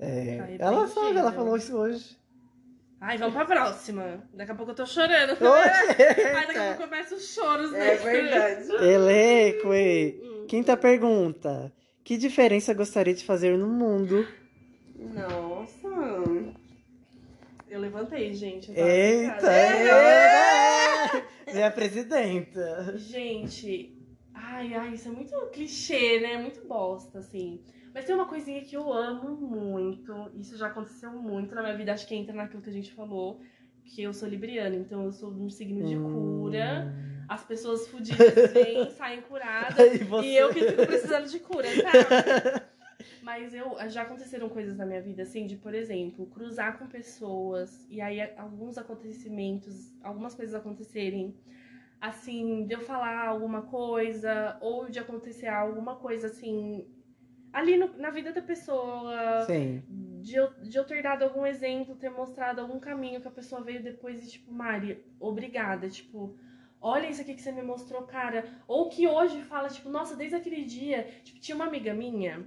É, 0.00 0.56
Tá 0.58 0.66
ela 0.66 0.88
sabe, 0.88 1.18
ela 1.18 1.30
falou 1.30 1.56
isso 1.56 1.76
hoje. 1.76 2.20
Ai, 3.04 3.18
vamos 3.18 3.34
pra 3.34 3.44
próxima. 3.44 4.22
Daqui 4.32 4.52
a 4.52 4.54
pouco 4.54 4.70
eu 4.70 4.76
tô 4.76 4.86
chorando. 4.86 5.36
Ai, 5.44 5.96
daqui 6.46 6.56
a 6.58 6.74
pouco 6.76 6.88
começam 6.88 7.18
os 7.18 7.34
choros, 7.34 7.72
né? 7.72 7.94
É 7.94 7.96
verdade. 7.96 8.68
Eleco, 8.80 9.74
e 9.74 10.20
Hum. 10.22 10.46
quinta 10.46 10.76
pergunta. 10.76 11.72
Que 12.04 12.16
diferença 12.16 12.72
gostaria 12.72 13.12
de 13.12 13.24
fazer 13.24 13.58
no 13.58 13.66
mundo? 13.66 14.24
Nossa. 14.96 15.88
Eu 17.68 17.80
levantei, 17.80 18.32
gente. 18.34 18.70
eu 18.70 18.86
Eita! 18.86 19.50
é, 19.50 21.24
Minha 21.52 21.72
presidenta. 21.72 22.94
Gente, 22.98 23.98
ai, 24.32 24.74
ai, 24.74 24.94
isso 24.94 25.08
é 25.08 25.10
muito 25.10 25.34
clichê, 25.52 26.20
né? 26.20 26.36
Muito 26.38 26.64
bosta, 26.68 27.18
assim. 27.18 27.60
Mas 27.94 28.04
tem 28.06 28.14
uma 28.14 28.26
coisinha 28.26 28.62
que 28.62 28.74
eu 28.74 28.92
amo 28.92 29.36
muito, 29.36 30.30
isso 30.34 30.56
já 30.56 30.68
aconteceu 30.68 31.12
muito 31.12 31.54
na 31.54 31.62
minha 31.62 31.76
vida, 31.76 31.92
acho 31.92 32.06
que 32.06 32.14
entra 32.14 32.34
naquilo 32.34 32.62
que 32.62 32.70
a 32.70 32.72
gente 32.72 32.92
falou, 32.92 33.40
que 33.84 34.02
eu 34.02 34.14
sou 34.14 34.28
libriana, 34.28 34.74
então 34.76 35.04
eu 35.04 35.12
sou 35.12 35.30
um 35.30 35.50
signo 35.50 35.84
de 35.84 35.96
cura. 35.96 36.94
As 37.28 37.44
pessoas 37.44 37.86
fodidas 37.88 38.34
vêm, 38.52 38.90
saem 38.90 39.20
curadas, 39.22 39.78
Hum. 39.78 39.94
E 39.94 40.04
você? 40.04 40.26
e 40.26 40.36
eu 40.36 40.50
que 40.52 40.64
fico 40.64 40.86
precisando 40.86 41.28
de 41.28 41.38
cura, 41.38 41.68
sabe? 41.80 42.66
Mas 43.22 43.54
eu 43.54 43.76
já 43.88 44.02
aconteceram 44.02 44.48
coisas 44.48 44.76
na 44.76 44.84
minha 44.86 45.00
vida, 45.00 45.22
assim, 45.22 45.46
de, 45.46 45.56
por 45.56 45.74
exemplo, 45.74 46.26
cruzar 46.26 46.78
com 46.78 46.86
pessoas 46.86 47.86
e 47.88 48.00
aí 48.00 48.20
alguns 48.36 48.76
acontecimentos, 48.78 49.92
algumas 50.02 50.34
coisas 50.34 50.54
acontecerem, 50.54 51.34
assim, 52.00 52.66
de 52.66 52.74
eu 52.74 52.80
falar 52.80 53.28
alguma 53.28 53.62
coisa, 53.62 54.56
ou 54.60 54.88
de 54.88 54.98
acontecer 54.98 55.46
alguma 55.46 55.96
coisa 55.96 56.26
assim, 56.26 56.86
ali 57.52 57.76
no- 57.76 57.96
na 57.98 58.10
vida 58.10 58.32
da 58.32 58.42
pessoa, 58.42 59.44
Sim. 59.46 59.82
de 59.88 60.34
eu, 60.36 60.50
de 60.62 60.76
eu 60.76 60.84
ter 60.84 61.02
dado 61.02 61.24
algum 61.24 61.44
exemplo, 61.46 61.94
ter 61.96 62.10
mostrado 62.10 62.60
algum 62.60 62.78
caminho 62.80 63.20
que 63.20 63.28
a 63.28 63.30
pessoa 63.30 63.62
veio 63.62 63.82
depois 63.82 64.24
e, 64.24 64.30
tipo, 64.30 64.52
Mari, 64.52 65.04
obrigada, 65.20 65.88
tipo. 65.88 66.36
Olha 66.80 67.08
isso 67.08 67.20
aqui 67.22 67.34
que 67.34 67.42
você 67.42 67.52
me 67.52 67.62
mostrou, 67.62 68.02
cara. 68.02 68.44
Ou 68.66 68.88
que 68.88 69.06
hoje 69.06 69.40
fala, 69.42 69.68
tipo, 69.68 69.88
nossa, 69.88 70.16
desde 70.16 70.36
aquele 70.36 70.64
dia. 70.64 71.04
Tipo, 71.22 71.38
tinha 71.40 71.54
uma 71.54 71.66
amiga 71.66 71.94
minha 71.94 72.44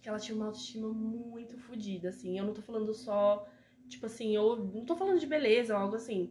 que 0.00 0.08
ela 0.08 0.18
tinha 0.18 0.36
uma 0.36 0.46
autoestima 0.46 0.88
muito 0.88 1.58
fodida, 1.58 2.08
assim. 2.10 2.38
Eu 2.38 2.44
não 2.44 2.54
tô 2.54 2.62
falando 2.62 2.94
só, 2.94 3.46
tipo 3.88 4.06
assim, 4.06 4.34
eu 4.34 4.56
não 4.56 4.84
tô 4.84 4.96
falando 4.96 5.18
de 5.18 5.26
beleza 5.26 5.74
ou 5.74 5.80
algo 5.82 5.96
assim. 5.96 6.30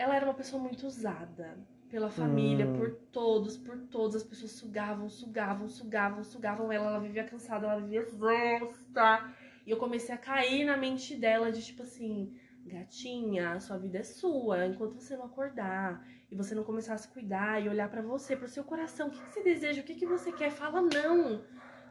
Ela 0.00 0.16
era 0.16 0.24
uma 0.24 0.32
pessoa 0.34 0.62
muito 0.62 0.86
usada 0.86 1.58
pela 1.90 2.08
família, 2.08 2.64
Hum. 2.66 2.74
por 2.78 2.90
todos, 3.12 3.58
por 3.58 3.76
todos. 3.96 4.16
As 4.16 4.22
pessoas 4.22 4.52
sugavam, 4.52 5.10
sugavam, 5.10 5.68
sugavam, 5.68 6.24
sugavam 6.24 6.72
ela. 6.72 6.86
Ela 6.86 7.00
vivia 7.00 7.24
cansada, 7.24 7.66
ela 7.66 7.80
vivia 7.82 8.00
exausta. 8.00 9.30
E 9.66 9.70
eu 9.70 9.76
comecei 9.76 10.14
a 10.14 10.18
cair 10.18 10.64
na 10.64 10.76
mente 10.76 11.14
dela 11.14 11.52
de 11.52 11.62
tipo 11.62 11.82
assim, 11.82 12.32
gatinha, 12.64 13.60
sua 13.60 13.76
vida 13.76 13.98
é 13.98 14.02
sua. 14.02 14.66
Enquanto 14.66 14.94
você 14.94 15.16
não 15.18 15.26
acordar 15.26 16.02
e 16.30 16.34
você 16.34 16.54
não 16.54 16.64
começar 16.64 16.94
a 16.94 16.98
se 16.98 17.08
cuidar 17.08 17.62
e 17.62 17.68
olhar 17.68 17.90
pra 17.90 18.00
você, 18.00 18.34
pro 18.34 18.48
seu 18.48 18.64
coração, 18.64 19.08
o 19.08 19.10
que, 19.10 19.20
que 19.20 19.32
você 19.34 19.42
deseja, 19.42 19.82
o 19.82 19.84
que, 19.84 19.96
que 19.96 20.06
você 20.06 20.32
quer, 20.32 20.50
fala 20.50 20.80
não. 20.80 21.44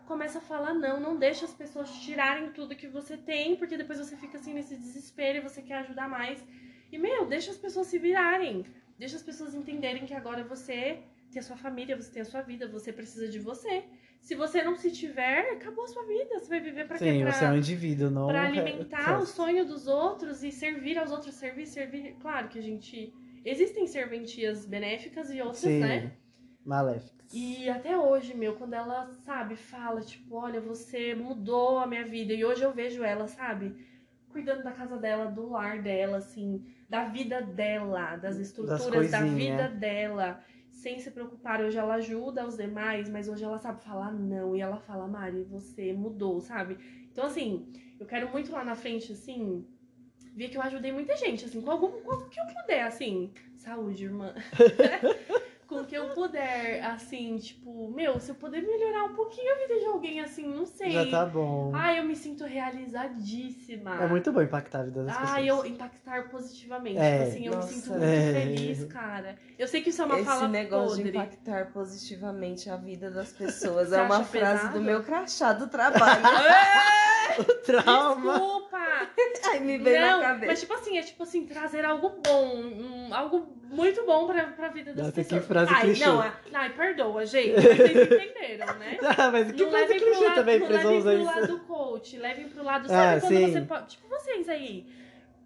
Começa 0.08 0.40
a 0.40 0.42
falar 0.42 0.74
não, 0.74 1.00
não 1.00 1.16
deixa 1.16 1.46
as 1.46 1.54
pessoas 1.54 1.92
tirarem 2.00 2.52
tudo 2.54 2.76
que 2.76 2.88
você 2.88 3.16
tem, 3.16 3.56
porque 3.56 3.78
depois 3.78 4.00
você 4.00 4.16
fica 4.18 4.40
assim 4.40 4.56
nesse 4.56 4.76
desespero 4.76 5.38
e 5.38 5.42
você 5.42 5.62
quer 5.62 5.76
ajudar 5.82 6.10
mais. 6.10 6.44
E, 6.92 6.98
meu, 6.98 7.26
deixa 7.26 7.52
as 7.52 7.58
pessoas 7.58 7.88
se 7.88 7.98
virarem. 7.98 8.66
Deixa 8.98 9.16
as 9.16 9.24
pessoas 9.24 9.54
entenderem 9.56 10.06
que 10.06 10.14
agora 10.14 10.44
você 10.44 11.00
tem 11.32 11.40
a 11.40 11.44
sua 11.44 11.56
família, 11.56 11.96
você 11.96 12.12
tem 12.12 12.22
a 12.22 12.26
sua 12.26 12.42
vida, 12.42 12.68
você 12.68 12.92
precisa 12.92 13.28
de 13.28 13.40
você. 13.40 13.84
Se 14.20 14.36
você 14.36 14.62
não 14.64 14.76
se 14.76 14.92
tiver, 14.92 15.52
acabou 15.52 15.86
a 15.86 15.88
sua 15.88 16.04
vida. 16.06 16.40
Você 16.40 16.50
vai 16.50 16.60
viver 16.60 16.86
pra 16.88 16.98
quê? 16.98 17.06
Sim, 17.12 17.22
Pra, 17.22 17.32
você 17.32 17.46
é 17.46 17.50
um 17.50 17.58
indivíduo, 17.58 18.10
não. 18.10 18.28
pra 18.28 18.44
é- 18.44 18.48
alimentar 18.48 19.20
o 19.20 19.26
sonho 19.26 19.66
dos 19.66 19.88
outros 19.88 20.44
e 20.44 20.52
servir 20.52 20.98
aos 20.98 21.12
outros, 21.12 21.36
servir, 21.36 21.66
servir. 21.68 22.16
Claro 22.20 22.50
que 22.50 22.60
a 22.60 22.62
gente. 22.62 23.14
Existem 23.46 23.88
serventias 23.88 24.66
benéficas 24.66 25.32
e 25.32 25.40
outras, 25.40 25.60
Sim. 25.60 25.80
né? 25.80 26.12
Maléficos. 26.66 27.34
E 27.34 27.70
até 27.70 27.98
hoje, 27.98 28.36
meu, 28.36 28.56
quando 28.56 28.74
ela, 28.74 29.14
sabe, 29.24 29.56
fala, 29.56 30.02
tipo, 30.02 30.36
olha, 30.36 30.60
você 30.60 31.14
mudou 31.16 31.78
a 31.80 31.88
minha 31.88 32.04
vida. 32.04 32.34
E 32.34 32.44
hoje 32.44 32.64
eu 32.64 32.74
vejo 32.74 33.02
ela, 33.04 33.28
sabe, 33.28 33.76
cuidando 34.30 34.64
da 34.64 34.72
casa 34.72 34.98
dela, 34.98 35.28
do 35.28 35.50
lar 35.50 35.82
dela, 35.82 36.18
assim, 36.18 36.66
da 36.90 37.06
vida 37.06 37.42
dela, 37.42 38.16
das 38.16 38.38
estruturas 38.38 39.12
da 39.12 39.20
coisinhas. 39.20 39.36
vida 39.36 39.70
dela, 39.70 40.44
sem 40.72 41.00
se 41.00 41.12
preocupar. 41.12 41.62
Hoje 41.62 41.78
ela 41.78 41.96
ajuda 41.96 42.48
os 42.48 42.58
demais, 42.58 43.08
mas 43.08 43.30
hoje 43.30 43.44
ela 43.44 43.60
sabe 43.60 43.84
falar 43.84 44.12
não. 44.12 44.56
E 44.56 44.62
ela 44.62 44.78
fala, 44.78 45.08
Mari, 45.08 45.44
você 45.44 45.94
mudou, 45.94 46.42
sabe? 46.42 46.78
Então, 47.12 47.26
assim, 47.26 47.72
eu 48.00 48.06
quero 48.08 48.30
muito 48.30 48.52
lá 48.52 48.64
na 48.64 48.76
frente, 48.76 49.12
assim, 49.12 49.66
ver 50.36 50.50
que 50.50 50.58
eu 50.58 50.62
ajudei 50.64 50.92
muita 50.92 51.16
gente, 51.16 51.46
assim, 51.46 51.62
com 51.62 51.70
algum 51.70 52.02
com 52.02 52.16
o 52.16 52.30
que 52.30 52.40
eu 52.40 52.46
puder, 52.46 52.84
assim. 52.84 53.32
Saúde, 53.56 54.06
irmã. 54.06 54.34
com 55.70 55.76
o 55.82 55.86
que 55.86 55.96
eu 55.96 56.10
puder, 56.16 56.84
assim, 56.84 57.38
tipo, 57.38 57.92
meu, 57.92 58.20
se 58.20 58.32
eu 58.32 58.36
puder 58.36 58.60
melhorar 58.64 59.04
um 59.04 59.14
pouquinho 59.14 59.54
a 59.54 59.58
vida 59.60 59.80
de 59.80 59.86
alguém, 59.86 60.20
assim, 60.20 60.48
não 60.48 60.66
sei. 60.66 60.90
Já 60.90 61.06
tá 61.06 61.26
bom. 61.28 61.72
Ai, 61.76 62.00
eu 62.00 62.04
me 62.04 62.16
sinto 62.16 62.44
realizadíssima. 62.44 64.04
É 64.04 64.08
muito 64.08 64.32
bom 64.32 64.42
impactar 64.42 64.80
a 64.80 64.84
vida 64.84 65.04
das 65.04 65.16
pessoas. 65.16 65.36
Ai, 65.36 65.48
eu 65.50 65.64
impactar 65.66 66.30
positivamente. 66.30 66.98
É. 66.98 67.18
Tipo 67.20 67.30
assim, 67.30 67.46
eu 67.46 67.54
Nossa. 67.54 67.68
me 67.68 67.74
sinto 67.76 67.90
muito 67.92 68.04
É. 68.04 68.34
feliz, 68.34 68.84
cara. 68.86 69.36
Eu 69.60 69.68
sei 69.68 69.82
que 69.82 69.92
isso 69.92 70.02
é 70.02 70.06
uma 70.06 70.16
Esse 70.16 70.26
fala 70.26 70.48
negócio 70.48 70.98
podre. 70.98 71.12
de 71.12 71.18
impactar 71.18 71.72
positivamente 71.72 72.70
a 72.70 72.76
vida 72.76 73.12
das 73.12 73.32
pessoas 73.38 73.94
é 73.94 74.02
uma 74.02 74.24
frase 74.24 74.60
pesado? 74.62 74.80
do 74.80 74.84
meu 74.84 75.04
crachá 75.04 75.54
do 75.54 75.68
trabalho. 75.68 76.24
Trauma. 77.66 78.32
Desculpa! 78.34 78.80
Ai, 79.46 79.60
me 79.60 79.78
veio 79.78 80.02
na 80.02 80.12
Não, 80.14 80.22
cabeça. 80.22 80.46
mas 80.48 80.60
tipo 80.62 80.74
assim, 80.74 80.98
é 80.98 81.02
tipo 81.02 81.24
assim, 81.24 81.46
trazer 81.46 81.86
algo 81.86 82.10
bom, 82.26 82.56
um, 82.58 83.14
algo 83.14 83.48
muito 83.70 84.04
bom 84.06 84.26
pra, 84.28 84.46
pra 84.48 84.70
vida 84.70 84.94
das 84.94 84.98
Nossa, 84.98 85.12
que 85.12 85.24
pessoas. 85.24 85.46
frase 85.46 85.74
ai, 85.74 85.82
clichê. 85.82 86.06
não, 86.06 86.24
é- 86.24 86.34
ai, 86.54 86.70
perdoa, 86.72 87.26
gente, 87.26 87.54
mas 87.54 87.64
vocês 87.78 87.98
entenderam, 88.12 88.76
né? 88.80 88.98
Ah, 89.18 89.32
mas 89.32 89.52
que 89.52 89.62
Não 89.64 89.70
frase 89.70 89.86
levem 89.94 90.00
pro 90.00 90.08
clichê 90.08 90.26
lado, 90.26 90.36
também, 90.36 90.60
não 90.60 90.68
levem 90.68 91.02
pro 91.02 91.24
lado 91.24 91.60
coach, 91.60 92.18
levem 92.18 92.50
pro 92.50 92.64
lado, 92.64 92.86
Ah, 92.86 92.90
sabe 92.90 93.22
quando 93.22 93.34
sim. 93.38 93.52
você 93.54 93.62
pode. 93.62 93.88
Tipo 93.88 94.08
vocês 94.10 94.50
aí. 94.50 94.86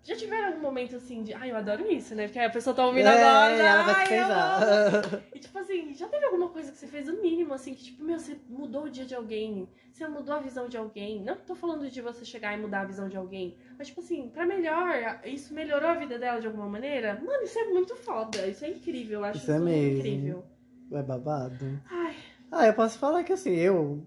Já 0.04 0.16
tiveram 0.18 0.48
algum 0.48 0.60
momento 0.62 0.98
assim 0.98 1.24
de. 1.24 1.34
Ai, 1.34 1.52
eu 1.52 1.56
adoro 1.56 1.90
isso, 1.90 2.14
né? 2.14 2.26
Porque 2.28 2.38
a 2.40 2.50
pessoa 2.50 2.76
tá 2.76 2.86
ouvindo 2.86 3.08
É, 3.08 3.12
agora. 3.14 3.64
ela 3.64 3.84
vai 3.84 4.20
ai. 4.20 5.24
E 5.34 5.40
tipo 5.40 5.58
assim, 5.58 5.94
já 5.94 6.08
teve 6.08 6.26
alguma 6.26 6.50
coisa 6.50 6.72
que 6.72 6.78
você 6.78 6.88
fez 6.88 7.08
o 7.08 7.22
mínimo, 7.22 7.54
assim, 7.54 7.74
que 7.74 7.84
tipo, 7.86 8.04
meu, 8.04 8.20
você 8.20 8.38
mudou 8.50 8.84
o 8.84 8.90
dia 8.90 9.06
de 9.06 9.16
alguém, 9.16 9.68
você 9.92 10.06
mudou 10.08 10.36
a 10.36 10.40
visão 10.40 10.68
de 10.68 10.76
alguém. 10.78 11.22
Não 11.24 11.36
tô 11.38 11.56
falando 11.56 11.90
de 11.90 12.02
você 12.02 12.26
chegar 12.26 12.54
e 12.58 12.62
mudar 12.62 12.82
a 12.82 12.86
visão 12.86 13.08
de 13.08 13.16
alguém, 13.16 13.58
mas 13.78 13.88
tipo 13.88 14.02
assim, 14.02 14.30
pra 14.30 14.46
melhor, 14.46 15.22
isso 15.24 15.54
melhorou 15.54 15.90
a 15.90 15.96
vida 15.96 16.20
dela 16.20 16.40
de 16.42 16.48
alguma 16.48 16.68
maneira? 16.68 17.22
Mano, 17.24 17.44
isso 17.44 17.58
é 17.58 17.66
muito 17.70 17.96
foda, 17.96 18.46
isso 18.46 18.66
é 18.66 18.70
incrível, 18.70 19.20
eu 19.22 19.26
acho 19.26 19.38
Isso 19.38 19.52
isso, 19.52 19.54
é 19.54 19.60
mesmo. 19.60 19.98
incrível. 20.00 20.44
É 20.92 21.02
babado. 21.02 21.82
Ai, 21.90 22.16
Ah, 22.52 22.68
eu 22.68 22.74
posso 22.74 23.00
falar 23.00 23.24
que 23.24 23.32
assim, 23.34 23.56
eu. 23.56 24.06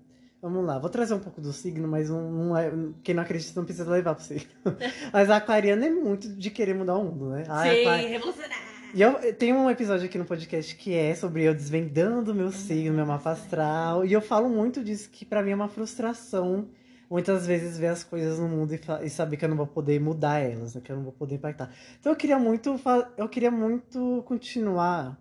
Vamos 0.48 0.64
lá, 0.64 0.78
vou 0.78 0.88
trazer 0.88 1.12
um 1.12 1.18
pouco 1.18 1.40
do 1.40 1.52
signo, 1.52 1.88
mas 1.88 2.08
não, 2.08 2.30
não 2.30 2.56
é, 2.56 2.72
quem 3.02 3.16
não 3.16 3.22
acredita 3.24 3.58
não 3.58 3.64
precisa 3.64 3.90
levar 3.90 4.14
pro 4.14 4.22
signo. 4.22 4.48
mas 5.12 5.28
a 5.28 5.38
aquariana 5.38 5.86
é 5.86 5.90
muito 5.90 6.28
de 6.28 6.50
querer 6.50 6.72
mudar 6.72 6.96
o 6.96 7.04
mundo, 7.04 7.30
né? 7.30 7.44
A 7.48 7.64
sim, 7.64 8.08
revolucionário. 8.08 8.76
E 8.94 9.02
eu 9.02 9.34
tem 9.34 9.52
um 9.52 9.68
episódio 9.68 10.06
aqui 10.06 10.16
no 10.16 10.24
podcast 10.24 10.76
que 10.76 10.94
é 10.94 11.16
sobre 11.16 11.42
eu 11.42 11.52
desvendando 11.52 12.32
meu 12.32 12.52
signo, 12.52 12.94
meu 12.94 13.04
mapa 13.04 13.32
astral. 13.32 14.04
E 14.06 14.12
eu 14.12 14.20
falo 14.20 14.48
muito 14.48 14.84
disso, 14.84 15.10
que 15.10 15.24
pra 15.24 15.42
mim 15.42 15.50
é 15.50 15.54
uma 15.56 15.68
frustração. 15.68 16.68
Muitas 17.10 17.44
vezes 17.44 17.76
ver 17.76 17.88
as 17.88 18.04
coisas 18.04 18.38
no 18.38 18.48
mundo 18.48 18.72
e, 18.72 18.80
e 19.04 19.10
saber 19.10 19.36
que 19.36 19.44
eu 19.44 19.48
não 19.48 19.56
vou 19.56 19.66
poder 19.66 20.00
mudar 20.00 20.38
elas, 20.38 20.76
né? 20.76 20.80
Que 20.80 20.92
eu 20.92 20.96
não 20.96 21.02
vou 21.02 21.12
poder 21.12 21.34
impactar. 21.34 21.70
Então 21.98 22.12
eu 22.12 22.16
queria 22.16 22.38
muito. 22.38 22.80
Eu 23.16 23.28
queria 23.28 23.50
muito 23.50 24.22
continuar. 24.24 25.18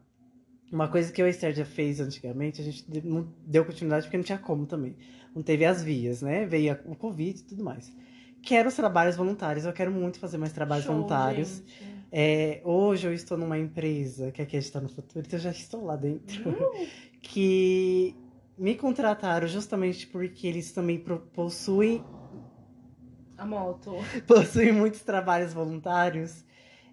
Uma 0.76 0.90
coisa 0.90 1.10
que 1.10 1.22
e 1.22 1.24
a 1.24 1.30
Esther 1.30 1.54
já 1.56 1.64
fez 1.64 2.02
antigamente, 2.02 2.60
a 2.60 2.64
gente 2.66 2.84
não 3.08 3.34
deu 3.48 3.64
continuidade 3.64 4.08
porque 4.08 4.18
não 4.18 4.26
tinha 4.26 4.38
como 4.38 4.66
também. 4.66 4.98
Não 5.34 5.42
teve 5.42 5.64
as 5.64 5.82
vias, 5.82 6.22
né? 6.22 6.46
Veio 6.46 6.74
a- 6.74 6.80
o 6.92 6.98
Covid 6.98 7.40
e 7.40 7.44
tudo 7.44 7.64
mais. 7.64 7.96
Quero 8.42 8.68
os 8.68 8.76
trabalhos 8.76 9.16
voluntários, 9.16 9.64
eu 9.64 9.72
quero 9.72 9.90
muito 9.90 10.20
fazer 10.20 10.38
mais 10.38 10.52
trabalhos 10.52 10.84
Show, 10.84 10.94
voluntários. 10.94 11.60
gente. 11.60 12.06
É, 12.12 12.62
hoje 12.66 13.08
eu 13.08 13.14
estou 13.14 13.38
numa 13.38 13.58
empresa 13.58 14.34
que 14.34 14.42
aqui 14.42 14.58
está 14.58 14.82
no 14.82 14.90
futuro, 14.90 15.26
então 15.26 15.40
eu 15.40 15.44
já 15.44 15.52
estou 15.52 15.86
lá 15.86 15.96
dentro. 15.96 16.42
Que 17.22 18.14
me 18.58 18.76
contrataram 18.76 19.48
justamente 19.48 20.06
porque 20.08 20.46
eles 20.46 20.74
também 20.74 21.04
possuem, 21.34 22.04
A 23.38 23.46
moto. 23.46 23.96
possuem 24.28 24.74
muitos 24.74 25.02
trabalhos 25.02 25.54
voluntários. 25.54 26.44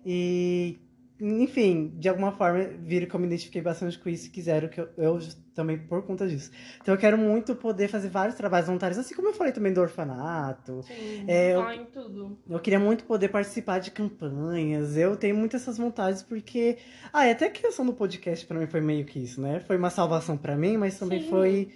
E, 0.06 0.78
enfim, 1.24 1.92
de 1.96 2.08
alguma 2.08 2.32
forma 2.32 2.64
viram 2.82 3.06
que 3.06 3.14
eu 3.14 3.20
me 3.20 3.26
identifiquei 3.26 3.62
bastante 3.62 3.96
com 3.96 4.08
isso 4.08 4.26
e 4.26 4.30
quiseram 4.30 4.68
que 4.68 4.80
eu, 4.80 4.88
eu 4.96 5.18
também 5.54 5.78
por 5.78 6.02
conta 6.02 6.26
disso. 6.26 6.50
Então 6.80 6.92
eu 6.94 6.98
quero 6.98 7.16
muito 7.16 7.54
poder 7.54 7.86
fazer 7.86 8.08
vários 8.08 8.34
trabalhos 8.36 8.66
voluntários, 8.66 8.98
assim 8.98 9.14
como 9.14 9.28
eu 9.28 9.32
falei 9.32 9.52
também 9.52 9.72
do 9.72 9.80
orfanato. 9.80 10.82
Sim, 10.82 11.24
É, 11.28 11.54
eu- 11.54 11.62
tá 11.62 11.76
em 11.76 11.84
tudo. 11.84 12.38
Eu 12.50 12.58
queria 12.58 12.80
muito 12.80 13.04
poder 13.04 13.28
participar 13.28 13.78
de 13.78 13.92
campanhas. 13.92 14.96
Eu 14.96 15.16
tenho 15.16 15.36
muitas 15.36 15.62
essas 15.62 15.78
vontades 15.78 16.22
porque. 16.22 16.78
Ah, 17.12 17.26
e 17.28 17.30
até 17.30 17.46
a 17.46 17.50
criação 17.50 17.86
do 17.86 17.92
podcast 17.92 18.44
pra 18.44 18.58
mim 18.58 18.66
foi 18.66 18.80
meio 18.80 19.04
que 19.04 19.20
isso, 19.20 19.40
né? 19.40 19.60
Foi 19.60 19.76
uma 19.76 19.90
salvação 19.90 20.36
pra 20.36 20.56
mim, 20.56 20.76
mas 20.76 20.98
também 20.98 21.22
Sim. 21.22 21.28
foi 21.28 21.70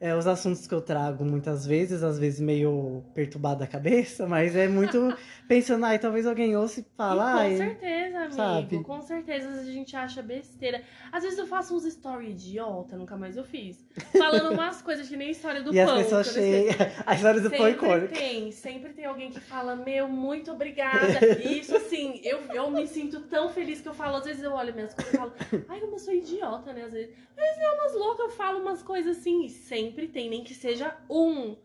é, 0.00 0.14
os 0.16 0.26
assuntos 0.26 0.66
que 0.66 0.74
eu 0.74 0.80
trago 0.80 1.24
muitas 1.24 1.66
vezes, 1.66 2.02
às 2.02 2.18
vezes 2.18 2.40
meio 2.40 3.04
perturbada 3.14 3.64
a 3.64 3.66
cabeça, 3.66 4.26
mas 4.26 4.56
é 4.56 4.66
muito 4.66 5.14
pensando, 5.46 5.84
ai, 5.84 5.98
talvez 5.98 6.26
alguém 6.26 6.56
ouça 6.56 6.80
e 6.80 6.86
fale, 6.96 7.20
E 7.20 7.50
com 7.50 7.56
certeza, 7.58 8.18
amigo. 8.18 8.34
sabe? 8.34 8.82
Com 8.82 9.02
certeza 9.02 9.48
às 9.48 9.54
vezes 9.56 9.68
a 9.68 9.72
gente 9.72 9.96
acha 9.96 10.22
besteira. 10.22 10.82
Às 11.12 11.22
vezes 11.22 11.38
eu 11.38 11.46
faço 11.46 11.74
uns 11.76 11.84
story 11.84 12.30
idiota, 12.30 12.96
nunca 12.96 13.16
mais 13.16 13.36
eu 13.36 13.44
fiz. 13.44 13.84
Falando 14.16 14.52
umas 14.54 14.80
coisas 14.80 15.06
que 15.08 15.16
nem 15.16 15.30
história 15.32 15.62
do 15.62 15.74
E 15.74 15.78
as 15.80 15.90
pão. 15.90 15.98
pessoas 16.02 16.34
nem 16.34 16.44
sei. 16.44 16.72
cheias. 16.72 16.92
A 17.06 17.14
história 17.14 17.40
do 17.40 17.50
pão 17.50 17.58
Sempre 17.58 17.72
icônica. 17.72 18.14
tem, 18.14 18.52
sempre 18.52 18.92
tem 18.94 19.04
alguém 19.04 19.30
que 19.30 19.40
fala, 19.40 19.76
meu, 19.76 20.08
muito 20.08 20.50
obrigada. 20.52 21.40
E 21.44 21.58
isso, 21.58 21.76
assim, 21.76 22.20
eu, 22.24 22.40
eu 22.54 22.70
me 22.70 22.86
sinto 22.86 23.20
tão 23.22 23.48
feliz 23.50 23.80
que 23.80 23.88
eu 23.88 23.94
falo, 23.94 24.16
às 24.16 24.24
vezes 24.24 24.42
eu 24.42 24.52
olho 24.52 24.72
minhas 24.72 24.94
coisas 24.94 25.12
e 25.12 25.16
falo, 25.16 25.32
ai, 25.68 25.80
como 25.80 25.94
eu 25.94 25.98
sou 25.98 26.14
idiota, 26.14 26.72
né? 26.72 26.84
Às 26.84 26.92
vezes, 26.92 27.10
mas 27.36 27.58
é 27.58 27.70
umas 27.72 27.94
loucas, 27.94 28.26
eu 28.26 28.30
falo 28.30 28.60
umas 28.60 28.82
coisas 28.82 29.18
assim, 29.18 29.44
e 29.44 29.48
sempre 29.48 29.89
tem, 30.08 30.28
nem 30.30 30.42
que 30.44 30.54
seja 30.54 30.96
um, 31.08 31.56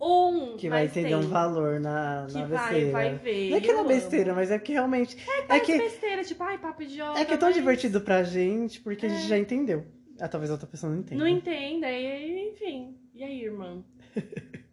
um, 0.00 0.56
Que 0.56 0.68
vai 0.68 0.84
entender 0.86 1.08
tem, 1.08 1.16
um 1.16 1.28
valor 1.28 1.80
na, 1.80 2.26
que 2.28 2.34
na 2.34 2.44
vai, 2.46 2.58
besteira. 2.68 2.92
vai 2.92 3.14
ver. 3.16 3.50
Não 3.50 3.56
é 3.56 3.60
que 3.60 3.70
é 3.70 3.74
amo. 3.74 3.88
besteira, 3.88 4.34
mas 4.34 4.50
é 4.50 4.58
que 4.58 4.72
realmente. 4.72 5.16
É 5.28 5.42
Parece 5.42 5.66
que, 5.66 5.78
besteira, 5.78 6.24
tipo, 6.24 6.42
ai, 6.42 6.58
papo 6.58 6.82
idiota. 6.82 7.18
é 7.20 7.24
que 7.24 7.34
é 7.34 7.36
tão 7.36 7.48
mas 7.48 7.56
divertido 7.56 8.00
pra 8.00 8.22
gente 8.22 8.80
porque 8.80 9.06
a 9.06 9.08
É. 9.08 9.12
gente 9.12 9.28
já 9.28 9.38
entendeu. 9.38 9.86
Ah, 10.20 10.28
talvez 10.28 10.50
outra 10.50 10.66
pessoa 10.66 10.90
não 10.92 11.00
entenda. 11.00 11.20
Não 11.20 11.28
entenda, 11.28 11.90
e 11.90 12.48
enfim. 12.50 12.96
E 13.14 13.22
aí, 13.22 13.42
irmã? 13.44 13.82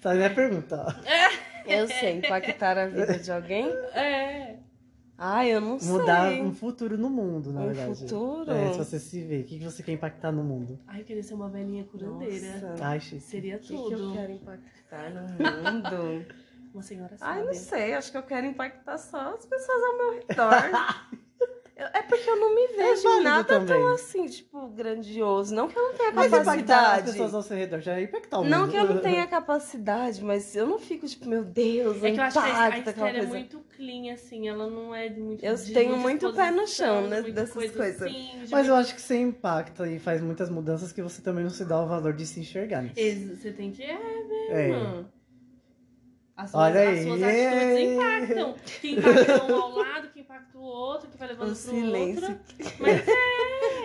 Tá, 0.00 0.14
minha 0.14 0.30
pergunta, 0.32 0.84
ó. 0.86 1.68
Eu 1.68 1.88
sei, 1.88 2.18
impactar 2.18 2.78
a 2.78 2.86
vida 2.86 3.18
de 3.18 3.32
alguém? 3.32 3.66
É. 3.94 4.57
Ah, 5.20 5.44
eu 5.44 5.60
não 5.60 5.78
Mudar 5.78 6.28
sei. 6.30 6.40
um 6.42 6.54
futuro 6.54 6.96
no 6.96 7.10
mundo, 7.10 7.52
na 7.52 7.62
Um 7.62 7.66
verdade. 7.66 7.98
futuro? 8.00 8.52
É, 8.52 8.70
se 8.72 8.78
você 8.78 8.98
se 9.00 9.20
vê, 9.24 9.40
o 9.40 9.44
que 9.44 9.58
que 9.58 9.64
você 9.64 9.82
quer 9.82 9.90
impactar 9.92 10.30
no 10.30 10.44
mundo? 10.44 10.78
Ai, 10.86 11.00
eu 11.00 11.04
queria 11.04 11.22
ser 11.24 11.34
uma 11.34 11.48
velhinha 11.48 11.84
curandeira. 11.84 12.60
Nossa. 12.70 12.84
Ai. 12.84 13.00
Seria 13.00 13.56
O 13.56 13.58
que, 13.58 13.66
que 13.66 13.74
tudo. 13.74 13.94
eu 13.94 14.12
quero 14.12 14.32
impactar 14.32 15.10
no 15.10 15.22
mundo? 15.22 16.24
Uma 16.72 16.82
senhora 16.82 17.16
Ai, 17.20 17.42
não 17.44 17.54
sei. 17.54 17.94
Acho 17.94 18.12
que 18.12 18.18
eu 18.18 18.22
quero 18.22 18.46
impactar 18.46 18.96
só 18.98 19.34
as 19.34 19.44
pessoas 19.46 19.82
ao 19.84 19.96
meu 19.98 20.12
redor. 20.14 21.18
Eu- 21.78 21.86
é 21.94 22.02
porque 22.02 22.28
eu 22.28 22.34
não 22.36 22.52
me 22.56 22.66
vejo 22.76 23.00
em 23.02 23.04
válido 23.04 23.22
nada 23.22 23.44
tão 23.44 23.64
também. 23.64 23.92
assim, 23.94 24.26
tipo, 24.26 24.66
grandioso. 24.70 25.54
Não 25.54 25.68
que 25.68 25.78
eu 25.78 25.82
não 25.84 25.94
tenha 25.94 26.10
Mas 26.12 26.32
as 26.32 26.38
capacidade. 26.44 27.12
pessoas 27.12 27.34
ao 27.34 27.42
seu 27.42 27.56
redor 27.56 27.78
já 27.80 27.92
é 28.00 28.02
mundo. 28.42 28.48
Não 28.50 28.68
que 28.68 28.76
eu 28.76 28.84
não 28.84 28.98
tenha 28.98 29.24
capacidade, 29.28 30.24
mas 30.24 30.56
eu 30.56 30.66
não 30.66 30.80
fico, 30.80 31.06
tipo, 31.06 31.28
meu 31.28 31.44
Deus, 31.44 32.02
É 32.02 32.10
que 32.10 32.18
eu 32.18 32.24
acho 32.24 32.32
que 32.42 32.48
a, 32.50 32.78
Esther 32.80 33.04
é 33.04 33.22
muito 33.22 33.64
clean, 33.76 34.12
assim, 34.12 34.48
ela 34.48 34.68
não 34.68 34.92
é 34.92 35.08
muito. 35.08 35.44
Eu 35.44 35.54
de 35.54 35.72
tenho 35.72 35.96
muito 35.96 36.32
pé 36.32 36.50
no 36.50 36.66
chão, 36.66 37.06
né, 37.06 37.22
dessas 37.22 37.54
coisa 37.54 37.72
coisas. 37.76 38.02
assim, 38.02 38.44
de 38.44 38.50
Mas 38.50 38.66
eu 38.66 38.74
muito- 38.74 38.86
acho 38.86 38.94
que 38.96 39.00
você 39.00 39.16
impacta 39.20 39.86
e 39.86 40.00
faz 40.00 40.20
muitas 40.20 40.50
mudanças 40.50 40.90
que 40.92 41.00
você 41.00 41.22
também 41.22 41.44
não 41.44 41.50
se 41.50 41.64
dá 41.64 41.80
o 41.80 41.86
valor 41.86 42.12
de 42.12 42.26
se 42.26 42.40
enxergar. 42.40 42.84
Ex- 42.96 43.38
Você 43.40 43.52
tem 43.52 43.70
que. 43.70 43.84
É, 43.84 43.94
né, 43.94 44.46
É. 44.50 45.18
As 46.36 46.50
suas, 46.52 46.62
Olha 46.62 46.82
as 46.82 46.88
aí. 46.98 47.02
suas 47.04 47.22
atitudes 47.22 47.92
impactam. 47.92 48.54
Que 48.80 48.92
impacta 48.92 49.44
um 49.52 49.60
ao 49.60 49.76
lado, 49.76 50.08
outro, 50.68 51.08
que 51.10 51.16
vai 51.16 51.28
levando 51.28 51.48
O 51.48 51.52
pro 51.52 51.56
silêncio. 51.56 52.28
outro. 52.30 52.38
Mas 52.80 53.04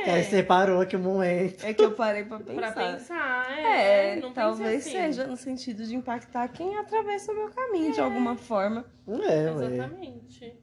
Que 0.03 0.09
aí 0.09 0.23
você 0.23 0.43
parou 0.43 0.81
aqui 0.81 0.95
um 0.95 0.99
momento. 1.01 1.63
É 1.65 1.73
que 1.73 1.83
eu 1.83 1.91
parei 1.93 2.23
pra 2.25 2.39
pra 2.39 2.71
pensar. 2.71 2.73
pensar, 2.93 3.51
é. 3.59 4.13
É, 4.13 4.21
não 4.21 4.31
talvez 4.33 4.81
assim. 4.85 4.91
seja 4.91 5.25
no 5.27 5.37
sentido 5.37 5.85
de 5.85 5.95
impactar 5.95 6.47
quem 6.49 6.77
atravessa 6.77 7.31
o 7.31 7.35
meu 7.35 7.49
caminho 7.49 7.93
de 7.93 7.99
alguma 8.01 8.35
forma. 8.35 8.85
É, 9.07 9.11
ué. 9.51 9.65
Exatamente. 9.75 10.57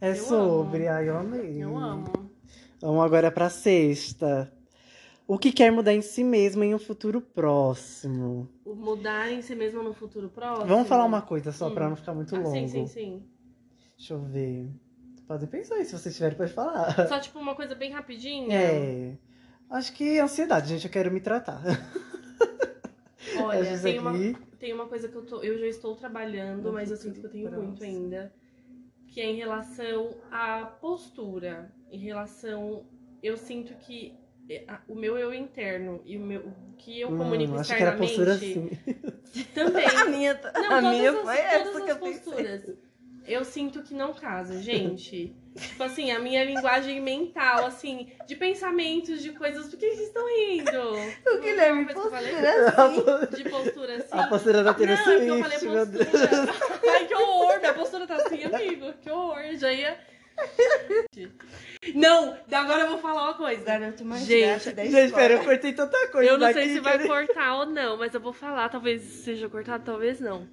É 0.00 0.10
Eu 0.10 0.16
sobre, 0.16 0.88
ai, 0.88 1.08
eu 1.08 1.16
amei. 1.16 1.62
Eu 1.62 1.76
amo. 1.76 2.30
Vamos 2.80 3.02
agora 3.04 3.30
pra 3.30 3.48
sexta. 3.48 4.52
O 5.26 5.38
que 5.38 5.50
quer 5.50 5.72
mudar 5.72 5.92
em 5.94 6.02
si 6.02 6.22
mesmo 6.22 6.62
em 6.62 6.72
um 6.74 6.78
futuro 6.78 7.20
próximo? 7.20 8.48
O 8.64 8.74
Mudar 8.76 9.32
em 9.32 9.42
si 9.42 9.56
mesmo 9.56 9.82
no 9.82 9.92
futuro 9.92 10.28
próximo. 10.28 10.66
Vamos 10.66 10.86
falar 10.86 11.04
uma 11.04 11.20
coisa 11.22 11.50
só 11.50 11.68
Hum. 11.68 11.74
pra 11.74 11.88
não 11.88 11.96
ficar 11.96 12.14
muito 12.14 12.36
Ah, 12.36 12.38
longo. 12.38 12.52
sim, 12.54 12.68
sim, 12.68 12.86
sim. 12.86 13.22
Deixa 13.96 14.14
eu 14.14 14.20
ver. 14.22 14.70
Podem 15.26 15.48
pensar 15.48 15.74
aí, 15.76 15.84
se 15.84 15.92
vocês 15.98 16.14
tiverem, 16.14 16.36
pode 16.38 16.52
falar. 16.52 17.08
Só 17.08 17.18
tipo 17.18 17.38
uma 17.38 17.54
coisa 17.54 17.74
bem 17.74 17.90
rapidinha. 17.92 18.56
É. 18.56 19.12
Acho 19.68 19.92
que 19.92 20.18
ansiedade, 20.20 20.68
gente, 20.68 20.84
eu 20.84 20.90
quero 20.90 21.10
me 21.10 21.20
tratar. 21.20 21.60
Olha, 23.42 23.78
tem 23.80 23.98
uma, 23.98 24.12
tem 24.58 24.72
uma 24.72 24.86
coisa 24.86 25.08
que 25.08 25.16
eu, 25.16 25.22
tô, 25.26 25.42
eu 25.42 25.58
já 25.58 25.66
estou 25.66 25.96
trabalhando, 25.96 26.72
mas 26.72 26.90
eu 26.90 26.96
sinto 26.96 27.20
que 27.20 27.26
eu 27.26 27.30
tenho 27.30 27.50
muito 27.50 27.82
ainda. 27.82 28.32
Que 29.08 29.20
é 29.20 29.24
em 29.26 29.34
relação 29.36 30.14
à 30.30 30.64
postura. 30.80 31.72
Em 31.90 31.98
relação. 31.98 32.84
Eu 33.22 33.36
sinto 33.36 33.74
que 33.74 34.14
é, 34.48 34.64
a- 34.68 34.80
o 34.86 34.94
meu 34.94 35.18
eu 35.18 35.34
interno 35.34 36.00
e 36.04 36.16
o 36.16 36.20
meu 36.20 36.40
o 36.40 36.76
que 36.78 37.00
eu 37.00 37.08
comunico 37.16 37.54
Hum, 37.54 37.58
acho 37.58 37.74
que 37.74 37.82
era 37.82 37.92
a 37.92 37.94
externamente 37.94 38.16
postura 38.16 38.32
assim. 38.34 39.44
também. 39.54 39.86
A 39.96 40.04
minha, 40.04 40.40
Não, 40.54 40.70
a 40.72 40.80
minha 40.82 41.10
as, 41.10 41.18
foi 41.18 41.38
essa 41.38 41.80
que 41.80 41.90
eu 41.90 41.96
pensei. 41.98 42.76
Eu 43.26 43.44
sinto 43.44 43.82
que 43.82 43.92
não 43.94 44.14
casa, 44.14 44.60
gente. 44.62 45.34
tipo 45.56 45.82
assim, 45.82 46.10
a 46.10 46.18
minha 46.18 46.44
linguagem 46.44 47.00
mental, 47.00 47.66
assim, 47.66 48.12
de 48.26 48.36
pensamentos, 48.36 49.22
de 49.22 49.32
coisas. 49.32 49.68
Por 49.68 49.78
que 49.78 49.90
vocês 49.90 50.08
estão 50.08 50.24
rindo? 50.26 50.80
O 51.26 51.40
Guilherme 51.40 51.86
que 51.86 51.96
eu 51.96 52.10
falei? 52.10 52.32
postura 52.32 53.16
assim. 53.26 53.42
De 53.42 53.50
postura 53.50 53.96
assim. 53.96 54.08
A 54.18 54.26
postura 54.28 54.62
da 54.62 54.74
Taylor 54.74 54.96
Não, 54.96 55.12
é 55.12 55.16
porque 55.16 55.30
eu 55.30 55.42
falei 55.42 55.68
meu 55.68 55.86
Deus. 55.86 56.08
postura. 56.08 56.92
Ai, 56.92 57.06
que 57.06 57.14
horror! 57.14 57.58
Minha 57.60 57.74
postura 57.74 58.06
tá 58.06 58.16
assim, 58.16 58.44
amigo. 58.44 58.92
Que 59.00 59.10
horror. 59.10 59.56
Já 59.56 59.72
ia. 59.72 59.98
Não, 61.94 62.36
agora 62.52 62.82
eu 62.82 62.88
vou 62.90 62.98
falar 62.98 63.22
uma 63.24 63.34
coisa. 63.34 63.64
Mais 64.04 64.22
Gente, 64.26 64.64
gato 64.64 64.76
da 64.76 64.84
Gente, 64.84 65.14
pera, 65.14 65.34
eu 65.34 65.44
cortei 65.44 65.72
tanta 65.72 66.08
coisa 66.08 66.28
Eu 66.30 66.34
não 66.34 66.46
daqui. 66.46 66.54
sei 66.60 66.68
se 66.68 66.74
que 66.74 66.80
vai 66.80 66.98
cortar 67.06 67.54
ou 67.60 67.66
não, 67.66 67.96
mas 67.96 68.12
eu 68.12 68.20
vou 68.20 68.32
falar. 68.32 68.68
Talvez 68.68 69.02
seja 69.02 69.48
cortado, 69.48 69.84
talvez 69.84 70.20
não. 70.20 70.46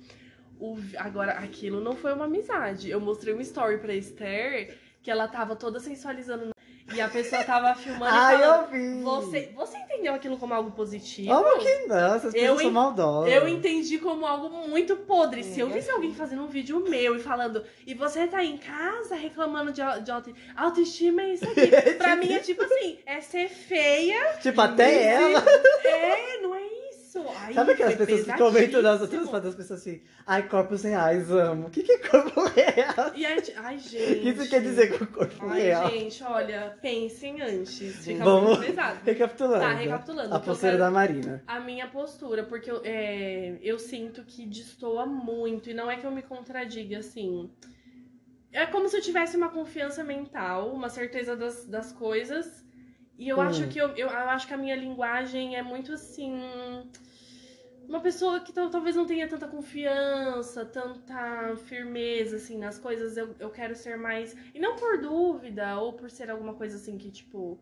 O- 0.65 0.77
agora, 0.97 1.33
aquilo 1.33 1.81
não 1.81 1.95
foi 1.95 2.13
uma 2.13 2.25
amizade. 2.25 2.89
Eu 2.89 2.99
mostrei 3.01 3.33
um 3.33 3.41
story 3.41 3.79
pra 3.79 3.93
Esther 3.93 4.77
que 5.01 5.11
ela 5.11 5.27
tava 5.27 5.55
toda 5.57 5.79
sensualizando. 5.79 6.51
E 6.93 6.99
a 6.99 7.07
pessoa 7.07 7.41
tava 7.43 7.73
filmando 7.75 8.13
Ai, 8.13 8.35
e 8.35 8.39
falando. 8.39 8.61
eu 8.63 8.67
vi. 8.71 9.03
Você, 9.03 9.51
você 9.55 9.77
entendeu 9.77 10.13
aquilo 10.13 10.37
como 10.37 10.53
algo 10.53 10.71
positivo? 10.71 11.29
Como 11.33 11.59
que 11.59 11.87
não? 11.87 12.15
Essas 12.15 12.33
Eu 12.33 12.41
pessoas 12.41 12.59
são 12.61 12.69
en- 12.69 12.73
maldosas. 12.73 13.33
Eu 13.33 13.47
entendi 13.47 13.97
como 13.99 14.25
algo 14.25 14.49
muito 14.67 14.95
podre. 14.97 15.43
Se 15.43 15.61
eu 15.61 15.67
visse 15.67 15.87
Negativo. 15.87 15.95
alguém 15.95 16.13
fazendo 16.13 16.43
um 16.43 16.47
vídeo 16.47 16.79
meu 16.87 17.15
e 17.15 17.19
falando, 17.19 17.63
e 17.87 17.93
você 17.93 18.27
tá 18.27 18.43
em 18.43 18.57
casa 18.57 19.15
reclamando 19.15 19.71
de, 19.71 19.81
de 20.03 20.11
auto- 20.11 20.35
autoestima, 20.57 21.21
é 21.23 21.33
isso 21.33 21.45
aqui. 21.45 21.67
pra 21.97 22.15
mim 22.17 22.31
é 22.33 22.39
tipo 22.39 22.61
assim, 22.63 22.99
é 23.05 23.21
ser 23.21 23.47
feia. 23.49 24.37
Tipo, 24.41 24.59
até 24.61 25.03
ela. 25.15 25.43
É, 25.85 26.41
não 26.41 26.52
é 26.52 26.52
isso. 27.19 27.29
Ai, 27.37 27.53
Sabe 27.53 27.71
aquelas 27.73 27.95
foi 27.95 28.05
pessoas 28.05 28.25
que 28.25 28.37
comentam 28.37 28.81
nas 28.81 29.01
outras 29.01 29.25
fotos 29.29 29.43
das 29.43 29.55
pessoas 29.55 29.79
assim, 29.81 30.01
ai, 30.25 30.47
corpos 30.47 30.83
reais, 30.83 31.29
amo. 31.31 31.67
O 31.67 31.69
que, 31.69 31.83
que 31.83 31.91
é 31.91 31.97
corpo 31.99 32.41
real? 32.49 33.11
E 33.15 33.25
aí, 33.25 33.43
ai, 33.57 33.75
O 33.75 33.79
gente. 33.79 34.19
que 34.21 34.29
isso 34.29 34.49
quer 34.49 34.61
dizer 34.61 34.97
com 34.97 35.05
corpo 35.05 35.45
Ai, 35.47 35.61
real? 35.61 35.89
gente, 35.89 36.23
olha, 36.23 36.77
pensem 36.81 37.41
antes. 37.41 38.03
Fica 38.05 38.23
Vamos 38.23 38.57
muito 38.57 38.65
pesado. 38.65 38.99
recapitulando. 39.03 39.59
Tá, 39.61 39.73
recapitulando. 39.73 40.33
A 40.33 40.37
o 40.37 40.39
que 40.39 40.45
postura 40.47 40.77
da 40.77 40.91
Marina. 40.91 41.43
A 41.47 41.59
minha 41.59 41.87
postura, 41.87 42.43
porque 42.43 42.69
eu, 42.71 42.81
é, 42.83 43.57
eu 43.61 43.77
sinto 43.79 44.23
que 44.23 44.45
destoa 44.45 45.05
muito, 45.05 45.69
e 45.69 45.73
não 45.73 45.89
é 45.89 45.97
que 45.97 46.05
eu 46.05 46.11
me 46.11 46.21
contradiga, 46.21 46.97
assim. 46.99 47.49
É 48.51 48.65
como 48.67 48.87
se 48.87 48.95
eu 48.95 49.01
tivesse 49.01 49.35
uma 49.35 49.49
confiança 49.49 50.03
mental, 50.03 50.71
uma 50.71 50.87
certeza 50.89 51.35
das, 51.35 51.65
das 51.65 51.91
coisas, 51.91 52.62
e 53.17 53.29
eu 53.29 53.39
Hum. 53.39 53.41
acho 53.41 53.67
que 53.67 53.79
eu, 53.79 53.89
eu, 53.89 54.07
eu 54.09 54.29
acho 54.29 54.47
que 54.47 54.53
a 54.53 54.57
minha 54.57 54.75
linguagem 54.75 55.55
é 55.55 55.61
muito 55.63 55.93
assim. 55.93 56.33
Uma 57.87 58.01
pessoa 58.01 58.39
que 58.41 58.51
tal- 58.53 58.69
talvez 58.69 58.95
não 58.95 59.05
tenha 59.05 59.25
tanta 59.27 59.47
confiança, 59.47 60.65
tanta 60.65 61.55
firmeza, 61.57 62.35
assim, 62.37 62.57
nas 62.57 62.77
coisas, 62.79 63.15
eu, 63.17 63.35
eu 63.39 63.49
quero 63.49 63.73
ser 63.75 63.97
mais. 63.97 64.35
E 64.53 64.59
não 64.59 64.75
por 64.75 64.99
dúvida, 65.01 65.77
ou 65.79 65.93
por 65.93 66.09
ser 66.09 66.29
alguma 66.29 66.53
coisa 66.55 66.75
assim 66.77 66.97
que, 66.97 67.09
tipo. 67.11 67.57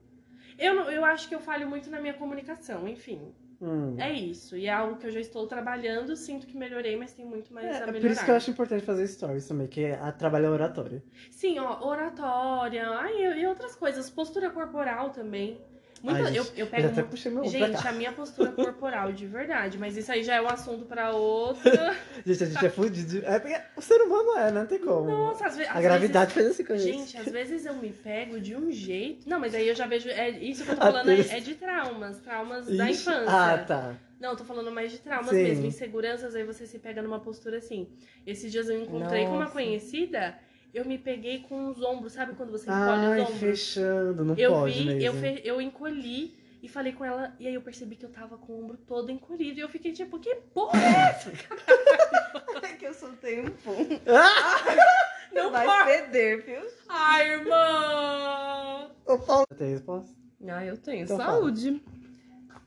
Eu, 0.57 0.75
eu 0.91 1.05
acho 1.05 1.27
que 1.29 1.35
eu 1.35 1.41
falho 1.41 1.67
muito 1.69 1.89
na 1.89 1.99
minha 2.01 2.13
comunicação, 2.15 2.87
enfim. 2.87 3.33
Hum. 3.61 3.95
É 3.97 4.11
isso. 4.13 4.57
E 4.57 4.65
é 4.67 4.71
algo 4.73 4.97
que 4.97 5.07
eu 5.07 5.11
já 5.11 5.19
estou 5.21 5.47
trabalhando, 5.47 6.15
sinto 6.17 6.47
que 6.47 6.57
melhorei, 6.57 6.95
mas 6.97 7.13
tem 7.13 7.25
muito 7.25 7.53
mais 7.53 7.79
É, 7.79 7.83
a 7.83 7.87
é 7.87 7.87
melhorar. 7.87 8.01
por 8.01 8.11
isso 8.11 8.23
que 8.25 8.31
eu 8.31 8.35
acho 8.35 8.51
importante 8.51 8.85
fazer 8.85 9.07
stories 9.07 9.47
também, 9.47 9.67
que 9.67 9.81
é 9.81 9.93
a 9.95 10.11
trabalhar 10.11 10.51
oratória. 10.51 11.03
Sim, 11.31 11.57
ó, 11.59 11.83
oratória, 11.83 12.87
ai, 12.89 13.41
e 13.41 13.47
outras 13.47 13.75
coisas. 13.75 14.09
Postura 14.09 14.51
corporal 14.51 15.09
também. 15.11 15.59
Muita, 16.03 16.23
Ai, 16.23 16.37
eu, 16.37 16.43
gente, 16.43 16.59
eu 16.59 16.65
Eu 16.65 16.67
pego. 16.67 16.95
meu 16.95 17.05
ombro 17.05 17.49
Gente, 17.49 17.87
a 17.87 17.91
minha 17.91 18.11
postura 18.11 18.51
corporal, 18.53 19.11
de 19.13 19.27
verdade. 19.27 19.77
Mas 19.77 19.95
isso 19.95 20.11
aí 20.11 20.23
já 20.23 20.35
é 20.35 20.41
um 20.41 20.47
assunto 20.47 20.85
pra 20.85 21.11
outra. 21.11 21.95
Gente, 22.25 22.43
a 22.43 22.47
gente 22.47 22.65
é 22.65 22.69
fudido. 22.69 23.25
É 23.25 23.39
porque 23.39 23.59
o 23.75 23.81
ser 23.81 24.01
humano 24.01 24.37
é, 24.37 24.51
não 24.51 24.65
tem 24.65 24.79
como. 24.79 25.05
Nossa, 25.05 25.45
às, 25.45 25.57
ve 25.57 25.63
às 25.63 25.75
a 25.75 25.81
gravidade 25.81 26.33
fez 26.33 26.47
assim 26.47 26.63
com 26.63 26.73
a 26.73 26.75
vezes. 26.75 26.91
gente. 26.91 27.11
Gente, 27.11 27.17
às 27.17 27.31
vezes 27.31 27.65
eu 27.65 27.75
me 27.75 27.89
pego 27.91 28.39
de 28.39 28.55
um 28.55 28.71
jeito. 28.71 29.29
Não, 29.29 29.39
mas 29.39 29.53
aí 29.53 29.67
eu 29.67 29.75
já 29.75 29.85
vejo. 29.85 30.09
É, 30.09 30.29
isso 30.29 30.63
que 30.63 30.71
eu 30.71 30.75
tô 30.75 30.81
falando 30.81 31.09
é, 31.11 31.19
é 31.19 31.39
de 31.39 31.55
traumas, 31.55 32.19
traumas 32.19 32.65
da 32.65 32.89
Ixi, 32.89 33.01
infância. 33.01 33.25
Ah, 33.27 33.57
tá. 33.59 33.95
Não, 34.19 34.35
tô 34.35 34.43
falando 34.43 34.71
mais 34.71 34.91
de 34.91 34.99
traumas 34.99 35.31
Sim. 35.31 35.43
mesmo, 35.43 35.65
inseguranças, 35.65 36.35
aí 36.35 36.43
você 36.43 36.67
se 36.67 36.77
pega 36.77 37.01
numa 37.01 37.19
postura 37.19 37.57
assim. 37.57 37.87
Esses 38.25 38.51
dias 38.51 38.69
eu 38.69 38.79
encontrei 38.79 39.23
com 39.25 39.31
uma 39.31 39.41
Nossa. 39.41 39.53
conhecida, 39.53 40.37
eu 40.73 40.85
me 40.85 40.97
peguei 40.97 41.39
com 41.39 41.67
os 41.69 41.81
ombros, 41.81 42.13
sabe 42.13 42.33
quando 42.35 42.51
você 42.51 42.69
encolhe 42.69 43.05
Ai, 43.05 43.19
os 43.21 43.23
ombros? 43.25 43.39
fechando, 43.39 44.23
não 44.25 44.35
Eu 44.35 44.51
pode 44.53 44.73
vi, 44.73 44.85
mesmo. 44.85 45.01
eu, 45.01 45.13
fe- 45.13 45.41
eu 45.43 45.61
encolhi 45.61 46.37
e 46.63 46.67
falei 46.69 46.93
com 46.93 47.03
ela, 47.03 47.35
e 47.39 47.47
aí 47.47 47.53
eu 47.53 47.61
percebi 47.61 47.95
que 47.95 48.05
eu 48.05 48.11
tava 48.11 48.37
com 48.37 48.53
o 48.53 48.63
ombro 48.63 48.77
todo 48.77 49.11
encolhido, 49.11 49.59
e 49.59 49.61
eu 49.61 49.69
fiquei 49.69 49.91
tipo, 49.91 50.19
que 50.19 50.35
porra 50.53 50.79
é 50.79 51.09
essa? 51.09 51.31
É 52.63 52.73
que 52.75 52.85
eu 52.85 52.93
soltei 52.93 53.41
um 53.41 53.49
pum. 53.49 53.73
Não 55.33 55.51
Vai 55.51 55.65
pode! 55.65 55.91
ceder, 55.91 56.45
viu? 56.45 56.61
Ai, 56.87 57.31
irmã! 57.31 58.91
Ô, 59.05 59.17
Paulo, 59.17 59.45
tem 59.57 59.71
resposta? 59.71 60.15
Ah, 60.47 60.63
eu 60.65 60.77
tenho. 60.77 61.03
Então 61.03 61.17
saúde. 61.17 61.81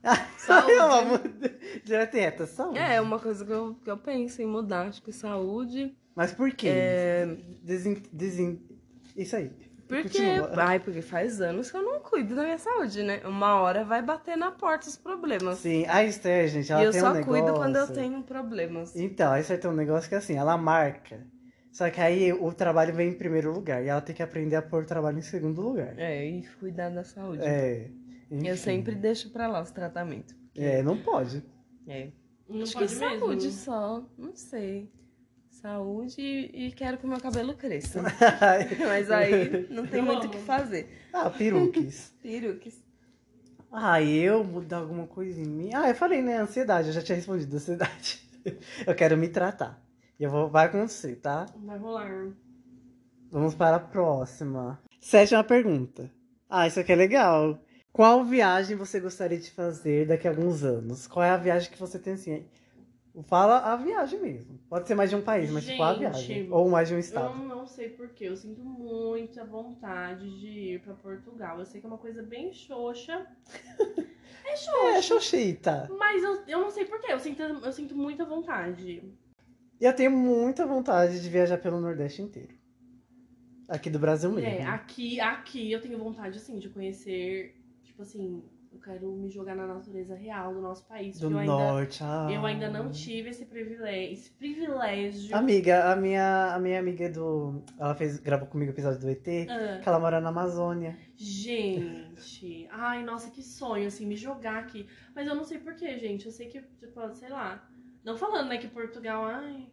Saúde. 0.39 0.73
Eu 0.73 0.83
amo. 0.93 1.21
Direto, 1.85 2.47
saúde. 2.47 2.79
É, 2.79 3.01
uma 3.01 3.19
coisa 3.19 3.45
que 3.45 3.51
eu, 3.53 3.75
que 3.83 3.91
eu 3.91 3.97
penso 3.97 4.43
em 4.43 4.47
mudar. 4.47 4.89
Acho 4.89 5.03
que 5.03 5.13
saúde. 5.13 5.97
Mas 6.15 6.33
por 6.33 6.51
quê? 6.53 6.69
É. 6.69 7.37
Desin... 7.63 8.03
Desin... 8.13 8.61
Isso 9.17 9.37
aí. 9.37 9.51
Porque, 9.87 10.09
Continua. 10.09 10.51
ai, 10.57 10.81
porque 10.81 11.03
faz 11.03 11.41
anos 11.41 11.71
que 11.71 11.77
eu 11.77 11.83
não 11.83 12.01
cuido 12.01 12.35
da 12.35 12.43
minha 12.43 12.59
saúde, 12.59 13.03
né? 13.03 13.21
Uma 13.25 13.61
hora 13.61 13.85
vai 13.85 14.01
bater 14.01 14.37
na 14.37 14.51
porta 14.51 14.89
os 14.89 14.97
problemas. 14.97 15.59
Sim, 15.59 15.85
a 15.87 16.03
Esther, 16.03 16.49
gente, 16.49 16.73
ela 16.73 16.83
e 16.83 16.87
eu 16.87 16.91
tem 16.91 17.01
só 17.01 17.11
um 17.11 17.15
negócio... 17.15 17.43
cuido 17.43 17.55
quando 17.57 17.77
eu 17.77 17.87
tenho 17.93 18.23
problemas. 18.23 18.97
Então, 18.97 19.33
a 19.33 19.41
Esther 19.41 19.61
tem 19.61 19.71
um 19.71 19.75
negócio 19.75 20.09
que 20.09 20.15
assim, 20.15 20.37
ela 20.37 20.57
marca. 20.57 21.21
Só 21.71 21.91
que 21.91 22.01
aí 22.01 22.33
o 22.33 22.53
trabalho 22.53 22.95
vem 22.95 23.11
em 23.11 23.15
primeiro 23.15 23.53
lugar. 23.53 23.85
E 23.85 23.89
ela 23.89 24.01
tem 24.01 24.15
que 24.15 24.23
aprender 24.23 24.57
a 24.57 24.63
pôr 24.63 24.85
o 24.85 24.87
trabalho 24.87 25.19
em 25.19 25.23
segundo 25.23 25.61
lugar. 25.61 25.99
É, 25.99 26.25
e 26.25 26.47
cuidar 26.61 26.89
da 26.89 27.05
saúde. 27.05 27.43
É. 27.43 27.91
enfim. 28.31 28.47
Eu 28.47 28.57
sempre 28.57 28.95
deixo 28.95 29.31
pra 29.31 29.49
lá 29.49 29.61
os 29.61 29.71
tratamentos. 29.71 30.35
É, 30.57 30.83
não 30.83 30.97
pode. 30.97 31.45
É. 31.87 32.09
Não 32.49 32.63
Acho 32.63 32.75
pode 32.75 32.87
que 32.87 33.01
mesmo. 33.01 33.19
saúde 33.19 33.51
só, 33.51 34.05
não 34.17 34.37
sei. 34.37 34.89
Saúde 35.65 36.21
e, 36.21 36.67
e 36.67 36.73
quero 36.73 36.99
que 36.99 37.07
o 37.07 37.09
meu 37.09 37.19
cabelo 37.19 37.55
cresça. 37.55 38.03
Mas 38.87 39.11
aí 39.11 39.67
não 39.71 39.87
tem 39.87 40.03
muito 40.03 40.27
o 40.27 40.31
que 40.31 40.37
fazer. 40.37 40.91
ah, 41.11 41.31
peruques. 41.31 42.13
Peruques. 42.23 42.85
Ah, 43.73 44.03
eu 44.03 44.45
mudar 44.45 44.77
alguma 44.77 45.07
coisa 45.07 45.41
em 45.41 45.47
mim? 45.47 45.71
Ah, 45.73 45.89
eu 45.89 45.95
falei, 45.95 46.21
né? 46.21 46.37
Ansiedade, 46.37 46.89
eu 46.89 46.93
já 46.93 47.01
tinha 47.01 47.17
respondido, 47.17 47.57
ansiedade. 47.57 48.23
Eu 48.87 48.95
quero 48.95 49.17
me 49.17 49.27
tratar. 49.27 49.83
E 50.21 50.23
eu 50.23 50.31
vou, 50.31 50.51
vai 50.51 50.67
acontecer, 50.67 51.17
tá? 51.17 51.47
Vai 51.57 51.79
rolar. 51.79 52.29
Vamos 53.31 53.55
para 53.55 53.77
a 53.77 53.81
próxima. 53.81 54.79
Sétima 55.01 55.43
pergunta. 55.43 56.11
Ah, 56.47 56.67
isso 56.67 56.79
aqui 56.79 56.93
é 56.93 56.95
legal. 56.95 57.59
Qual 57.91 58.23
viagem 58.23 58.77
você 58.77 59.01
gostaria 59.01 59.39
de 59.39 59.51
fazer 59.51 60.07
daqui 60.07 60.29
a 60.29 60.31
alguns 60.31 60.63
anos? 60.63 61.07
Qual 61.07 61.25
é 61.25 61.31
a 61.31 61.39
viagem 61.39 61.71
que 61.71 61.81
você 61.81 61.99
tem 61.99 62.13
assim? 62.13 62.45
Fala 63.23 63.59
a 63.59 63.77
viagem 63.77 64.21
mesmo. 64.21 64.59
Pode 64.69 64.89
ser 64.89 64.97
mais 64.97 65.09
de 65.09 65.15
um 65.15 65.23
país, 65.23 65.49
mas 65.51 65.65
tipo 65.65 65.81
a 65.83 65.93
Gente, 65.93 66.01
viagem. 66.01 66.53
Ou 66.53 66.69
mais 66.69 66.89
de 66.89 66.95
um 66.95 66.97
Eu 66.97 67.01
estado. 67.01 67.39
não 67.45 67.65
sei 67.65 67.89
porquê, 67.91 68.25
eu 68.25 68.37
sinto 68.37 68.61
muita 68.65 69.45
vontade 69.45 70.29
de 70.41 70.49
ir 70.49 70.81
pra 70.83 70.95
Portugal. 70.95 71.61
Eu 71.61 71.65
sei 71.65 71.81
que 71.81 71.87
é 71.87 71.89
uma 71.89 71.99
coisa 71.99 72.23
bem 72.23 72.53
xoxa. 72.53 73.25
É 73.79 74.05
É, 74.45 74.57
xoxa. 74.57 75.03
Xoxita. 75.03 75.89
Mas 75.97 76.23
eu, 76.23 76.43
eu 76.47 76.61
não 76.61 76.71
sei 76.71 76.85
porquê, 76.85 77.13
eu 77.13 77.19
sinto, 77.21 77.41
eu 77.43 77.73
sinto 77.73 77.97
muita 77.97 78.25
vontade. 78.25 79.03
E 79.81 79.85
eu 79.85 79.95
tenho 79.95 80.11
muita 80.11 80.67
vontade 80.67 81.21
de 81.23 81.29
viajar 81.31 81.59
pelo 81.59 81.81
Nordeste 81.81 82.21
inteiro. 82.21 82.55
Aqui 83.69 83.89
do 83.89 83.99
Brasil 83.99 84.31
mesmo. 84.31 84.51
É, 84.51 84.63
aqui, 84.67 85.19
aqui 85.21 85.73
eu 85.73 85.81
tenho 85.81 85.99
vontade, 85.99 86.37
assim, 86.37 86.59
de 86.59 86.69
conhecer, 86.69 87.57
tipo 87.83 88.03
assim, 88.03 88.43
eu 88.75 88.81
quero 88.81 89.13
me 89.13 89.31
jogar 89.31 89.55
na 89.55 89.67
natureza 89.67 90.15
real 90.17 90.53
do 90.53 90.61
nosso 90.61 90.85
país. 90.87 91.19
do 91.19 91.31
eu 91.31 91.39
ainda, 91.39 91.53
Norte. 91.53 92.03
Ah. 92.03 92.29
eu 92.31 92.45
ainda 92.45 92.69
não 92.69 92.91
tive 92.91 93.31
esse 93.31 93.45
privilégio. 93.47 94.13
Esse 94.13 94.31
privilégio. 94.33 95.37
Amiga, 95.37 95.93
a 95.93 95.97
minha, 95.97 96.55
a 96.55 96.59
minha 96.59 96.81
amiga 96.81 97.09
do. 97.09 97.63
Ela 97.79 97.95
fez, 97.95 98.19
gravou 98.19 98.49
comigo 98.49 98.73
o 98.73 98.75
episódio 98.75 99.01
do 99.01 99.09
ET, 99.09 99.27
Ah, 99.49 99.81
que 99.81 99.89
ela 99.89 100.01
mora 100.01 100.21
na 100.21 100.31
Amazônia. 100.31 100.99
gente, 101.15 102.69
ai, 102.73 103.05
nossa, 103.05 103.31
que 103.31 103.43
sonho, 103.43 103.87
assim, 103.87 104.07
me 104.07 104.17
jogar 104.17 104.59
aqui. 104.59 104.87
Mas 105.15 105.27
eu 105.27 105.35
não 105.35 105.45
sei 105.45 105.59
porquê, 105.59 105.97
gente. 105.97 106.27
Eu 106.27 106.33
sei 106.33 106.49
que, 106.49 106.61
tipo, 106.61 107.15
sei 107.15 107.29
lá. 107.29 107.67
Não 108.03 108.17
falando, 108.17 108.49
né, 108.49 108.59
que 108.59 108.69
Portugal, 108.69 109.25
ai, 109.25 109.69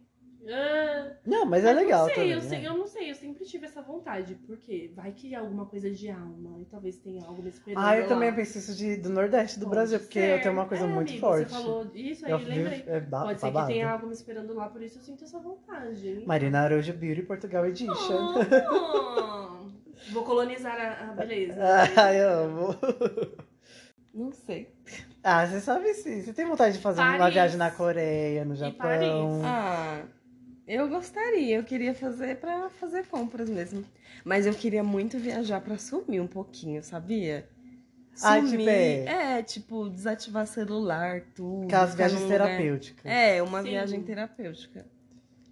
Ah, 0.48 1.12
Não, 1.24 1.44
mas 1.46 1.64
é 1.64 1.72
legal 1.72 2.00
não 2.00 2.06
sei, 2.06 2.14
também. 2.16 2.30
eu, 2.32 2.40
sei, 2.40 2.58
né? 2.60 2.66
eu 2.68 2.76
não 2.76 2.86
sei, 2.86 3.10
eu 3.10 3.14
sempre 3.14 3.44
tive 3.44 3.66
essa 3.66 3.80
vontade. 3.80 4.34
Porque 4.46 4.90
vai 4.94 5.12
que 5.12 5.34
é 5.34 5.38
alguma 5.38 5.66
coisa 5.66 5.90
de 5.90 6.10
alma 6.10 6.58
e 6.60 6.64
talvez 6.64 6.98
tenha 6.98 7.24
algo 7.24 7.42
me 7.42 7.48
esperando. 7.48 7.84
Ah, 7.84 7.96
eu 7.96 8.02
lá. 8.02 8.08
também 8.08 8.34
penso 8.34 8.58
isso 8.58 8.74
de, 8.74 8.96
do 8.96 9.08
Nordeste 9.10 9.58
do 9.60 9.66
Pode 9.66 9.76
Brasil, 9.76 10.00
porque 10.00 10.20
ser. 10.20 10.36
eu 10.38 10.40
tenho 10.42 10.54
uma 10.54 10.66
coisa 10.66 10.84
É, 10.84 10.88
muito 10.88 11.10
amigo, 11.10 11.26
forte. 11.26 11.48
Você 11.50 11.62
falou 11.62 11.90
isso 11.94 12.26
aí, 12.26 12.32
eu 12.32 12.38
lembrei. 12.38 12.84
é 12.86 13.00
Pode 13.00 13.40
ser 13.40 13.46
babado. 13.46 13.66
que 13.68 13.72
tenha 13.74 13.90
algo 13.90 14.06
me 14.08 14.12
esperando 14.14 14.52
lá, 14.54 14.68
por 14.68 14.82
isso 14.82 14.98
eu 14.98 15.02
sinto 15.02 15.22
essa 15.24 15.38
vontade. 15.38 16.24
Marina 16.26 16.60
Araújo 16.62 16.92
Beauty 16.92 17.22
Portugal 17.22 17.64
Edition. 17.66 17.94
Oh, 18.70 19.68
vou 20.12 20.24
colonizar 20.24 20.74
a, 20.76 21.10
a 21.10 21.12
beleza. 21.14 21.54
Ah, 21.96 22.12
eu 22.14 22.28
amo. 22.44 22.76
Não 24.12 24.30
sei. 24.32 24.74
Ah, 25.24 25.46
você 25.46 25.60
sabe 25.60 25.94
sim. 25.94 26.20
Você 26.20 26.32
tem 26.34 26.44
vontade 26.44 26.76
de 26.76 26.82
fazer 26.82 27.00
uma 27.00 27.16
Paris. 27.16 27.34
viagem 27.34 27.56
na 27.56 27.70
Coreia, 27.70 28.44
no 28.44 28.54
Japão? 28.54 28.76
Paris. 28.76 29.44
Ah, 29.44 30.02
eu 30.66 30.88
gostaria. 30.88 31.56
Eu 31.56 31.64
queria 31.64 31.94
fazer 31.94 32.36
pra 32.36 32.68
fazer 32.70 33.06
compras 33.06 33.48
mesmo. 33.48 33.84
Mas 34.24 34.46
eu 34.46 34.54
queria 34.54 34.82
muito 34.84 35.18
viajar 35.18 35.60
pra 35.60 35.76
sumir 35.78 36.20
um 36.20 36.26
pouquinho, 36.26 36.82
sabia? 36.82 37.48
Ah, 38.22 38.40
Sumir. 38.40 38.68
é- 38.68 39.38
É, 39.38 39.42
tipo, 39.42 39.88
desativar 39.88 40.46
celular, 40.46 41.22
tudo. 41.34 41.64
Aquelas 41.64 41.94
viagens 41.94 42.22
terapêuticas. 42.24 43.04
É, 43.10 43.42
uma 43.42 43.62
Sim. 43.62 43.70
viagem 43.70 44.02
terapêutica. 44.02 44.86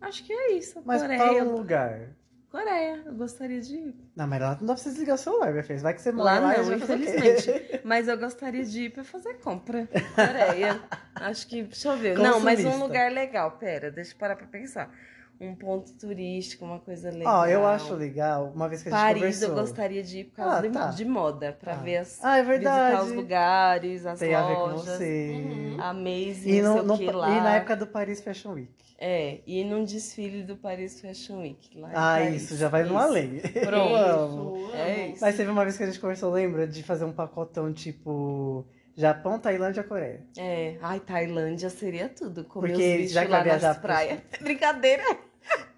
Acho 0.01 0.25
que 0.25 0.33
é 0.33 0.53
isso. 0.53 0.81
Mas 0.85 1.01
Coreia. 1.03 1.19
qual 1.21 1.35
o 1.49 1.57
lugar? 1.57 2.11
Coreia, 2.51 3.01
eu 3.07 3.15
gostaria 3.15 3.61
de 3.61 3.77
ir. 3.77 3.95
Não, 4.17 4.27
mas 4.27 4.41
lá 4.41 4.59
não 4.61 4.67
dá 4.67 4.75
pra 4.75 4.77
você 4.83 4.91
desligar 4.91 5.15
o 5.15 5.19
celular, 5.19 5.53
minha 5.53 5.63
filha. 5.63 5.79
Vai 5.79 5.95
que 5.95 6.03
você 6.03 6.11
Lá 6.11 6.17
mora 6.17 6.41
lá 6.41 6.59
e 6.59 6.67
não, 6.67 6.77
infelizmente. 6.77 7.81
Mas 7.85 8.09
eu 8.09 8.19
gostaria 8.19 8.65
de 8.65 8.83
ir 8.87 8.91
pra 8.91 9.05
fazer 9.05 9.35
compra. 9.35 9.89
Coreia. 10.17 10.81
Acho 11.15 11.47
que. 11.47 11.63
Deixa 11.63 11.89
eu 11.91 11.97
ver. 11.97 12.19
Não, 12.19 12.41
mas 12.41 12.59
um 12.59 12.65
Consumista. 12.65 12.85
lugar 12.85 13.13
legal. 13.13 13.53
Pera, 13.53 13.91
deixa 13.93 14.15
eu 14.15 14.19
parar 14.19 14.35
pra 14.35 14.49
pensar. 14.49 14.93
Um 15.41 15.55
ponto 15.55 15.91
turístico, 15.95 16.67
uma 16.67 16.79
coisa 16.81 17.11
legal. 17.11 17.39
Ó, 17.41 17.47
eu 17.47 17.67
acho 17.67 17.95
legal, 17.95 18.53
uma 18.55 18.69
vez 18.69 18.83
que 18.83 18.91
a 18.91 18.93
gente 18.93 19.01
Paris 19.01 19.23
conversou. 19.23 19.49
eu 19.49 19.55
gostaria 19.55 20.03
de 20.03 20.19
ir 20.19 20.25
por 20.25 20.37
causa 20.37 20.59
Ah, 20.59 20.61
de, 20.61 20.69
tá. 20.69 20.87
de 20.89 21.05
moda, 21.07 21.57
pra 21.59 21.73
Ah. 21.73 21.77
ver 21.77 21.97
as. 21.97 22.23
Ah, 22.23 22.37
é 22.37 22.43
Visitar 22.43 22.59
verdade. 22.91 23.09
os 23.09 23.13
lugares, 23.17 24.05
as 24.07 24.19
Tem 24.19 24.35
a 24.35 24.47
ver 24.47 24.55
com 24.55 24.61
lojas. 24.67 24.85
você. 24.85 25.31
Uhum. 25.33 25.77
A 25.81 25.95
Maze, 25.95 26.43
E, 26.51 26.61
não 26.61 26.83
no, 26.85 26.97
sei 26.97 27.07
no- 27.07 27.11
o 27.11 27.11
que 27.13 27.17
lá. 27.17 27.31
e 27.31 27.41
na 27.41 27.55
época 27.57 27.75
do 27.77 27.87
Paris 27.87 28.21
Fashion 28.21 28.53
Week. 28.53 28.71
É, 29.03 29.41
e 29.47 29.65
num 29.65 29.83
desfile 29.83 30.43
do 30.43 30.57
Paris 30.57 31.01
Fashion 31.01 31.39
Week. 31.41 31.71
Lá 31.79 31.89
Ah, 31.95 32.19
Paris. 32.19 32.43
isso, 32.43 32.57
já 32.59 32.69
vai 32.69 32.83
no 32.83 32.89
Isso. 32.91 32.99
além. 33.03 33.39
Pronto. 33.41 33.91
Eu 33.95 33.97
amo. 33.97 34.71
É 34.75 35.07
isso. 35.09 35.23
Mas 35.23 35.37
teve 35.39 35.51
uma 35.51 35.65
vez 35.65 35.75
que 35.79 35.83
a 35.83 35.87
gente 35.87 35.99
conversou, 35.99 36.31
lembra? 36.31 36.67
De 36.67 36.83
fazer 36.83 37.07
um 37.07 37.13
pacotão 37.13 37.73
tipo 37.73 38.67
Japão, 38.95 39.39
Tailândia, 39.39 39.83
Coreia. 39.83 40.21
É, 40.37 40.77
ai, 40.83 41.01
Tailândia 41.01 41.71
seria 41.71 42.11
tudo. 42.11 42.45
Comer 42.45 42.69
Porque 42.73 42.83
os 42.91 42.97
bichos 42.99 43.13
já 43.13 43.25
que 43.25 43.31
lá 43.31 43.39
vai 43.39 43.45
viajar 43.49 43.69
nas 43.69 43.79
praias. 43.79 44.21
Brincadeira. 44.43 45.03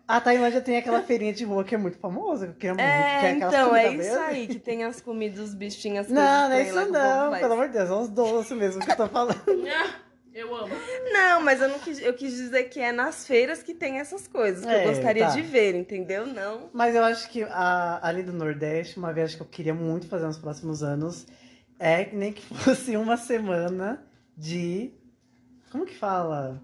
A 0.07 0.21
Tailândia 0.21 0.61
tem 0.61 0.77
aquela 0.77 1.03
feirinha 1.03 1.33
de 1.33 1.45
rua 1.45 1.65
que 1.65 1.75
é 1.75 1.79
muito 1.79 1.97
famosa, 1.99 2.47
que 2.49 2.53
eu 2.53 2.57
queria 2.57 2.75
muito. 2.75 2.85
que 3.21 3.27
É, 3.27 3.31
aquelas 3.33 3.55
então, 3.55 3.77
é 3.77 3.89
isso 3.95 3.99
verde. 4.11 4.25
aí, 4.25 4.47
que 4.49 4.59
tem 4.59 4.85
as 4.85 5.01
comidas, 5.01 5.39
os 5.41 5.55
bichinhos. 5.55 6.09
Não, 6.09 6.49
não 6.49 6.53
é 6.57 6.63
isso 6.63 6.75
não, 6.91 7.31
faz. 7.31 7.41
pelo 7.41 7.53
amor 7.55 7.69
de 7.69 7.75
Deus, 7.79 7.89
é 7.91 7.95
uns 7.95 8.09
doces 8.09 8.57
mesmo 8.59 8.85
que 8.85 8.91
eu 8.91 8.97
tô 8.97 9.09
falando. 9.09 9.41
Ah, 9.75 9.95
Eu 10.35 10.55
amo. 10.57 10.75
Não, 11.13 11.43
mas 11.43 11.61
eu 11.61 11.69
não 11.69 11.79
quis, 11.79 12.01
eu 12.01 12.15
quis 12.15 12.33
dizer 12.35 12.65
que 12.65 12.81
é 12.81 12.91
nas 12.91 13.27
feiras 13.27 13.63
que 13.63 13.75
tem 13.75 13.99
essas 14.01 14.27
coisas, 14.27 14.65
que 14.65 14.71
É, 14.71 14.85
eu 14.85 14.89
gostaria 14.89 15.27
tá. 15.27 15.33
de 15.35 15.43
ver, 15.43 15.75
entendeu? 15.75 16.27
Não. 16.27 16.71
Mas 16.73 16.95
eu 16.95 17.05
acho 17.05 17.29
que 17.29 17.43
a, 17.45 18.01
ali 18.03 18.23
do 18.23 18.33
Nordeste, 18.33 18.97
uma 18.99 19.13
viagem 19.13 19.37
que 19.37 19.43
eu 19.43 19.47
queria 19.47 19.75
muito 19.75 20.09
fazer 20.09 20.25
nos 20.27 20.39
próximos 20.39 20.83
anos 20.83 21.27
é 21.79 22.09
nem 22.13 22.33
que 22.33 22.43
fosse 22.55 22.97
uma 22.97 23.17
semana 23.19 24.03
de. 24.37 24.91
Como 25.71 25.85
que 25.87 25.95
fala? 25.97 26.63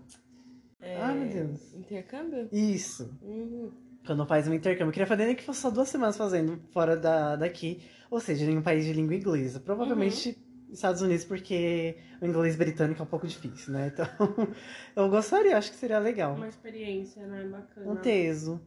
É, 0.81 0.97
Ai, 0.97 1.15
meu 1.15 1.29
Deus. 1.29 1.75
Intercâmbio? 1.75 2.49
Isso. 2.53 3.19
Uhum. 3.23 3.73
Quando 4.07 4.27
faz 4.27 4.47
um 4.49 4.55
intercâmbio. 4.55 4.89
Eu 4.89 4.93
queria 4.93 5.07
fazer 5.07 5.27
nem 5.27 5.35
que 5.35 5.43
fosse 5.45 5.61
só 5.61 5.71
duas 5.71 5.89
semanas 5.89 6.17
fazendo 6.17 6.61
fora 6.71 6.97
da, 6.97 7.37
daqui. 7.37 7.83
Ou 8.11 8.21
seja, 8.21 8.45
em 8.51 8.57
um 8.57 8.63
país 8.63 8.85
de 8.85 8.93
língua 8.93 9.15
inglesa. 9.15 9.61
Provavelmente 9.61 10.39
Estados 10.71 11.03
Unidos, 11.03 11.25
porque 11.25 11.97
o 12.21 12.27
inglês 12.27 12.57
britânico 12.57 13.01
é 13.01 13.05
um 13.05 13.09
pouco 13.09 13.27
difícil, 13.27 13.73
né? 13.73 13.91
Então, 13.93 14.07
eu 14.95 15.09
gostaria, 15.09 15.57
acho 15.57 15.71
que 15.71 15.77
seria 15.77 15.99
legal. 15.99 16.35
Uma 16.35 16.49
experiência, 16.49 17.27
né? 17.27 17.45
Bacana. 17.45 17.91
Um 17.91 17.97
teso. 17.97 18.61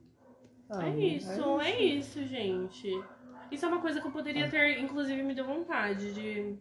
Ah, 0.69 0.87
É 0.87 0.97
isso, 0.97 1.59
é 1.61 1.81
isso, 1.83 2.23
gente. 2.25 2.89
Isso 3.51 3.65
é 3.65 3.67
uma 3.67 3.81
coisa 3.81 3.99
que 3.99 4.07
eu 4.07 4.11
poderia 4.11 4.49
ter, 4.49 4.79
inclusive, 4.79 5.21
me 5.21 5.35
deu 5.35 5.45
vontade 5.45 6.13
de 6.13 6.55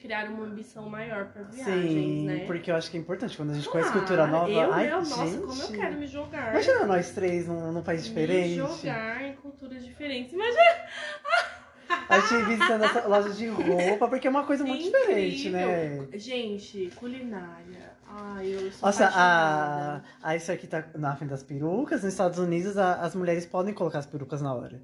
criar 0.00 0.28
uma 0.30 0.44
ambição 0.44 0.88
maior 0.88 1.26
pra 1.26 1.42
viagens, 1.42 1.90
Sim, 1.92 2.26
né? 2.26 2.44
porque 2.46 2.70
eu 2.70 2.76
acho 2.76 2.90
que 2.90 2.96
é 2.96 3.00
importante 3.00 3.36
quando 3.36 3.50
a 3.50 3.54
gente 3.54 3.68
conhece 3.68 3.90
Ah, 3.90 3.92
cultura 3.92 4.26
nova. 4.26 4.50
Eu, 4.50 4.72
Ai, 4.72 4.90
eu, 4.90 4.96
nossa, 4.96 5.26
gente. 5.26 5.46
como 5.46 5.62
eu 5.62 5.68
quero 5.68 5.94
me 5.96 6.06
jogar. 6.06 6.50
Imagina 6.52 6.86
nós 6.86 7.10
três 7.10 7.46
num, 7.46 7.70
num 7.72 7.82
país 7.82 8.04
diferente. 8.04 8.50
Me 8.50 8.56
jogar 8.56 9.22
em 9.22 9.34
culturas 9.34 9.84
diferentes. 9.84 10.32
Mas 10.32 10.54
A 12.08 12.20
gente 12.20 12.44
visitando 12.44 12.84
essa 12.84 13.06
loja 13.08 13.30
de 13.30 13.48
roupa, 13.48 14.08
porque 14.08 14.26
é 14.26 14.30
uma 14.30 14.44
coisa 14.44 14.64
muito 14.64 14.80
Incrível. 14.86 15.00
diferente, 15.08 15.50
né? 15.50 16.06
Gente, 16.14 16.90
culinária. 16.96 17.90
Ai, 18.08 18.46
eu 18.54 18.72
sou 18.72 18.86
Nossa, 18.88 19.06
a, 19.12 20.00
a, 20.22 20.36
isso 20.36 20.50
aqui 20.52 20.66
tá 20.66 20.84
na 20.94 21.14
frente 21.16 21.30
das 21.30 21.42
perucas. 21.42 22.02
Nos 22.02 22.12
Estados 22.12 22.38
Unidos, 22.38 22.76
a- 22.78 22.94
as 23.02 23.14
mulheres 23.14 23.44
podem 23.46 23.74
colocar 23.74 23.98
as 24.00 24.06
perucas 24.06 24.40
na 24.40 24.52
hora. 24.54 24.80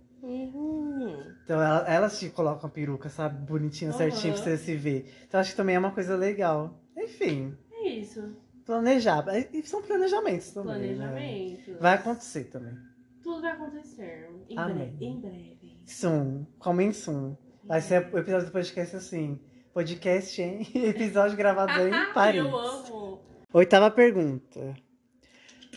Uhum. 1.48 1.54
Então 1.56 1.62
ela- 1.62 1.84
elas 1.88 2.18
te 2.18 2.28
colocam 2.28 2.68
a 2.68 2.72
peruca, 2.72 3.08
sabe? 3.08 3.38
Bonitinha, 3.46 3.90
Aham. 3.90 3.98
certinho 3.98 4.34
pra 4.34 4.42
você 4.42 4.56
se 4.58 4.74
ver. 4.76 5.12
Então 5.28 5.38
acho 5.40 5.50
que 5.52 5.56
também 5.56 5.76
é 5.76 5.78
uma 5.78 5.92
coisa 5.92 6.16
legal. 6.16 6.80
Enfim, 6.96 7.56
É 7.72 7.88
isso. 7.88 8.34
planejar. 8.64 9.24
E 9.52 9.62
são 9.62 9.80
planejamentos 9.82 10.50
também. 10.52 10.96
Né? 10.96 11.06
Planejamento. 11.06 11.80
Vai 11.80 11.94
acontecer 11.94 12.44
também. 12.44 12.74
Tudo 13.22 13.40
vai 13.42 13.52
acontecer. 13.52 14.28
Em 14.48 14.58
Amém. 14.58 14.74
breve. 14.76 15.04
Em 15.04 15.20
breve. 15.20 15.80
Soon. 15.86 16.46
Comem 16.58 16.92
soon. 16.92 17.36
Vai 17.64 17.80
ser 17.80 18.08
o 18.12 18.18
episódio 18.18 18.46
do 18.46 18.52
podcast 18.52 18.96
assim. 18.96 19.40
Podcast, 19.72 20.40
hein? 20.42 20.66
Episódio 20.74 21.36
gravado 21.36 21.72
em 21.86 22.12
Paris. 22.12 22.40
Eu 22.44 22.56
amo. 22.56 23.20
Oitava 23.52 23.90
pergunta. 23.90 24.74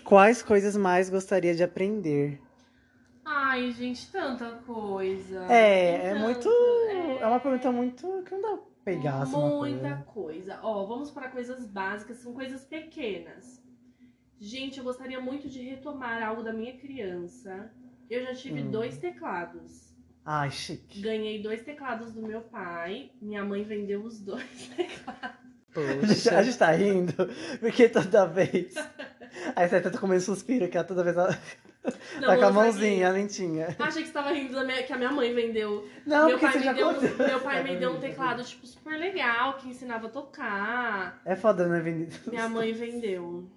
Quais 0.04 0.42
coisas 0.42 0.76
mais 0.76 1.10
gostaria 1.10 1.54
de 1.54 1.64
aprender? 1.64 2.40
Ai, 3.26 3.72
gente, 3.72 4.12
tanta 4.12 4.50
coisa. 4.66 5.46
É, 5.52 6.08
é 6.08 6.10
Tanto, 6.14 6.22
muito. 6.24 6.50
É 7.22 7.26
uma 7.28 7.40
pergunta 7.40 7.72
muito. 7.72 8.24
que 8.24 8.32
não 8.36 8.42
dá 8.42 8.58
pra 8.58 8.66
pegar 8.84 9.22
assim, 9.22 9.36
Muita 9.36 9.58
coisa. 9.58 10.04
coisa. 10.06 10.60
Ó, 10.64 10.86
vamos 10.86 11.12
para 11.12 11.30
coisas 11.30 11.66
básicas, 11.66 12.18
são 12.18 12.34
coisas 12.34 12.64
pequenas. 12.66 13.62
Gente, 14.40 14.78
eu 14.80 14.84
gostaria 14.84 15.20
muito 15.20 15.50
de 15.50 15.62
retomar 15.62 16.24
algo 16.24 16.42
da 16.44 16.54
minha 16.54 16.76
criança. 16.78 17.72
Eu 18.10 18.24
já 18.24 18.34
tive 18.34 18.62
Hum. 18.64 18.72
dois 18.72 18.98
teclados. 18.98 19.94
Ai, 20.26 20.50
chique. 20.50 21.02
Ganhei 21.02 21.42
dois 21.42 21.62
teclados 21.64 22.12
do 22.14 22.22
meu 22.22 22.42
pai. 22.42 23.12
Minha 23.22 23.44
mãe 23.44 23.64
vendeu 23.64 24.02
os 24.02 24.20
dois 24.22 24.68
teclados. 24.76 25.38
A 25.76 26.06
gente, 26.08 26.30
a 26.30 26.42
gente 26.44 26.58
tá 26.58 26.72
rindo, 26.72 27.14
porque 27.60 27.88
toda 27.90 28.26
vez. 28.26 28.74
Aí 29.56 29.68
você 29.70 29.80
tá 29.82 29.92
comendo 29.98 30.22
suspiro, 30.22 30.68
que 30.68 30.84
toda 30.84 31.04
vez 31.04 31.16
ela 31.16 31.38
Não, 32.20 32.28
tá 32.28 32.38
com 32.38 32.46
a 32.46 32.52
mãozinha, 32.52 33.08
a 33.08 33.12
lentinha. 33.12 33.76
Achei 33.80 34.02
que 34.04 34.08
você 34.08 34.14
tava 34.14 34.32
rindo 34.32 34.54
da 34.54 34.64
minha- 34.64 34.84
que 34.84 34.94
a 34.94 34.98
minha 34.98 35.12
mãe 35.12 35.34
vendeu. 35.34 35.88
Não, 36.06 36.28
meu, 36.28 36.38
porque 36.40 36.46
pai 36.46 36.54
você 36.54 36.60
me 36.60 36.66
já 36.66 36.74
deu, 36.74 36.94
contou. 36.94 37.28
meu 37.28 37.40
pai 37.40 37.64
me 37.64 37.76
deu 37.78 37.92
um 37.92 38.00
teclado, 38.02 38.44
tipo, 38.44 38.66
super 38.68 38.98
legal, 39.00 39.54
que 39.58 39.70
ensinava 39.70 40.08
a 40.08 40.10
tocar. 40.10 41.22
É 41.26 41.36
foda, 41.36 41.68
né, 41.68 41.80
Vinícius? 41.80 42.28
Minha 42.28 42.50
mãe 42.50 42.72
vendeu. 42.74 43.48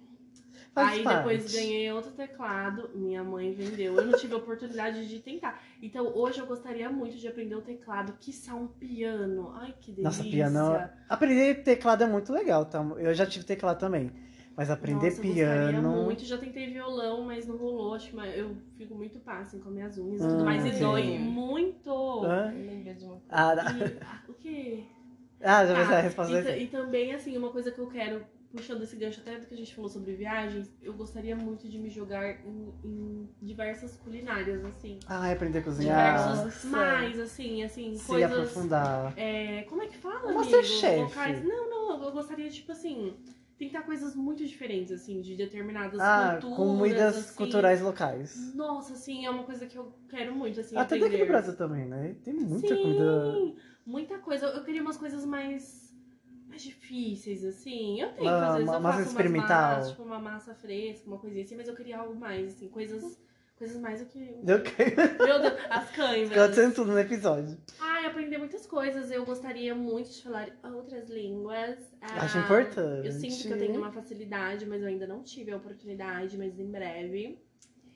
Faz 0.73 0.93
Aí 0.93 1.03
parte. 1.03 1.17
depois 1.17 1.53
ganhei 1.53 1.91
outro 1.91 2.09
teclado, 2.13 2.89
minha 2.95 3.23
mãe 3.23 3.53
vendeu. 3.53 3.95
Eu 3.95 4.05
não 4.05 4.17
tive 4.17 4.33
a 4.33 4.37
oportunidade 4.37 5.07
de 5.07 5.19
tentar. 5.19 5.61
Então 5.79 6.07
hoje 6.15 6.39
eu 6.39 6.47
gostaria 6.47 6.89
muito 6.89 7.15
de 7.15 7.27
aprender 7.27 7.53
o 7.53 7.61
teclado, 7.61 8.13
quiçá 8.19 8.55
um 8.55 8.65
piano. 8.65 9.53
Ai, 9.55 9.71
que 9.79 9.91
delícia. 9.91 10.03
Nossa, 10.03 10.23
piano. 10.23 10.89
Aprender 11.07 11.61
teclado 11.63 12.03
é 12.03 12.07
muito 12.07 12.33
legal, 12.33 12.65
tá? 12.65 12.83
Eu 12.97 13.13
já 13.13 13.23
tive 13.23 13.45
teclado 13.45 13.77
também. 13.77 14.11
Mas 14.55 14.69
aprender 14.69 15.05
Nossa, 15.09 15.21
eu 15.21 15.25
gostaria 15.27 15.71
piano. 15.71 16.03
muito. 16.03 16.23
Já 16.25 16.37
tentei 16.37 16.67
violão, 16.71 17.23
mas 17.25 17.47
não 17.47 17.57
rolou. 17.57 17.95
Acho 17.95 18.11
que 18.11 18.17
eu 18.17 18.55
fico 18.77 18.93
muito 18.93 19.19
passa 19.19 19.57
em 19.57 19.59
comer 19.59 19.83
as 19.83 19.97
unhas 19.97 20.21
e 20.21 20.25
Ah, 20.25 20.29
tudo 20.29 20.45
mais. 20.45 20.63
E 20.65 20.79
dói 20.79 21.17
muito. 21.17 22.23
Hã? 22.23 22.53
Eu 22.55 22.67
lembrei 22.71 22.93
de 22.93 23.03
uma 23.03 23.13
coisa. 23.15 23.25
Ah, 23.29 23.55
dá- 23.55 23.63
E- 23.71 23.97
ah, 24.05 24.21
o 24.29 24.33
quê? 24.35 24.83
ah, 25.41 25.65
já 25.65 25.73
vai 25.73 25.85
ser 25.85 25.93
a 25.93 25.97
Ah, 25.97 26.01
resposta. 26.01 26.39
e, 26.39 26.43
ta- 26.43 26.57
e 26.57 26.67
também, 26.67 27.13
assim, 27.13 27.35
uma 27.35 27.49
coisa 27.49 27.71
que 27.71 27.79
eu 27.79 27.87
quero, 27.87 28.23
puxando 28.51 28.83
esse 28.83 28.95
gancho 28.95 29.21
até 29.21 29.39
do 29.39 29.47
que 29.47 29.55
a 29.55 29.57
gente 29.57 29.73
falou 29.73 29.89
sobre 29.89 30.13
viagens, 30.13 30.71
eu 30.83 30.93
gostaria 30.93 31.35
muito 31.35 31.67
de 31.67 31.79
me 31.79 31.89
jogar 31.89 32.45
em, 32.45 32.71
em 32.83 33.29
diversas 33.41 33.97
culinárias, 33.97 34.63
assim. 34.65 34.99
Ah, 35.07 35.31
aprender 35.31 35.57
a 35.57 35.63
cozinhar. 35.63 36.13
Diversos 36.13 36.43
Nossa. 36.43 36.67
mais, 36.67 37.19
assim, 37.19 37.63
assim, 37.63 37.95
Se 37.97 38.05
coisas. 38.05 38.31
aprofundar. 38.31 39.13
É, 39.17 39.63
como 39.63 39.81
é 39.81 39.87
que 39.87 39.97
fala? 39.97 40.31
Masterchef. 40.31 41.01
Locais. 41.01 41.43
Não, 41.43 41.67
não, 41.71 42.03
eu 42.05 42.11
gostaria, 42.11 42.47
tipo 42.51 42.71
assim, 42.71 43.15
tentar 43.65 43.83
coisas 43.83 44.15
muito 44.15 44.45
diferentes, 44.45 44.91
assim, 44.91 45.21
de 45.21 45.35
determinadas 45.35 46.01
Ah, 46.01 46.39
culturas. 46.41 46.57
comidas 46.57 47.15
assim. 47.17 47.35
culturais 47.35 47.81
locais. 47.81 48.53
Nossa, 48.55 48.93
assim, 48.93 49.25
é 49.25 49.29
uma 49.29 49.43
coisa 49.43 49.65
que 49.65 49.77
eu 49.77 49.93
quero 50.09 50.35
muito, 50.35 50.59
assim, 50.59 50.75
Até 50.77 50.95
aprender. 50.95 51.05
daqui 51.05 51.17
no 51.17 51.27
Brasil 51.27 51.55
também, 51.55 51.85
né? 51.85 52.15
Tem 52.23 52.33
muita 52.33 52.75
Sim, 52.75 52.81
comida. 52.81 53.53
muita 53.85 54.19
coisa. 54.19 54.47
Eu 54.47 54.63
queria 54.63 54.81
umas 54.81 54.97
coisas 54.97 55.25
mais. 55.25 55.93
mais 56.47 56.61
difíceis, 56.63 57.43
assim. 57.43 57.99
Eu 58.01 58.09
tento, 58.09 58.21
Uma- 58.27 58.47
às 58.47 58.53
vezes 58.55 58.69
uma 58.69 58.75
eu 58.77 58.81
massa 58.81 58.97
faço 58.99 59.09
experimental. 59.09 59.57
umas 59.57 59.69
massas, 59.77 59.89
tipo 59.91 60.03
uma 60.03 60.19
massa 60.19 60.55
fresca, 60.55 61.07
uma 61.07 61.17
coisinha 61.17 61.43
assim, 61.43 61.55
mas 61.55 61.67
eu 61.67 61.75
queria 61.75 61.97
algo 61.99 62.15
mais, 62.15 62.53
assim, 62.53 62.69
coisas, 62.69 63.17
coisas 63.63 63.81
mais 63.81 63.99
do 63.99 64.05
que. 64.07 64.35
Eu 64.45 64.61
quero. 64.61 65.23
Meu 65.25 65.41
Deus, 65.41 65.53
as 65.69 65.89
câimbras. 65.91 66.37
acontecendo 66.41 66.75
tudo 66.75 66.91
no 66.91 66.99
episódio. 66.99 67.57
Ai, 67.79 68.05
aprender 68.05 68.37
muitas 68.37 68.65
coisas. 68.65 69.09
Eu 69.09 69.25
gostaria 69.25 69.73
muito 69.73 70.09
de 70.09 70.21
falar 70.21 70.49
outras 70.63 71.09
línguas. 71.09 71.77
Ah, 72.01 72.25
Acho 72.25 72.39
importante. 72.39 73.07
Eu 73.07 73.11
sinto 73.13 73.47
que 73.47 73.53
eu 73.53 73.57
tenho 73.57 73.77
uma 73.77 73.91
facilidade, 73.91 74.65
mas 74.65 74.81
eu 74.81 74.87
ainda 74.87 75.07
não 75.07 75.23
tive 75.23 75.51
a 75.51 75.57
oportunidade, 75.57 76.37
mas 76.37 76.59
em 76.59 76.69
breve. 76.69 77.41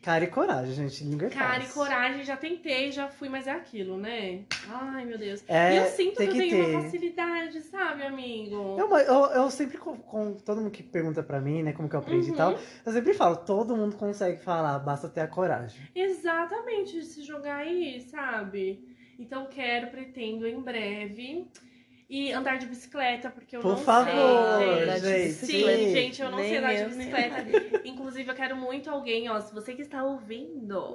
Cara 0.07 0.23
e 0.23 0.27
coragem, 0.27 0.73
gente. 0.73 1.03
Língua 1.03 1.27
é 1.27 1.29
Cara, 1.29 1.61
e 1.61 1.67
coragem, 1.67 2.23
já 2.23 2.37
tentei, 2.37 2.93
já 2.93 3.09
fui, 3.09 3.27
mas 3.27 3.45
é 3.45 3.51
aquilo, 3.51 3.97
né? 3.97 4.45
Ai, 4.69 5.03
meu 5.03 5.17
Deus. 5.17 5.43
É, 5.49 5.73
e 5.73 5.77
eu 5.79 5.85
sinto 5.87 6.15
que 6.15 6.23
eu 6.23 6.31
que 6.31 6.37
tenho 6.37 6.55
ter. 6.55 6.75
uma 6.75 6.81
facilidade, 6.81 7.59
sabe, 7.63 8.03
amigo? 8.03 8.77
Eu, 8.79 8.89
eu, 8.99 9.25
eu 9.31 9.51
sempre, 9.51 9.77
com, 9.77 9.97
com 9.97 10.35
todo 10.35 10.61
mundo 10.61 10.71
que 10.71 10.81
pergunta 10.81 11.21
pra 11.21 11.41
mim, 11.41 11.61
né, 11.61 11.73
como 11.73 11.89
que 11.89 11.95
eu 11.97 11.99
aprendi 11.99 12.29
Uhum. 12.29 12.33
e 12.35 12.37
tal, 12.37 12.57
eu 12.85 12.93
sempre 12.93 13.13
falo, 13.13 13.35
todo 13.35 13.75
mundo 13.75 13.97
consegue 13.97 14.37
falar, 14.41 14.79
basta 14.79 15.09
ter 15.09 15.19
a 15.19 15.27
coragem. 15.27 15.85
Exatamente, 15.93 16.93
de 16.93 17.03
se 17.05 17.21
jogar 17.23 17.57
aí, 17.57 17.99
sabe? 17.99 18.87
Então 19.19 19.47
quero, 19.47 19.91
pretendo 19.91 20.47
em 20.47 20.61
breve. 20.61 21.51
E 22.09 22.31
andar 22.31 22.57
de 22.57 22.65
bicicleta, 22.67 23.29
porque 23.29 23.57
eu 23.57 23.59
Por 23.61 23.71
não 23.71 23.77
favor, 23.77 24.05
sei, 24.59 24.83
Andar 24.83 24.99
de 24.99 25.05
gente. 25.07 25.33
Sim, 25.33 25.45
bicicleta. 25.45 25.89
gente, 25.89 26.21
eu 26.21 26.31
não 26.31 26.37
Nem 26.37 26.47
sei 26.49 26.57
andar 26.57 26.73
de 26.73 26.81
eu, 26.81 26.89
nem 26.89 26.97
bicicleta. 26.99 27.45
Inclusive, 27.85 28.31
eu 28.31 28.35
quero 28.35 28.55
muito 28.55 28.89
alguém, 28.89 29.29
ó, 29.29 29.39
se 29.41 29.53
você 29.53 29.73
que 29.73 29.81
está 29.81 30.03
ouvindo. 30.05 30.93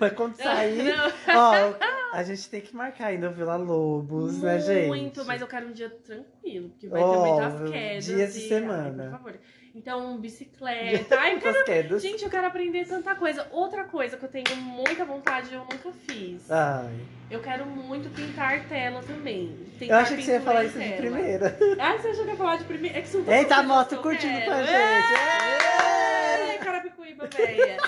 Mas 0.00 0.12
quando 0.14 0.34
sair, 0.36 0.82
Não, 0.96 1.06
ó, 1.36 1.76
a 2.16 2.22
gente 2.22 2.48
tem 2.48 2.62
que 2.62 2.74
marcar 2.74 3.08
ainda 3.08 3.28
o 3.28 3.32
Vila 3.34 3.56
Lobos, 3.56 4.40
né, 4.40 4.58
gente? 4.58 4.86
Muito, 4.88 5.24
mas 5.26 5.42
eu 5.42 5.46
quero 5.46 5.66
um 5.68 5.72
dia 5.72 5.90
tranquilo, 5.90 6.70
porque 6.70 6.88
vai 6.88 7.02
Ó, 7.02 7.10
ter 7.12 7.18
muitas 7.18 7.70
quedas. 7.70 8.04
dias 8.06 8.32
de 8.32 8.38
e- 8.40 8.48
semana. 8.48 9.02
Ai, 9.04 9.10
por 9.10 9.18
favor. 9.18 9.40
Então, 9.74 10.18
bicicleta. 10.18 11.18
Ai, 11.20 11.34
eu 11.34 11.64
quero... 11.64 11.98
Gente, 11.98 12.24
eu 12.24 12.30
quero 12.30 12.46
aprender 12.46 12.86
tanta 12.86 13.14
coisa. 13.14 13.46
Outra 13.50 13.84
coisa 13.84 14.16
que 14.16 14.24
eu 14.24 14.28
tenho 14.30 14.56
muita 14.56 15.04
vontade 15.04 15.50
e 15.50 15.54
eu 15.54 15.60
nunca 15.60 15.92
fiz. 15.92 16.50
Ai, 16.50 16.94
Eu 17.30 17.40
quero 17.40 17.66
muito 17.66 18.08
pintar 18.10 18.66
tela 18.68 19.02
também. 19.02 19.56
eu 19.72 19.78
Tentar 19.80 19.98
achei 20.00 20.16
que 20.16 20.22
você 20.22 20.32
ia 20.32 20.40
falar 20.40 20.64
isso 20.64 20.78
de 20.78 20.92
primeira. 20.92 21.58
Ah, 21.78 21.96
você 21.98 22.08
achou 22.08 22.24
que 22.24 22.30
ia 22.30 22.36
falar 22.36 22.56
de 22.56 22.64
primeira? 22.64 22.98
É 22.98 23.02
que 23.02 23.08
são 23.08 23.20
tantas 23.24 23.38
Eita, 23.40 23.56
a 23.56 23.62
moto 23.64 23.92
eu 23.96 24.02
curtindo 24.02 24.40
com 24.44 24.50
a 24.52 24.60
É! 24.60 24.66
gente. 24.66 26.50
Ai, 26.50 26.58
Carapicuíba, 26.58 27.28
véia. 27.36 27.76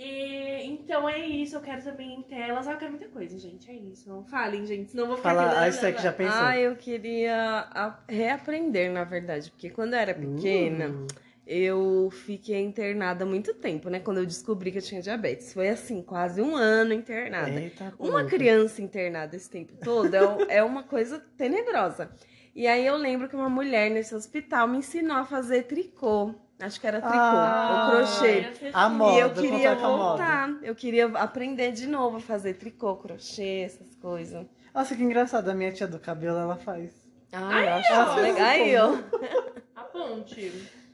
E, 0.00 0.62
então 0.64 1.08
é 1.08 1.18
isso, 1.18 1.56
eu 1.56 1.60
quero 1.60 1.82
também 1.82 2.14
em 2.14 2.22
telas. 2.22 2.68
Ah, 2.68 2.72
eu 2.72 2.78
quero 2.78 2.92
muita 2.92 3.08
coisa, 3.08 3.36
gente. 3.36 3.68
É 3.68 3.74
isso. 3.74 4.24
Falem, 4.30 4.64
gente, 4.64 4.92
senão 4.92 5.02
eu 5.02 5.08
vou 5.08 5.16
ficar 5.16 5.34
Fala, 5.34 5.60
a 5.60 5.68
Esther 5.68 5.92
que 5.96 6.00
já 6.00 6.12
pensou. 6.12 6.40
Ah, 6.40 6.56
eu 6.56 6.76
queria 6.76 7.66
reaprender, 8.08 8.92
na 8.92 9.02
verdade, 9.02 9.50
porque 9.50 9.70
quando 9.70 9.94
eu 9.94 9.98
era 9.98 10.14
pequena, 10.14 10.86
Uh, 10.90 11.06
eu 11.50 12.10
fiquei 12.12 12.62
internada 12.62 13.24
há 13.24 13.26
muito 13.26 13.54
tempo, 13.54 13.88
né? 13.88 14.00
Quando 14.00 14.18
eu 14.18 14.26
descobri 14.26 14.70
que 14.70 14.76
eu 14.78 14.82
tinha 14.82 15.00
diabetes. 15.00 15.54
Foi 15.54 15.68
assim, 15.70 16.02
quase 16.02 16.42
um 16.42 16.54
ano 16.54 16.92
internada. 16.92 17.48
Eita, 17.58 17.84
Uma 17.98 18.10
porra. 18.20 18.24
criança 18.26 18.82
internada 18.82 19.34
esse 19.34 19.48
tempo 19.48 19.72
todo 19.82 20.14
é, 20.14 20.20
é 20.58 20.62
uma 20.62 20.82
coisa 20.82 21.18
tenebrosa. 21.38 22.10
E 22.54 22.66
aí 22.66 22.86
eu 22.86 22.96
lembro 22.96 23.28
que 23.30 23.34
uma 23.36 23.48
mulher 23.48 23.90
nesse 23.90 24.14
hospital 24.14 24.68
me 24.68 24.78
ensinou 24.78 25.16
a 25.16 25.24
fazer 25.24 25.62
tricô. 25.62 26.34
Acho 26.60 26.78
que 26.80 26.86
era 26.86 27.00
tricô, 27.00 27.16
Ah, 27.16 27.88
ou 27.92 27.96
crochê. 27.96 28.52
ser 28.52 28.70
a 28.74 28.88
moda. 28.88 29.14
E 29.16 29.20
eu 29.20 29.30
queria 29.32 29.74
voltar. 29.76 30.58
Eu 30.62 30.74
queria 30.74 31.06
aprender 31.06 31.72
de 31.72 31.86
novo 31.86 32.16
a 32.16 32.20
fazer 32.20 32.54
tricô, 32.54 32.96
crochê, 32.96 33.60
essas 33.64 33.94
coisas. 33.94 34.44
Nossa, 34.74 34.94
que 34.94 35.02
engraçado. 35.02 35.48
A 35.48 35.54
minha 35.54 35.72
tia 35.72 35.86
do 35.86 35.98
cabelo, 35.98 36.36
ela 36.36 36.56
faz. 36.56 36.90
Ah, 37.32 37.60
eu 37.62 37.68
acho 38.02 38.20
legal. 38.20 38.46
Aí, 38.46 38.76
ó. 38.76 38.98
A 39.76 39.82
ponte. 39.84 40.52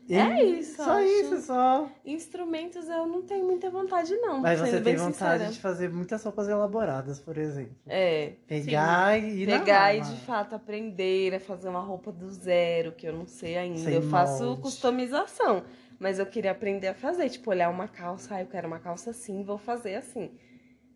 E 0.08 0.14
É 0.14 0.42
isso, 0.42 0.76
Só 0.76 0.98
acho. 0.98 1.06
isso, 1.06 1.40
só. 1.42 1.88
Instrumentos 2.04 2.88
eu 2.88 3.06
não 3.06 3.22
tenho 3.22 3.44
muita 3.44 3.70
vontade, 3.70 4.14
não. 4.16 4.40
Mas 4.40 4.60
você 4.60 4.80
tem 4.80 4.96
vontade 4.96 5.12
sincera. 5.12 5.50
de 5.50 5.58
fazer 5.58 5.90
muitas 5.90 6.22
roupas 6.22 6.48
elaboradas, 6.48 7.18
por 7.18 7.38
exemplo. 7.38 7.74
É. 7.86 8.32
Pegar 8.46 9.18
e 9.18 9.42
ir 9.42 9.46
Pegar 9.46 9.94
e 9.94 10.00
de 10.02 10.16
fato 10.20 10.54
aprender 10.54 11.34
a 11.34 11.40
fazer 11.40 11.68
uma 11.68 11.80
roupa 11.80 12.12
do 12.12 12.30
zero, 12.30 12.92
que 12.92 13.06
eu 13.06 13.12
não 13.12 13.26
sei 13.26 13.56
ainda. 13.56 13.78
Sem 13.78 13.94
eu 13.94 14.02
faço 14.02 14.44
molde. 14.44 14.62
customização. 14.62 15.64
Mas 15.98 16.18
eu 16.18 16.26
queria 16.26 16.50
aprender 16.50 16.88
a 16.88 16.94
fazer, 16.94 17.30
tipo, 17.30 17.50
olhar 17.50 17.70
uma 17.70 17.88
calça, 17.88 18.34
ah, 18.34 18.40
eu 18.42 18.46
quero 18.46 18.66
uma 18.66 18.78
calça 18.78 19.10
assim, 19.10 19.42
vou 19.42 19.56
fazer 19.56 19.94
assim. 19.94 20.32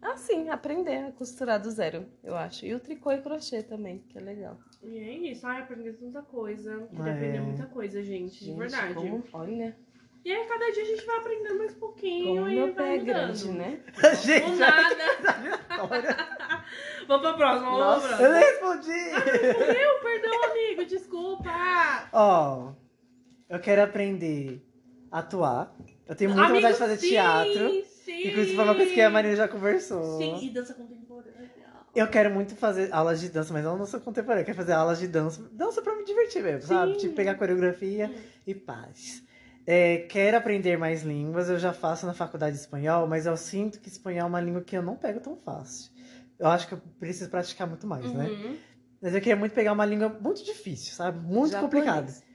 Assim, 0.00 0.48
aprender 0.48 1.06
a 1.08 1.12
costurar 1.12 1.60
do 1.60 1.70
zero, 1.70 2.06
eu 2.22 2.36
acho. 2.36 2.64
E 2.64 2.72
o 2.74 2.78
tricô 2.80 3.10
e 3.12 3.20
crochê 3.20 3.62
também, 3.62 3.98
que 4.08 4.16
é 4.16 4.20
legal. 4.20 4.56
E 4.82 4.96
é 4.98 5.12
isso. 5.30 5.44
Ai, 5.46 5.62
aprender 5.62 5.94
tanta 5.94 6.22
coisa. 6.22 6.86
Queria 6.90 7.10
É. 7.10 7.14
aprender 7.14 7.40
muita 7.40 7.66
coisa, 7.66 8.02
gente. 8.02 8.38
De 8.38 8.44
Gente, 8.46 8.58
verdade. 8.58 8.94
como- 8.94 9.24
olha, 9.32 9.76
E 10.24 10.32
aí, 10.32 10.46
cada 10.46 10.70
dia 10.72 10.82
a 10.82 10.86
gente 10.86 11.06
vai 11.06 11.16
aprendendo 11.16 11.58
mais 11.58 11.74
pouquinho 11.74 12.36
como 12.36 12.48
e 12.50 12.54
meu 12.56 12.66
vai 12.66 12.74
pé 12.74 12.82
é 12.82 12.98
mudando. 12.98 13.06
grande, 13.06 13.48
né? 13.50 13.80
Ou 14.04 14.14
Gente, 14.16 14.56
nada. 14.56 15.88
olha. 15.90 16.16
Vamos 17.08 17.22
pra 17.22 17.32
próxima, 17.34 17.70
vamos 17.70 17.78
Nossa. 17.80 18.08
pra 18.08 18.26
Eu 18.26 18.30
próxima. 18.30 18.38
nem 18.38 18.44
respondi! 18.44 19.78
Eu, 19.80 20.00
perdão, 20.00 20.44
amigo, 20.50 20.84
desculpa. 20.84 21.50
Ó, 22.12 22.72
eu 23.48 23.60
quero 23.60 23.82
aprender 23.82 24.62
a 25.10 25.20
atuar. 25.20 25.74
Eu 26.06 26.14
tenho 26.14 26.30
muita 26.30 26.44
Amigo, 26.46 26.56
vontade 26.56 26.74
de 26.74 26.78
fazer 26.78 26.96
sim, 26.98 27.08
teatro. 27.08 27.70
Sim. 28.08 28.28
Inclusive, 28.28 28.54
foi 28.56 28.64
uma 28.64 28.74
coisa 28.74 28.90
que 28.94 29.00
a 29.02 29.10
Marina 29.10 29.36
já 29.36 29.46
conversou. 29.46 30.18
Sim, 30.18 30.46
e 30.46 30.50
dança 30.50 30.72
contemporânea. 30.72 31.50
Eu 31.94 32.08
quero 32.08 32.30
muito 32.30 32.56
fazer 32.56 32.90
aulas 32.92 33.20
de 33.20 33.28
dança, 33.28 33.52
mas 33.52 33.64
eu 33.64 33.76
não 33.76 33.84
sou 33.84 34.00
contemporânea. 34.00 34.40
Eu 34.42 34.46
quero 34.46 34.56
fazer 34.56 34.72
aulas 34.72 34.98
de 34.98 35.06
dança. 35.06 35.46
Dança 35.52 35.82
pra 35.82 35.94
me 35.94 36.04
divertir 36.04 36.42
mesmo, 36.42 36.62
sabe? 36.62 36.92
Sim. 36.92 36.98
Tipo, 37.00 37.14
pegar 37.14 37.34
coreografia 37.34 38.08
Hum. 38.10 38.20
e 38.46 38.54
paz. 38.54 39.22
É, 39.66 39.98
quero 40.08 40.38
aprender 40.38 40.78
mais 40.78 41.02
línguas. 41.02 41.50
Eu 41.50 41.58
já 41.58 41.74
faço 41.74 42.06
na 42.06 42.14
faculdade 42.14 42.56
de 42.56 42.62
espanhol, 42.62 43.06
mas 43.06 43.26
eu 43.26 43.36
sinto 43.36 43.78
que 43.78 43.88
espanhol 43.88 44.22
é 44.22 44.24
uma 44.24 44.40
língua 44.40 44.62
que 44.62 44.74
eu 44.76 44.82
não 44.82 44.96
pego 44.96 45.20
tão 45.20 45.36
fácil. 45.36 45.90
Eu 46.38 46.46
acho 46.46 46.66
que 46.66 46.74
eu 46.74 46.78
preciso 46.98 47.28
praticar 47.28 47.66
muito 47.66 47.86
mais, 47.86 48.10
né? 48.14 48.28
Uhum. 48.28 48.56
Mas 49.02 49.14
eu 49.14 49.20
queria 49.20 49.36
muito 49.36 49.52
pegar 49.52 49.72
uma 49.72 49.84
língua 49.84 50.08
muito 50.08 50.42
difícil, 50.44 50.94
sabe? 50.94 51.18
Muito 51.18 51.52
Japonês. 51.52 51.84
complicada. 51.84 52.27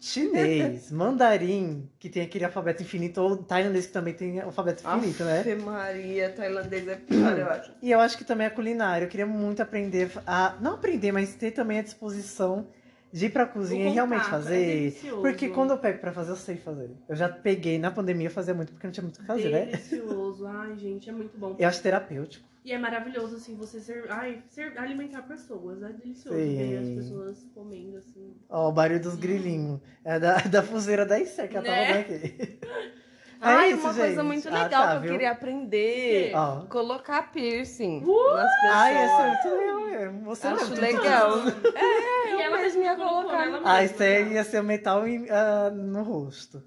Chinês, 0.00 0.90
mandarim, 0.92 1.88
que 1.98 2.08
tem 2.08 2.22
aquele 2.22 2.44
alfabeto 2.44 2.82
infinito, 2.82 3.20
ou 3.20 3.36
tailandês 3.36 3.86
que 3.86 3.92
também 3.92 4.14
tem 4.14 4.40
alfabeto 4.40 4.86
infinito, 4.86 5.24
né? 5.24 5.40
Ave 5.40 5.54
Maria, 5.56 6.30
tailandês 6.30 6.86
é 6.86 6.96
pior, 6.96 7.38
eu 7.38 7.48
acho. 7.50 7.72
E 7.82 7.90
eu 7.90 8.00
acho 8.00 8.18
que 8.18 8.24
também 8.24 8.46
a 8.46 8.50
culinária. 8.50 9.04
Eu 9.04 9.08
queria 9.08 9.26
muito 9.26 9.62
aprender 9.62 10.10
a. 10.26 10.56
Não 10.60 10.74
aprender, 10.74 11.12
mas 11.12 11.34
ter 11.34 11.50
também 11.50 11.78
a 11.78 11.82
disposição 11.82 12.68
de 13.12 13.26
ir 13.26 13.30
pra 13.30 13.46
cozinha 13.46 13.88
e 13.88 13.92
realmente 13.92 14.26
é 14.26 14.30
fazer. 14.30 14.66
delicioso. 14.66 15.22
porque 15.22 15.48
quando 15.48 15.70
eu 15.70 15.78
pego 15.78 15.98
pra 15.98 16.12
fazer, 16.12 16.32
eu 16.32 16.36
sei 16.36 16.56
fazer. 16.56 16.90
Eu 17.08 17.16
já 17.16 17.28
peguei 17.28 17.78
na 17.78 17.90
pandemia 17.90 18.28
fazer 18.28 18.52
muito 18.52 18.72
porque 18.72 18.86
não 18.86 18.92
tinha 18.92 19.02
muito 19.02 19.16
o 19.16 19.20
que 19.20 19.26
fazer, 19.26 19.50
né? 19.50 19.66
Delicioso. 19.66 20.46
Ai, 20.46 20.76
gente, 20.76 21.08
é 21.08 21.12
muito 21.12 21.38
bom. 21.38 21.56
Eu 21.58 21.68
acho 21.68 21.80
terapêutico. 21.80 22.46
E 22.66 22.72
é 22.72 22.78
maravilhoso, 22.78 23.36
assim, 23.36 23.54
você 23.54 23.78
ser... 23.80 24.10
Ai, 24.10 24.42
ser... 24.50 24.76
alimentar 24.76 25.22
pessoas. 25.22 25.80
É 25.84 25.92
delicioso 25.92 26.36
Sim. 26.36 26.56
ver 26.56 26.78
as 26.78 26.88
pessoas 26.88 27.46
comendo, 27.54 27.96
assim. 27.96 28.34
Ó, 28.48 28.68
o 28.68 28.72
barulho 28.72 29.00
dos 29.00 29.14
grilinhos. 29.14 29.80
É 30.04 30.18
da, 30.18 30.38
da 30.50 30.64
fuzeira 30.64 31.06
da 31.06 31.16
Esther 31.20 31.48
que 31.48 31.56
ela 31.56 31.64
tava 31.64 31.78
Né? 31.78 32.02
vendo 32.02 32.16
aqui. 32.16 32.58
Ai, 33.40 33.68
É 33.68 33.70
isso, 33.70 33.80
uma 33.84 33.94
coisa 33.94 34.14
gente. 34.16 34.26
muito 34.26 34.48
Ah, 34.48 34.64
legal 34.64 34.82
tá, 34.82 34.90
que 34.90 34.96
eu 34.96 35.00
viu? 35.02 35.12
queria 35.12 35.30
aprender. 35.30 36.34
Ó. 36.34 36.66
Colocar 36.66 37.30
piercing 37.30 38.02
Uh! 38.02 38.34
nas 38.34 38.52
pessoas. 38.56 38.72
Ai, 38.74 39.04
esse 39.04 39.20
é 39.20 39.28
muito 39.28 39.48
legal 39.48 39.80
mesmo. 39.90 40.24
Você 40.24 40.46
Acho 40.48 40.74
não. 40.74 40.80
legal. 40.80 41.30
É, 41.76 42.46
eu 42.46 42.50
mesma 42.52 42.82
ia 42.82 42.96
colocar. 42.96 43.46
Ela 43.46 43.58
A 43.58 43.60
mesma, 43.60 43.84
Esther 43.84 44.24
tá? 44.26 44.32
ia 44.32 44.42
ser 44.44 44.60
o 44.60 44.64
metal 44.64 45.06
em- 45.06 45.30
ah, 45.30 45.70
no 45.70 46.02
rosto. 46.02 46.64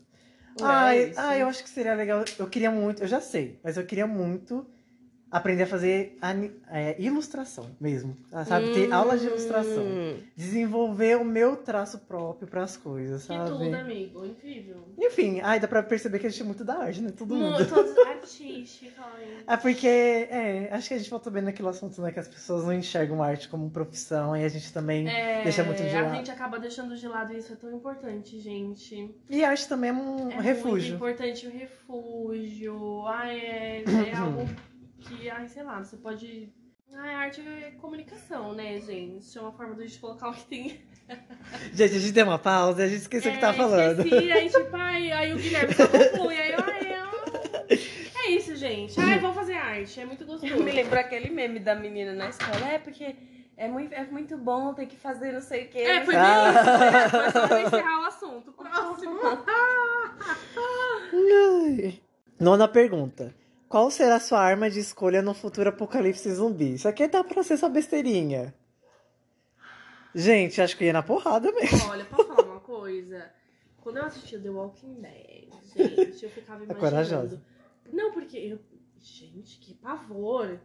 É 0.61 0.63
Ai, 0.63 1.03
isso. 1.09 1.19
ai, 1.19 1.41
eu 1.41 1.47
acho 1.47 1.61
que 1.61 1.69
seria 1.69 1.93
legal. 1.93 2.23
Eu 2.37 2.47
queria 2.47 2.71
muito, 2.71 3.03
eu 3.03 3.07
já 3.07 3.19
sei, 3.19 3.59
mas 3.61 3.75
eu 3.75 3.85
queria 3.85 4.07
muito 4.07 4.65
aprender 5.31 5.63
a 5.63 5.67
fazer 5.67 6.17
é, 6.71 6.95
ilustração 7.01 7.67
mesmo. 7.79 8.17
ah, 8.31 8.43
Sabe? 8.45 8.73
Ter 8.73 8.91
aulas 8.91 9.21
de 9.21 9.27
ilustração. 9.27 9.83
Hum. 9.83 10.17
Desenvolver 10.35 11.17
o 11.17 11.23
meu 11.25 11.55
traço 11.57 11.99
próprio 11.99 12.47
pras 12.47 12.75
coisas, 12.75 13.21
Que 13.21 13.27
sabe? 13.27 13.49
tudo, 13.49 13.75
amigo. 13.75 14.25
Incrível. 14.25 14.77
Enfim, 14.97 15.39
ai, 15.43 15.59
dá 15.59 15.67
pra 15.67 15.83
perceber 15.83 16.19
que 16.19 16.27
a 16.27 16.29
gente 16.29 16.41
é 16.41 16.45
muito 16.45 16.63
da 16.63 16.75
arte, 16.79 17.01
né? 17.01 17.11
Todo 17.15 17.35
mundo. 17.35 17.51
Muito 17.55 17.69
todos 17.73 17.97
artísticos. 17.99 18.93
ai. 18.97 19.27
É 19.49 19.57
porque, 19.57 19.87
é, 19.87 20.69
acho 20.71 20.87
que 20.89 20.93
a 20.93 20.97
gente 20.97 21.09
volta 21.09 21.31
bem 21.31 21.41
naquele 21.41 21.67
assunto, 21.69 21.99
né? 22.01 22.11
Que 22.11 22.19
as 22.19 22.27
pessoas 22.27 22.63
não 22.65 22.73
enxergam 22.73 23.21
a 23.23 23.27
arte 23.27 23.49
como 23.49 23.69
profissão 23.71 24.37
e 24.37 24.43
a 24.43 24.49
gente 24.49 24.71
também 24.71 25.07
É, 25.09 25.41
deixa 25.43 25.63
muito 25.63 25.81
de 25.81 25.89
A 25.89 26.01
lado. 26.03 26.15
gente 26.15 26.29
acaba 26.29 26.59
deixando 26.59 26.95
de 26.95 27.07
lado 27.07 27.33
e 27.33 27.37
isso 27.37 27.53
é 27.53 27.55
tão 27.55 27.71
importante, 27.73 28.39
gente. 28.39 29.09
E 29.29 29.43
a 29.43 29.49
arte 29.49 29.67
também 29.67 29.89
é 29.89 29.93
um 29.93 30.17
É 30.17 30.23
muito 30.25 30.41
refúgio. 30.41 30.95
importante 30.95 31.47
o 31.47 31.51
refúgio. 31.51 33.05
Ai, 33.07 33.39
é, 33.39 33.83
é 34.11 34.15
algo 34.15 34.47
que, 34.99 35.29
ai, 35.29 35.47
sei 35.47 35.63
lá, 35.63 35.83
você 35.83 35.97
pode. 35.97 36.49
Ai, 36.93 37.13
arte 37.13 37.41
é 37.41 37.71
comunicação, 37.79 38.53
né, 38.53 38.79
gente? 38.79 39.37
É 39.37 39.41
uma 39.41 39.51
forma 39.51 39.75
de 39.75 39.83
a 39.83 39.85
gente 39.85 39.99
colocar 39.99 40.29
o 40.29 40.33
que 40.33 40.45
tem. 40.45 40.81
Gente, 41.73 41.95
a 41.95 41.99
gente 41.99 42.11
deu 42.11 42.25
uma 42.25 42.37
pausa 42.37 42.81
e 42.81 42.85
a 42.85 42.87
gente 42.87 43.01
esqueceu 43.01 43.31
o 43.31 43.33
que 43.33 43.39
É, 43.39 43.41
tava 43.41 43.57
falando. 43.57 44.03
Esqueci, 44.05 44.31
aí, 44.31 44.47
tipo, 44.47 44.75
ai, 44.75 45.11
aí 45.11 45.33
o 45.33 45.37
Guilherme 45.37 45.73
só 45.73 45.87
conclui. 45.87 46.35
Aí, 46.37 46.51
eu, 46.51 46.59
ai, 46.63 47.01
eu... 47.01 47.09
É 48.23 48.29
isso, 48.31 48.55
gente. 48.55 48.99
Ai, 48.99 49.17
vamos 49.17 49.35
fazer 49.35 49.55
arte. 49.55 49.99
É 49.99 50.05
muito 50.05 50.23
gostoso. 50.23 50.53
Eu 50.53 50.63
me 50.63 50.71
lembro 50.71 50.99
aquele 50.99 51.31
meme 51.31 51.59
da 51.59 51.73
menina 51.73 52.13
na 52.13 52.29
escola. 52.29 52.63
É 52.71 52.77
porque 52.77 53.15
é 53.57 53.67
muito, 53.67 53.91
é 53.93 54.03
muito 54.05 54.37
bom 54.37 54.71
ter 54.75 54.85
que 54.85 54.97
fazer 54.97 55.31
não 55.31 55.41
sei 55.41 55.65
o 55.65 55.69
quê. 55.69 55.79
É, 55.79 56.05
foi 56.05 56.13
mas- 56.15 56.27
bem 56.27 56.31
Ah. 56.31 56.51
isso. 56.51 56.63
né? 56.79 57.09
Foi 57.09 57.31
só 57.31 57.47
pra 57.47 57.61
encerrar 57.63 58.01
o 58.01 58.05
assunto. 58.05 58.51
Próximo. 58.51 59.19
Nona 62.39 62.67
pergunta. 62.67 63.33
Qual 63.69 63.91
será 63.91 64.15
a 64.15 64.19
sua 64.19 64.39
arma 64.39 64.67
de 64.67 64.79
escolha 64.79 65.21
no 65.21 65.35
futuro 65.35 65.69
apocalipse 65.69 66.33
zumbi? 66.33 66.73
Isso 66.73 66.87
aqui 66.87 67.07
dá 67.07 67.23
pra 67.23 67.43
ser 67.43 67.55
só 67.55 67.69
besteirinha. 67.69 68.51
Gente, 70.15 70.59
acho 70.59 70.75
que 70.75 70.85
ia 70.85 70.93
na 70.93 71.03
porrada 71.03 71.51
mesmo. 71.51 71.87
Olha, 71.87 72.03
posso 72.05 72.27
falar 72.27 72.47
uma 72.47 72.59
coisa? 72.61 73.31
Quando 73.79 73.97
eu 73.97 74.05
assistia 74.05 74.39
The 74.39 74.49
Walking 74.49 74.95
Dead, 74.95 75.49
gente, 75.75 76.23
eu 76.23 76.31
ficava 76.31 76.63
imaginando. 76.63 76.73
É 76.73 76.89
corajosa. 76.89 77.41
Não, 77.93 78.11
porque 78.11 78.37
eu. 78.37 78.59
Gente, 78.97 79.59
que 79.59 79.75
pavor. 79.75 80.59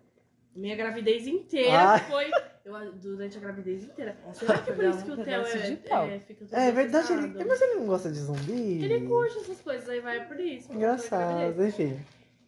Minha 0.56 0.76
gravidez 0.76 1.26
inteira 1.26 1.78
Ai. 1.78 2.00
foi. 2.08 2.30
Eu, 2.64 2.92
durante 2.92 3.36
a 3.36 3.40
gravidez 3.40 3.84
inteira. 3.84 4.16
Será 4.32 4.58
que 4.58 4.70
é 4.70 4.72
por 4.72 4.84
isso 4.84 5.04
que 5.04 5.10
o 5.10 5.16
Theo 5.22 5.42
é, 5.42 6.14
é, 6.14 6.20
fica 6.20 6.46
todo 6.46 6.58
É 6.58 6.72
verdade, 6.72 7.12
ele... 7.12 7.44
mas 7.44 7.60
ele 7.60 7.74
não 7.74 7.86
gosta 7.86 8.10
de 8.10 8.18
zumbi. 8.18 8.82
Ele 8.82 9.06
curte 9.06 9.38
essas 9.38 9.60
coisas, 9.60 9.86
aí 9.88 10.00
vai 10.00 10.26
por 10.26 10.40
isso. 10.40 10.72
Engraçado, 10.72 11.66
enfim. 11.66 11.98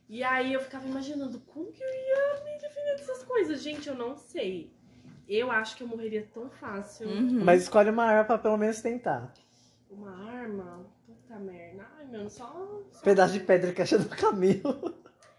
E 0.08 0.22
aí 0.22 0.52
eu 0.52 0.60
ficava 0.60 0.86
imaginando 0.86 1.40
como 1.40 1.72
que 1.72 1.82
eu 1.82 1.88
ia 1.88 2.44
me 2.44 2.60
defender 2.60 2.96
dessas 2.96 3.22
coisas. 3.24 3.62
Gente, 3.62 3.88
eu 3.88 3.94
não 3.94 4.16
sei. 4.16 4.72
Eu 5.28 5.50
acho 5.50 5.76
que 5.76 5.82
eu 5.82 5.88
morreria 5.88 6.28
tão 6.32 6.48
fácil. 6.48 7.08
Uhum. 7.08 7.44
Mas 7.44 7.62
escolhe 7.62 7.90
uma 7.90 8.04
arma 8.04 8.24
pra 8.24 8.38
pelo 8.38 8.56
menos 8.56 8.80
tentar. 8.80 9.32
Uma 9.90 10.12
arma? 10.30 10.86
Puta 11.04 11.38
merda. 11.40 11.86
Ai, 11.98 12.06
meu, 12.06 12.30
só. 12.30 12.46
só... 12.92 13.02
Pedaço 13.02 13.32
de 13.32 13.40
pedra 13.40 13.72
que 13.72 13.82
acha 13.82 13.98
no 13.98 14.08
caminho. 14.08 14.62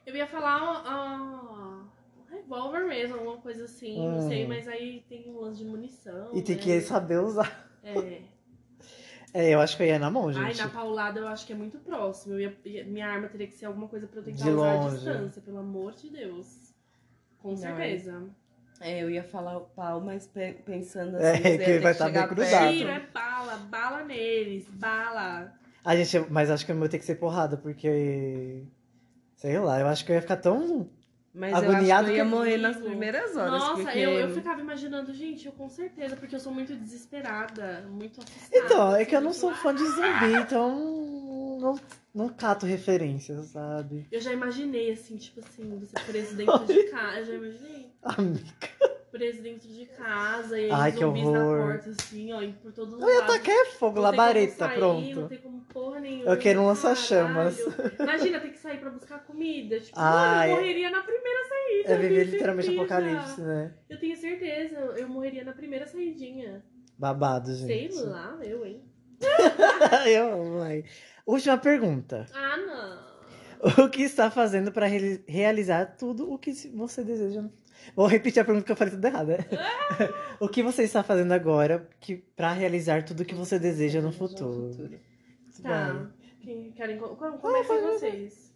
Eu 0.05 0.15
ia 0.15 0.27
falar 0.27 0.83
ah, 0.85 1.85
um 2.17 2.35
revólver 2.35 2.85
mesmo, 2.85 3.15
alguma 3.15 3.37
coisa 3.37 3.65
assim, 3.65 3.99
Hum. 3.99 4.11
não 4.13 4.27
sei, 4.27 4.47
mas 4.47 4.67
aí 4.67 5.05
tem 5.07 5.29
um 5.29 5.39
lance 5.39 5.59
de 5.59 5.65
munição. 5.65 6.31
E 6.33 6.41
tem 6.41 6.55
né? 6.55 6.61
que 6.61 6.81
saber 6.81 7.19
usar. 7.19 7.69
É. 7.83 8.21
É, 9.33 9.49
eu 9.53 9.59
acho 9.59 9.75
que 9.77 9.83
eu 9.83 9.87
ia 9.87 9.99
na 9.99 10.09
mão, 10.09 10.29
Ai, 10.29 10.53
gente. 10.53 10.57
na 10.57 10.69
paulada 10.69 11.19
eu 11.19 11.27
acho 11.27 11.45
que 11.45 11.53
é 11.53 11.55
muito 11.55 11.77
próximo. 11.79 12.33
Eu 12.35 12.39
ia- 12.65 12.83
minha 12.85 13.07
arma 13.07 13.27
teria 13.27 13.47
que 13.47 13.53
ser 13.53 13.65
alguma 13.65 13.87
coisa 13.87 14.07
pra 14.07 14.19
eu 14.19 14.23
tentar 14.23 14.43
De 14.45 14.49
usar 14.51 14.71
à 14.71 14.75
longe. 14.75 14.95
distância, 14.95 15.41
pelo 15.41 15.57
amor 15.59 15.93
de 15.93 16.09
Deus. 16.09 16.73
Com 17.39 17.49
Não, 17.49 17.57
certeza. 17.57 18.23
É, 18.79 19.01
eu 19.01 19.09
ia 19.09 19.23
falar 19.23 19.57
o 19.57 19.61
pau, 19.61 19.99
mas 20.01 20.27
pe- 20.27 20.53
pensando 20.65 21.17
É, 21.17 21.31
assim, 21.33 21.41
que 21.41 21.49
você 21.49 21.57
ia 21.57 21.57
ter 21.65 21.79
vai 21.81 21.95
tá 21.95 22.05
bem 22.05 22.13
perto. 22.27 22.35
Tiro, 22.77 22.89
é 22.89 22.99
bala, 23.13 23.55
bala 23.57 24.03
neles, 24.03 24.67
bala. 24.69 25.53
A 25.83 25.95
gente, 25.95 26.19
mas 26.31 26.49
acho 26.51 26.65
que 26.65 26.71
eu 26.71 26.77
vou 26.77 26.87
ter 26.89 26.99
que 26.99 27.05
ser 27.05 27.15
porrada, 27.15 27.57
porque. 27.57 28.63
Sei 29.35 29.59
lá, 29.59 29.79
eu 29.79 29.87
acho 29.87 30.03
que 30.05 30.11
eu 30.11 30.15
ia 30.15 30.21
ficar 30.21 30.37
tão. 30.37 30.89
Mas 31.37 31.53
Agoniado 31.53 31.81
eu 31.83 31.83
acho 31.83 32.05
que 32.05 32.09
eu 32.11 32.15
ia 32.17 32.23
que- 32.23 32.29
morrer 32.29 32.57
nas 32.57 32.77
primeiras 32.77 33.35
horas. 33.37 33.51
Nossa, 33.51 33.83
porque... 33.83 33.99
eu, 33.99 34.11
eu 34.11 34.29
ficava 34.31 34.59
imaginando, 34.59 35.13
gente, 35.13 35.45
eu 35.45 35.51
com 35.51 35.69
certeza, 35.69 36.15
porque 36.15 36.35
eu 36.35 36.39
sou 36.39 36.51
muito 36.51 36.75
desesperada, 36.75 37.85
muito 37.91 38.19
assustada. 38.21 38.65
Então, 38.65 38.95
é 38.95 39.05
que 39.05 39.13
eu 39.15 39.19
assim, 39.19 39.25
não 39.27 39.33
tipo, 39.33 39.45
sou 39.45 39.53
fã 39.55 39.75
de 39.75 39.85
zumbi, 39.85 40.33
então. 40.41 41.57
Não, 41.59 41.79
não 42.13 42.29
cato 42.29 42.65
referências, 42.65 43.47
sabe? 43.47 44.05
Eu 44.11 44.21
já 44.21 44.31
imaginei, 44.31 44.91
assim, 44.91 45.17
tipo 45.17 45.39
assim, 45.39 45.77
você 45.79 45.93
preso 46.05 46.35
dentro 46.37 46.65
de 46.65 46.83
casa. 46.85 47.17
Eu 47.19 47.25
já 47.25 47.33
imaginei. 47.33 47.91
Amiga. 48.03 48.96
Preso 49.11 49.41
dentro 49.41 49.67
de 49.69 49.85
casa 49.85 50.59
e 50.59 50.69
Ai, 50.69 50.91
que 50.91 50.99
zumbis 50.99 51.23
na 51.23 51.29
horror. 51.45 51.67
porta, 51.73 51.89
assim, 51.91 52.33
ó, 52.33 52.41
e 52.41 52.51
por 52.53 52.73
todo 52.73 52.99
Eu 53.01 53.09
ia 53.09 53.23
tacar 53.23 53.65
fogo, 53.67 53.85
Não 53.87 53.93
tem 53.93 54.03
labareda, 54.03 54.47
como 54.47 54.57
sair, 54.57 54.75
pronto. 54.77 55.15
Não 55.21 55.27
tem 55.29 55.37
como 55.37 55.61
porra 55.61 55.99
nenhuma. 56.01 56.29
Eu 56.31 56.37
quero 56.37 56.59
um 56.61 56.65
lança-chamas. 56.67 57.57
Imagina, 57.99 58.39
ter 58.41 58.49
que 58.49 58.57
sair 58.59 58.79
pra 58.79 58.89
buscar 58.89 59.19
comida. 59.25 59.79
Tipo, 59.79 59.97
Ai. 59.97 60.49
mano, 60.49 60.51
eu 60.51 60.55
morreria 60.61 60.89
na 60.89 61.01
primeira 61.01 61.39
saída. 61.47 61.89
É 61.93 61.97
viver 61.97 62.23
literalmente 62.25 62.67
certeza. 62.67 62.95
apocalipse, 62.95 63.41
né? 63.41 63.73
Eu 63.89 63.99
tenho 63.99 64.17
certeza, 64.17 64.75
eu 64.75 65.07
morreria 65.07 65.43
na 65.45 65.53
primeira 65.53 65.87
saidinha. 65.87 66.63
Babado, 66.97 67.55
Sei 67.55 67.89
gente. 67.89 68.03
lá, 68.03 68.37
eu, 68.43 68.65
hein? 68.65 68.81
eu 70.07 70.33
amo, 70.33 70.61
ai. 70.61 70.83
Última 71.25 71.57
pergunta. 71.57 72.25
Ah, 72.33 72.57
não. 72.57 73.07
O 73.85 73.89
que 73.89 74.03
está 74.03 74.29
fazendo 74.29 74.71
para 74.71 74.85
reali- 74.85 75.23
realizar 75.27 75.95
tudo 75.97 76.31
o 76.31 76.37
que 76.37 76.51
você 76.75 77.03
deseja? 77.03 77.41
no- 77.41 77.51
Vou 77.95 78.05
repetir 78.07 78.41
a 78.41 78.45
pergunta 78.45 78.65
que 78.65 78.71
eu 78.71 78.75
falei 78.75 78.93
tudo 78.93 79.05
errado, 79.05 79.27
né? 79.29 79.37
o 80.39 80.47
que 80.47 80.61
você 80.63 80.83
está 80.83 81.03
fazendo 81.03 81.31
agora 81.33 81.87
que 81.99 82.15
para 82.17 82.51
realizar 82.53 83.03
tudo 83.03 83.21
o 83.21 83.25
que 83.25 83.33
você 83.35 83.57
deseja 83.57 84.01
no 84.01 84.11
futuro? 84.11 84.89
Tá. 85.63 86.07
Quem 86.41 86.71
querem. 86.71 86.97
co- 86.97 87.15
Como 87.15 87.37
comecem 87.39 87.81
vocês? 87.81 88.53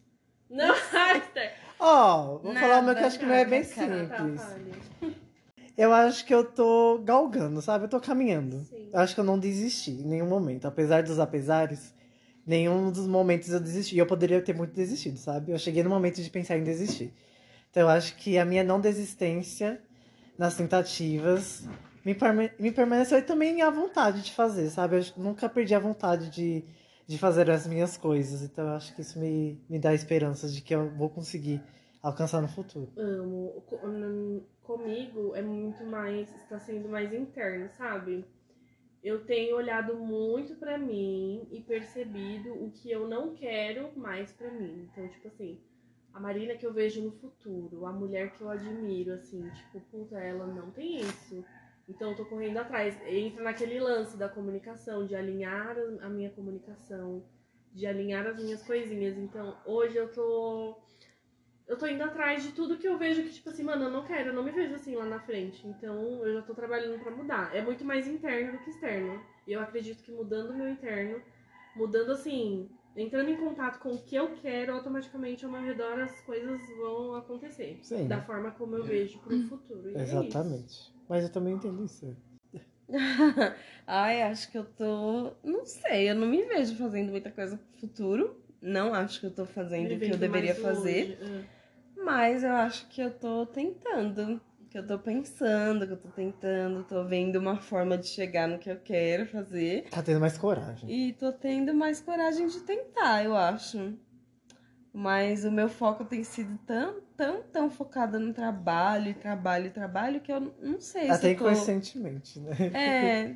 Não, 0.50 0.74
Esther. 1.18 1.54
Ó, 1.80 2.38
vou 2.38 2.54
falar 2.56 2.80
o 2.80 2.84
meu 2.84 2.94
que 2.94 3.00
eu 3.00 3.04
Nada, 3.04 3.08
acho 3.08 3.20
que 3.20 3.26
não 3.26 3.34
é 3.34 3.46
bem 3.46 3.64
Tá, 3.64 3.68
simples. 3.74 4.42
Eu 5.78 5.92
acho 5.94 6.26
que 6.26 6.34
eu 6.34 6.44
tô 6.44 7.00
galgando, 7.04 7.62
sabe? 7.62 7.86
Eu 7.86 7.90
tô 7.90 8.00
caminhando. 8.00 8.60
Sim. 8.66 8.90
Eu 8.94 9.00
acho 9.00 9.16
que 9.16 9.20
eu 9.20 9.24
não 9.24 9.40
desisti 9.40 9.92
em 9.92 10.06
nenhum 10.06 10.28
momento. 10.28 10.66
Apesar 10.68 11.02
dos 11.02 11.18
apesares, 11.20 11.94
nenhum 12.46 12.92
dos 12.92 13.08
momentos 13.08 13.50
eu 13.50 13.60
desisti. 13.60 13.96
E 13.96 14.00
eu 14.00 14.06
poderia 14.06 14.42
ter 14.42 14.54
muito 14.54 14.74
desistido, 14.74 15.18
sabe? 15.18 15.52
Eu 15.52 15.58
cheguei 15.58 15.82
no 15.82 15.90
momento 15.90 16.22
de 16.22 16.30
pensar 16.30 16.58
em 16.58 16.64
desistir. 16.64 17.14
Então 17.72 17.84
eu 17.84 17.90
acho 17.90 18.16
que 18.18 18.38
a 18.38 18.46
minha 18.46 18.64
não 18.64 18.80
desistência 18.80 19.82
nas 20.38 20.56
tentativas 20.56 21.64
me, 22.06 22.14
perma- 22.14 22.50
me 22.60 22.72
permaneceu 22.72 23.26
também 23.26 23.62
a 23.62 23.70
vontade 23.70 24.22
de 24.22 24.32
fazer, 24.34 24.70
sabe? 24.70 24.98
Eu 24.98 25.04
nunca 25.18 25.48
perdi 25.50 25.74
a 25.74 25.80
vontade 25.80 26.30
de, 26.30 26.64
de 27.08 27.18
fazer 27.18 27.50
as 27.50 27.66
minhas 27.66 27.98
coisas. 27.98 28.42
Então 28.42 28.68
eu 28.68 28.74
acho 28.74 28.94
que 28.96 29.02
isso 29.02 29.20
me, 29.20 29.58
me 29.70 29.80
dá 29.80 29.94
esperanças 29.94 30.54
de 30.54 30.62
que 30.62 30.76
eu 30.76 30.90
vou 30.92 31.10
conseguir 31.10 31.62
alcançar 32.04 32.42
no 32.42 32.48
futuro. 32.48 32.90
Amo. 32.98 33.64
Co- 33.68 33.80
Comigo 34.64 35.36
é 35.36 35.42
muito 35.42 35.84
mais. 35.86 36.30
Está 36.36 36.60
sendo 36.60 36.88
mais 36.90 37.14
interno, 37.14 37.70
sabe? 37.78 38.26
Eu 39.04 39.26
tenho 39.26 39.56
olhado 39.56 39.96
muito 39.96 40.56
pra 40.56 40.78
mim 40.78 41.48
e 41.52 41.60
percebido 41.62 42.54
o 42.54 42.72
que 42.72 42.92
eu 42.92 43.08
não 43.08 43.34
quero 43.34 43.90
mais 43.98 44.32
pra 44.32 44.52
mim. 44.52 44.88
Então, 44.92 45.08
tipo 45.08 45.28
assim, 45.28 45.60
a 46.14 46.20
Marina 46.20 46.56
que 46.56 46.66
eu 46.66 46.74
vejo 46.74 47.02
no 47.02 47.12
futuro, 47.12 47.86
a 47.86 47.92
mulher 47.92 48.34
que 48.34 48.42
eu 48.42 48.50
admiro, 48.50 49.14
assim, 49.14 49.50
tipo, 49.50 49.80
puta, 49.92 50.18
ela 50.20 50.46
não 50.46 50.72
tem 50.72 51.00
isso. 51.00 51.44
Então 51.88 52.12
eu 52.12 52.18
tô 52.18 52.26
correndo 52.26 52.58
atrás. 52.58 52.98
Entra 53.06 53.44
naquele 53.44 53.80
lance 53.80 54.18
da 54.18 54.30
comunicação, 54.30 55.06
de 55.06 55.16
alinhar 55.16 55.76
a 56.02 56.10
minha 56.10 56.30
comunicação, 56.30 57.24
de 57.74 57.86
alinhar 57.86 58.26
as 58.28 58.42
minhas 58.42 58.62
coisinhas. 58.64 59.18
Então, 59.18 59.58
hoje 59.66 59.98
eu 59.98 60.12
tô. 60.12 60.78
Eu 61.68 61.78
tô 61.78 61.88
indo 61.88 62.04
atrás 62.04 62.44
de 62.44 62.52
tudo 62.52 62.78
que 62.78 62.88
eu 62.88 62.98
vejo 62.98 63.24
que, 63.24 63.30
tipo 63.30 63.50
assim, 63.50 63.64
mano, 63.64 63.86
eu 63.86 63.92
não 63.92 64.06
quero, 64.06 64.30
eu 64.30 64.34
não 64.34 64.44
me 64.44 64.52
vejo 64.52 64.76
assim 64.76 64.96
lá 64.96 65.06
na 65.06 65.20
frente. 65.20 65.66
Então 65.66 66.26
eu 66.26 66.34
já 66.34 66.42
tô 66.42 66.54
trabalhando 66.54 67.02
pra 67.02 67.12
mudar. 67.12 67.56
É 67.56 67.62
muito 67.62 67.86
mais 67.86 68.08
interno 68.08 68.54
do 68.54 68.60
que 68.60 68.72
externo. 68.72 69.24
E 69.48 69.54
eu 69.54 69.62
acredito 69.62 70.04
que 70.04 70.12
mudando 70.12 70.50
o 70.50 70.58
meu 70.58 70.70
interno, 70.70 71.22
mudando 71.76 72.12
assim, 72.12 72.70
entrando 72.96 73.30
em 73.30 73.38
contato 73.38 73.80
com 73.80 73.90
o 73.90 74.02
que 74.02 74.16
eu 74.16 74.36
quero, 74.36 74.74
automaticamente 74.74 75.46
ao 75.46 75.52
meu 75.52 75.62
redor 75.62 76.00
as 76.00 76.20
coisas 76.22 76.60
vão 76.78 77.16
acontecer. 77.16 77.80
Sim. 77.82 78.08
Da 78.08 78.22
forma 78.22 78.52
como 78.52 78.76
eu 78.76 78.84
vejo 78.84 79.20
pro 79.20 79.40
futuro. 79.48 79.92
E 79.92 79.96
é 79.96 80.04
isso. 80.04 80.18
Exatamente. 80.18 80.94
Mas 81.08 81.24
eu 81.24 81.30
também 81.32 81.54
entendo 81.54 81.84
isso. 81.84 82.16
Ai, 83.88 84.22
acho 84.24 84.52
que 84.52 84.58
eu 84.58 84.66
tô. 84.66 85.32
Não 85.44 85.66
sei, 85.66 86.10
eu 86.10 86.16
não 86.16 86.28
me 86.28 86.44
vejo 86.44 86.76
fazendo 86.76 87.12
muita 87.12 87.32
coisa 87.32 87.58
pro 87.58 87.80
futuro. 87.88 88.38
Não 88.62 88.94
acho 88.94 89.20
que 89.20 89.26
eu 89.26 89.32
tô 89.32 89.46
fazendo 89.46 89.96
o 89.96 90.00
que 90.00 90.12
eu 90.12 90.18
deveria 90.18 90.54
fazer. 90.54 91.18
hoje. 91.22 91.48
É. 91.98 92.04
Mas 92.04 92.44
eu 92.44 92.52
acho 92.52 92.88
que 92.90 93.02
eu 93.02 93.12
tô 93.12 93.46
tentando. 93.46 94.42
Que 94.72 94.78
eu 94.78 94.88
tô 94.88 94.98
pensando, 94.98 95.86
que 95.86 95.92
eu 95.92 95.98
tô 95.98 96.08
tentando, 96.08 96.86
tô 96.86 97.04
vendo 97.04 97.36
uma 97.36 97.58
forma 97.58 97.98
de 97.98 98.08
chegar 98.08 98.48
no 98.48 98.58
que 98.58 98.72
eu 98.72 98.80
quero 98.80 99.26
fazer. 99.26 99.90
Tá 99.90 100.02
tendo 100.02 100.22
mais 100.22 100.38
coragem. 100.38 100.90
E 100.90 101.12
tô 101.12 101.34
tendo 101.34 101.74
mais 101.74 102.00
coragem 102.00 102.48
de 102.48 102.62
tentar, 102.62 103.22
eu 103.22 103.36
acho. 103.36 103.94
Mas 104.94 105.44
o 105.44 105.52
meu 105.52 105.68
foco 105.68 106.06
tem 106.06 106.24
sido 106.24 106.58
tão, 106.66 107.02
tão, 107.18 107.44
tão 107.44 107.70
focado 107.70 108.18
no 108.18 108.34
trabalho, 108.34 109.14
trabalho, 109.14 109.72
trabalho, 109.72 110.22
que 110.22 110.32
eu 110.32 110.40
não 110.40 110.80
sei 110.80 111.04
se 111.04 111.12
Até 111.12 111.34
eu 111.34 111.38
tô... 111.38 111.50
inconscientemente, 111.50 112.40
né? 112.40 112.56
É, 112.74 113.36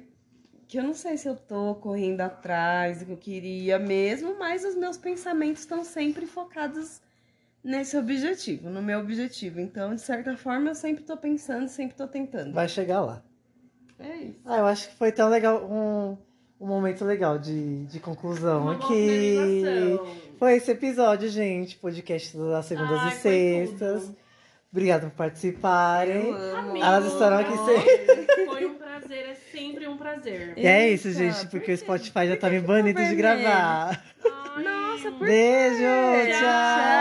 que 0.66 0.80
eu 0.80 0.84
não 0.84 0.94
sei 0.94 1.18
se 1.18 1.28
eu 1.28 1.36
tô 1.36 1.76
correndo 1.76 2.22
atrás 2.22 3.00
do 3.00 3.08
que 3.08 3.12
eu 3.12 3.18
queria 3.18 3.78
mesmo, 3.78 4.40
mas 4.40 4.64
os 4.64 4.76
meus 4.78 4.98
pensamentos 4.98 5.64
estão 5.64 5.84
sempre 5.84 6.26
focados 6.26 7.02
nesse 7.66 7.98
objetivo, 7.98 8.70
no 8.70 8.82
meu 8.82 9.00
objetivo. 9.00 9.60
Então, 9.60 9.96
de 9.96 10.02
certa 10.02 10.38
forma, 10.38 10.70
eu 10.70 10.76
sempre 10.76 11.04
tô 11.04 11.18
pensando, 11.18 11.68
sempre 11.68 11.98
tô 11.98 12.08
tentando. 12.08 12.54
Vai 12.54 12.70
chegar 12.70 13.02
lá. 13.02 13.24
É 14.00 14.16
isso. 14.18 14.40
Ah, 14.46 14.60
eu 14.60 14.66
acho 14.66 14.90
que 14.90 14.96
foi 14.96 15.12
tão 15.12 15.30
legal, 15.30 15.66
um, 15.66 16.18
um 16.64 16.68
momento 16.68 17.04
legal 17.04 17.40
de, 17.40 17.86
de 17.86 18.00
conclusão 18.00 18.62
Uma 18.64 18.76
aqui. 18.76 20.00
Foi 20.38 20.56
esse 20.56 20.72
episódio, 20.72 21.28
gente. 21.30 21.78
Podcast 21.78 22.38
das 22.38 22.66
segundas 22.66 23.00
Ai, 23.00 23.10
e 23.10 23.16
sextas. 23.16 24.04
tudo. 24.04 24.18
Obrigada 24.72 25.08
por 25.08 25.16
participarem. 25.16 26.28
Eu 26.28 26.36
amo. 26.36 26.70
Amigo, 26.72 26.86
Elas 26.86 27.06
estarão 27.06 27.38
aqui 27.38 27.54
olha, 27.54 28.46
Foi 28.46 28.66
um 28.66 28.76
prazer, 28.76 29.30
é 29.30 29.36
sempre 29.36 29.88
um 29.88 29.98
prazer. 29.98 30.54
E 30.60 30.68
é 30.68 30.90
isso, 30.90 31.08
Eita, 31.08 31.20
gente, 31.20 31.40
por 31.46 31.52
porque 31.52 31.72
o 31.72 31.78
Spotify 31.78 32.28
já 32.28 32.36
tá 32.36 32.50
me 32.50 32.60
ficou 32.60 32.76
banindo 32.76 33.02
de 33.02 33.16
gravar. 33.16 34.04
Ai, 34.26 34.64
Nossa, 34.64 35.12
por 35.12 35.26
Beijo, 35.26 35.78
Tchau. 35.78 36.40
tchau. 36.42 36.86